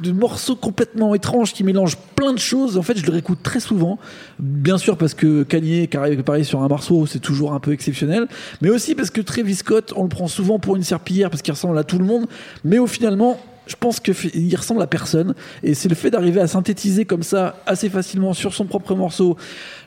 morceau 0.04 0.56
complètement 0.56 1.14
étrange 1.14 1.52
qui 1.52 1.64
mélange 1.64 1.96
plein 2.14 2.32
de 2.32 2.38
choses. 2.38 2.76
En 2.76 2.82
fait, 2.82 2.96
je 2.98 3.04
le 3.06 3.12
réécoute 3.12 3.42
très 3.42 3.60
souvent. 3.60 3.98
Bien 4.38 4.78
sûr 4.78 4.96
parce 4.96 5.14
que 5.14 5.42
Kanye 5.42 5.88
qui 5.88 5.96
arrive 5.96 6.22
pareil 6.22 6.44
sur 6.44 6.62
un 6.62 6.68
morceau, 6.68 7.06
c'est 7.06 7.20
toujours 7.20 7.52
un 7.52 7.60
peu 7.60 7.72
exceptionnel. 7.72 8.26
Mais 8.60 8.70
aussi 8.70 8.94
parce 8.94 9.10
que 9.10 9.20
Travis 9.20 9.56
Scott, 9.56 9.92
on 9.96 10.02
le 10.02 10.08
prend 10.08 10.28
souvent 10.28 10.58
pour 10.58 10.76
une 10.76 10.82
serpillière 10.82 11.30
parce 11.30 11.42
qu'il 11.42 11.52
ressemble 11.52 11.78
à 11.78 11.84
tout 11.84 11.98
le 11.98 12.04
monde. 12.04 12.26
Mais 12.64 12.78
au 12.78 12.86
finalement, 12.86 13.38
je 13.66 13.76
pense 13.76 14.00
qu'il 14.00 14.56
ressemble 14.56 14.82
à 14.82 14.86
personne. 14.86 15.34
Et 15.62 15.74
c'est 15.74 15.88
le 15.88 15.94
fait 15.94 16.10
d'arriver 16.10 16.40
à 16.40 16.46
synthétiser 16.46 17.04
comme 17.04 17.22
ça 17.22 17.56
assez 17.66 17.88
facilement 17.88 18.34
sur 18.34 18.54
son 18.54 18.64
propre 18.64 18.94
morceau 18.94 19.36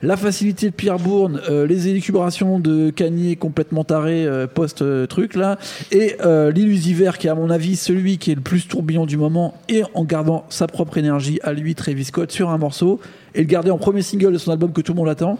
la 0.01 0.17
facilité 0.17 0.69
de 0.69 0.75
Pierre 0.75 0.99
Bourne, 0.99 1.41
euh, 1.49 1.65
les 1.65 1.87
élucubrations 1.87 2.59
de 2.59 2.89
Kanye 2.91 3.37
complètement 3.37 3.83
taré 3.83 4.25
euh, 4.25 4.45
post-truc 4.47 5.35
là, 5.35 5.57
et 5.91 6.15
euh, 6.23 6.51
qui 6.51 7.27
est 7.27 7.29
à 7.29 7.35
mon 7.35 7.49
avis 7.49 7.75
celui 7.75 8.17
qui 8.17 8.31
est 8.31 8.35
le 8.35 8.41
plus 8.41 8.67
tourbillon 8.67 9.05
du 9.05 9.17
moment, 9.17 9.55
et 9.67 9.83
en 9.93 10.03
gardant 10.03 10.45
sa 10.49 10.67
propre 10.67 10.97
énergie 10.97 11.39
à 11.43 11.53
lui, 11.53 11.75
Travis 11.75 12.05
Scott, 12.05 12.31
sur 12.31 12.49
un 12.49 12.57
morceau, 12.57 12.99
et 13.33 13.39
le 13.39 13.47
garder 13.47 13.71
en 13.71 13.77
premier 13.77 14.01
single 14.01 14.33
de 14.33 14.37
son 14.37 14.51
album 14.51 14.71
que 14.71 14.81
tout 14.81 14.93
le 14.93 14.97
monde 14.97 15.09
attend. 15.09 15.39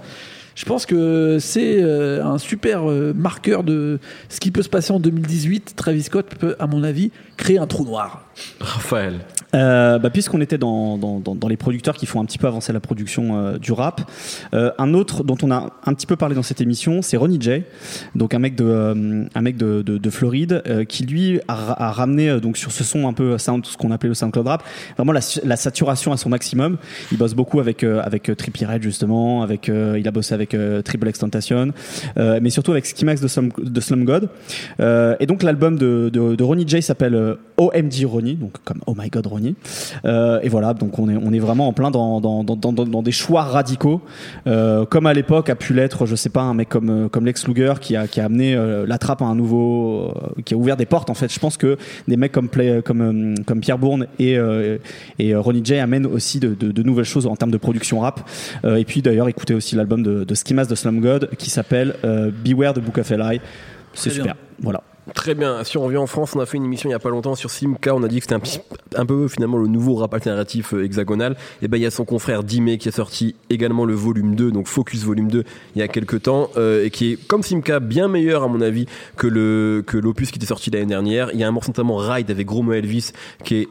Je 0.55 0.65
pense 0.65 0.85
que 0.85 1.37
c'est 1.39 1.81
euh, 1.83 2.23
un 2.23 2.37
super 2.37 2.89
euh, 2.89 3.13
marqueur 3.13 3.63
de 3.63 3.99
ce 4.29 4.39
qui 4.39 4.51
peut 4.51 4.63
se 4.63 4.69
passer 4.69 4.93
en 4.93 4.99
2018. 4.99 5.73
Travis 5.75 6.03
Scott 6.03 6.27
peut, 6.39 6.55
à 6.59 6.67
mon 6.67 6.83
avis, 6.83 7.11
créer 7.37 7.57
un 7.59 7.67
trou 7.67 7.83
noir. 7.85 8.23
Raphaël. 8.59 9.15
Euh, 9.53 9.99
bah, 9.99 10.09
Puisqu'on 10.09 10.41
était 10.41 10.57
dans, 10.57 10.97
dans, 10.97 11.19
dans, 11.19 11.35
dans 11.35 11.47
les 11.47 11.55
producteurs 11.55 11.95
qui 11.95 12.05
font 12.05 12.19
un 12.21 12.25
petit 12.25 12.37
peu 12.37 12.47
avancer 12.47 12.73
la 12.73 12.81
production 12.81 13.37
euh, 13.37 13.57
du 13.57 13.71
rap, 13.71 14.09
euh, 14.53 14.71
un 14.77 14.93
autre 14.93 15.23
dont 15.23 15.37
on 15.43 15.51
a 15.51 15.71
un 15.85 15.93
petit 15.93 16.05
peu 16.05 16.17
parlé 16.17 16.35
dans 16.35 16.43
cette 16.43 16.59
émission, 16.59 17.01
c'est 17.01 17.15
Ronnie 17.15 17.39
J, 17.39 17.63
donc 18.15 18.33
un 18.33 18.39
mec 18.39 18.55
de, 18.55 18.65
euh, 18.65 19.23
un 19.33 19.41
mec 19.41 19.55
de, 19.55 19.81
de, 19.81 19.97
de 19.97 20.09
Floride, 20.09 20.61
euh, 20.67 20.83
qui 20.83 21.05
lui 21.05 21.39
a, 21.47 21.53
ra- 21.55 21.81
a 21.81 21.91
ramené 21.91 22.29
euh, 22.29 22.39
donc 22.41 22.57
sur 22.57 22.71
ce 22.73 22.83
son 22.83 23.07
un 23.07 23.13
peu 23.13 23.37
sound, 23.37 23.65
ce 23.65 23.77
qu'on 23.77 23.91
appelait 23.91 24.09
le 24.09 24.15
SoundCloud 24.15 24.47
rap, 24.47 24.63
vraiment 24.97 25.13
la, 25.13 25.21
la 25.45 25.55
saturation 25.55 26.11
à 26.11 26.17
son 26.17 26.27
maximum. 26.29 26.77
Il 27.13 27.17
bosse 27.17 27.33
beaucoup 27.33 27.61
avec 27.61 27.83
euh, 27.85 28.01
avec 28.03 28.29
Trippie 28.35 28.65
Redd 28.65 28.83
justement, 28.83 29.41
avec 29.41 29.69
euh, 29.69 29.95
il 29.97 30.05
a 30.07 30.11
bossé 30.11 30.33
avec 30.33 30.44
euh, 30.53 30.81
Triple 30.81 31.10
X 31.10 31.19
Tentation, 31.19 31.71
euh, 32.17 32.39
mais 32.41 32.49
surtout 32.49 32.71
avec 32.71 32.86
Skimax 32.86 33.21
de 33.21 33.27
Slum, 33.27 33.51
de 33.58 33.79
Slum 33.81 34.05
God. 34.05 34.29
Euh, 34.79 35.15
et 35.19 35.25
donc 35.25 35.43
l'album 35.43 35.77
de, 35.77 36.43
Ronnie 36.43 36.67
J 36.67 36.81
s'appelle 36.81 37.38
OMG 37.58 38.05
Ronnie, 38.05 38.36
donc 38.36 38.53
comme 38.63 38.79
Oh 38.86 38.93
My 38.97 39.10
God 39.10 39.27
Ronnie. 39.27 39.55
Et 40.05 40.49
voilà, 40.49 40.73
donc 40.73 40.99
on 40.99 41.10
est 41.34 41.39
vraiment 41.39 41.67
en 41.67 41.73
plein 41.73 41.91
dans 41.91 43.03
des 43.03 43.12
choix 43.12 43.43
radicaux, 43.43 44.01
comme 44.45 45.05
à 45.05 45.13
l'époque 45.13 45.49
a 45.49 45.55
pu 45.55 45.73
l'être, 45.73 46.05
je 46.05 46.15
sais 46.15 46.29
pas, 46.29 46.41
un 46.41 46.53
mec 46.53 46.69
comme 46.69 47.10
comme 47.10 47.25
Lex 47.25 47.47
Luger 47.47 47.73
qui 47.81 47.95
a 47.95 48.08
amené 48.17 48.55
la 48.86 48.97
trappe 48.97 49.21
à 49.21 49.25
un 49.25 49.36
nouveau, 49.36 50.13
qui 50.43 50.53
a 50.53 50.58
ouvert 50.58 50.77
des 50.77 50.86
portes 50.86 51.10
en 51.10 51.13
fait. 51.13 51.31
Je 51.31 51.39
pense 51.39 51.58
que 51.58 51.77
des 52.08 52.17
mecs 52.17 52.31
comme 52.31 52.49
Pierre 52.49 53.77
Bourne 53.79 54.08
et 54.19 54.38
Ronnie 55.36 55.62
J 55.63 55.75
amènent 55.75 56.05
aussi 56.05 56.39
de, 56.39 56.84
nouvelles 56.84 57.05
choses 57.05 57.25
en 57.25 57.36
termes 57.36 57.51
de 57.51 57.58
production 57.58 57.99
rap. 58.01 58.29
Et 58.65 58.86
puis 58.86 59.01
d'ailleurs, 59.01 59.27
écoutez 59.27 59.53
aussi 59.53 59.75
l'album 59.75 60.03
de 60.03 60.34
Skimas 60.35 60.65
de 60.65 60.75
Slum 60.75 60.99
God 60.99 61.29
qui 61.37 61.49
s'appelle 61.49 61.95
euh, 62.03 62.31
Beware 62.31 62.73
the 62.73 62.79
Book 62.79 62.97
of 62.97 63.11
Eli. 63.11 63.41
C'est 63.93 64.09
super. 64.09 64.25
bien. 64.25 64.35
Voilà. 64.59 64.83
Très 65.13 65.35
bien. 65.35 65.63
Si 65.63 65.77
on 65.77 65.83
revient 65.83 65.97
en 65.97 66.07
France, 66.07 66.35
on 66.35 66.39
a 66.39 66.47
fait 66.47 66.57
une 66.57 66.65
émission 66.65 66.89
il 66.89 66.91
y 66.91 66.95
a 66.95 66.99
pas 66.99 67.09
longtemps 67.09 67.35
sur 67.35 67.51
Simca. 67.51 67.93
On 67.93 68.01
a 68.01 68.07
dit 68.07 68.19
que 68.19 68.25
c'était 68.27 68.59
un, 68.95 69.05
peu 69.05 69.27
finalement 69.27 69.57
le 69.57 69.67
nouveau 69.67 69.95
rap 69.95 70.13
alternatif 70.13 70.73
euh, 70.73 70.83
hexagonal. 70.83 71.35
Et 71.61 71.67
ben 71.67 71.77
il 71.77 71.83
y 71.83 71.85
a 71.85 71.91
son 71.91 72.05
confrère 72.05 72.43
Dimé 72.43 72.79
qui 72.79 72.89
a 72.89 72.91
sorti 72.91 73.35
également 73.51 73.85
le 73.85 73.93
volume 73.93 74.35
2, 74.35 74.51
donc 74.51 74.67
Focus 74.67 75.03
volume 75.03 75.29
2, 75.29 75.43
il 75.75 75.79
y 75.79 75.81
a 75.83 75.87
quelques 75.87 76.23
temps, 76.23 76.49
euh, 76.57 76.85
et 76.85 76.89
qui 76.89 77.13
est 77.13 77.27
comme 77.27 77.43
Simca 77.43 77.79
bien 77.79 78.07
meilleur 78.07 78.43
à 78.43 78.47
mon 78.47 78.61
avis 78.61 78.87
que 79.15 79.27
le 79.27 79.83
que 79.85 79.97
l'opus 79.97 80.31
qui 80.31 80.39
était 80.39 80.47
sorti 80.47 80.71
l'année 80.71 80.87
dernière. 80.87 81.29
Il 81.33 81.39
y 81.39 81.43
a 81.43 81.47
un 81.47 81.51
morceau 81.51 81.69
notamment 81.69 81.97
Ride 81.97 82.31
avec 82.31 82.47
Gros 82.47 82.63
Mo 82.63 82.73
Elvis 82.73 83.11
qui 83.43 83.57
est 83.57 83.69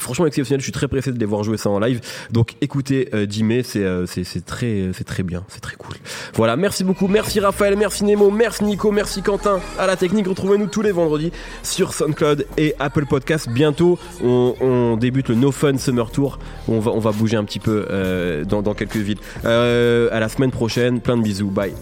franchement 0.00 0.26
exceptionnel. 0.26 0.60
Je 0.60 0.64
suis 0.64 0.72
très 0.72 0.88
pressé 0.88 1.12
de 1.12 1.18
les 1.18 1.26
voir 1.26 1.42
jouer 1.42 1.56
ça 1.56 1.70
en 1.70 1.78
live. 1.78 2.00
Donc 2.30 2.54
écoutez 2.60 3.08
euh, 3.14 3.26
c'est 3.62 3.84
euh, 3.84 4.06
c'est 4.06 4.44
très 4.44 5.22
bien, 5.22 5.44
c'est 5.48 5.60
très 5.60 5.76
cool. 5.76 5.96
Voilà, 6.34 6.56
merci 6.56 6.84
beaucoup, 6.84 7.08
merci 7.08 7.40
Raphaël, 7.40 7.76
merci 7.76 8.04
Nemo, 8.04 8.30
merci 8.30 8.64
Nico, 8.64 8.90
merci 8.90 9.22
Quentin 9.22 9.60
à 9.78 9.86
la 9.86 9.96
technique. 9.96 10.26
Retrouvez-nous 10.26 10.66
tous 10.66 10.82
les 10.82 10.92
vendredis 10.92 11.32
sur 11.62 11.92
SoundCloud 11.92 12.46
et 12.56 12.74
Apple 12.78 13.06
Podcast. 13.06 13.48
Bientôt, 13.48 13.98
on, 14.22 14.96
débute 14.96 15.28
le 15.28 15.34
No 15.34 15.52
Fun 15.52 15.78
Summer 15.78 16.10
Tour. 16.10 16.38
On 16.68 16.80
va 16.80 16.90
on 16.92 16.98
va 16.98 17.12
bouger 17.12 17.36
un 17.36 17.44
petit 17.44 17.60
peu 17.60 17.86
euh, 17.90 18.44
dans 18.44 18.74
quelques 18.74 18.96
villes. 18.96 19.18
Euh, 19.44 20.08
à 20.12 20.20
la 20.20 20.28
semaine 20.28 20.50
prochaine, 20.50 21.00
plein 21.00 21.16
de 21.16 21.22
bisous, 21.22 21.50
bye. 21.50 21.74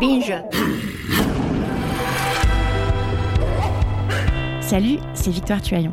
Binge. 0.00 0.32
Salut, 4.70 5.00
c'est 5.14 5.32
Victoire 5.32 5.60
Tuaillon. 5.60 5.92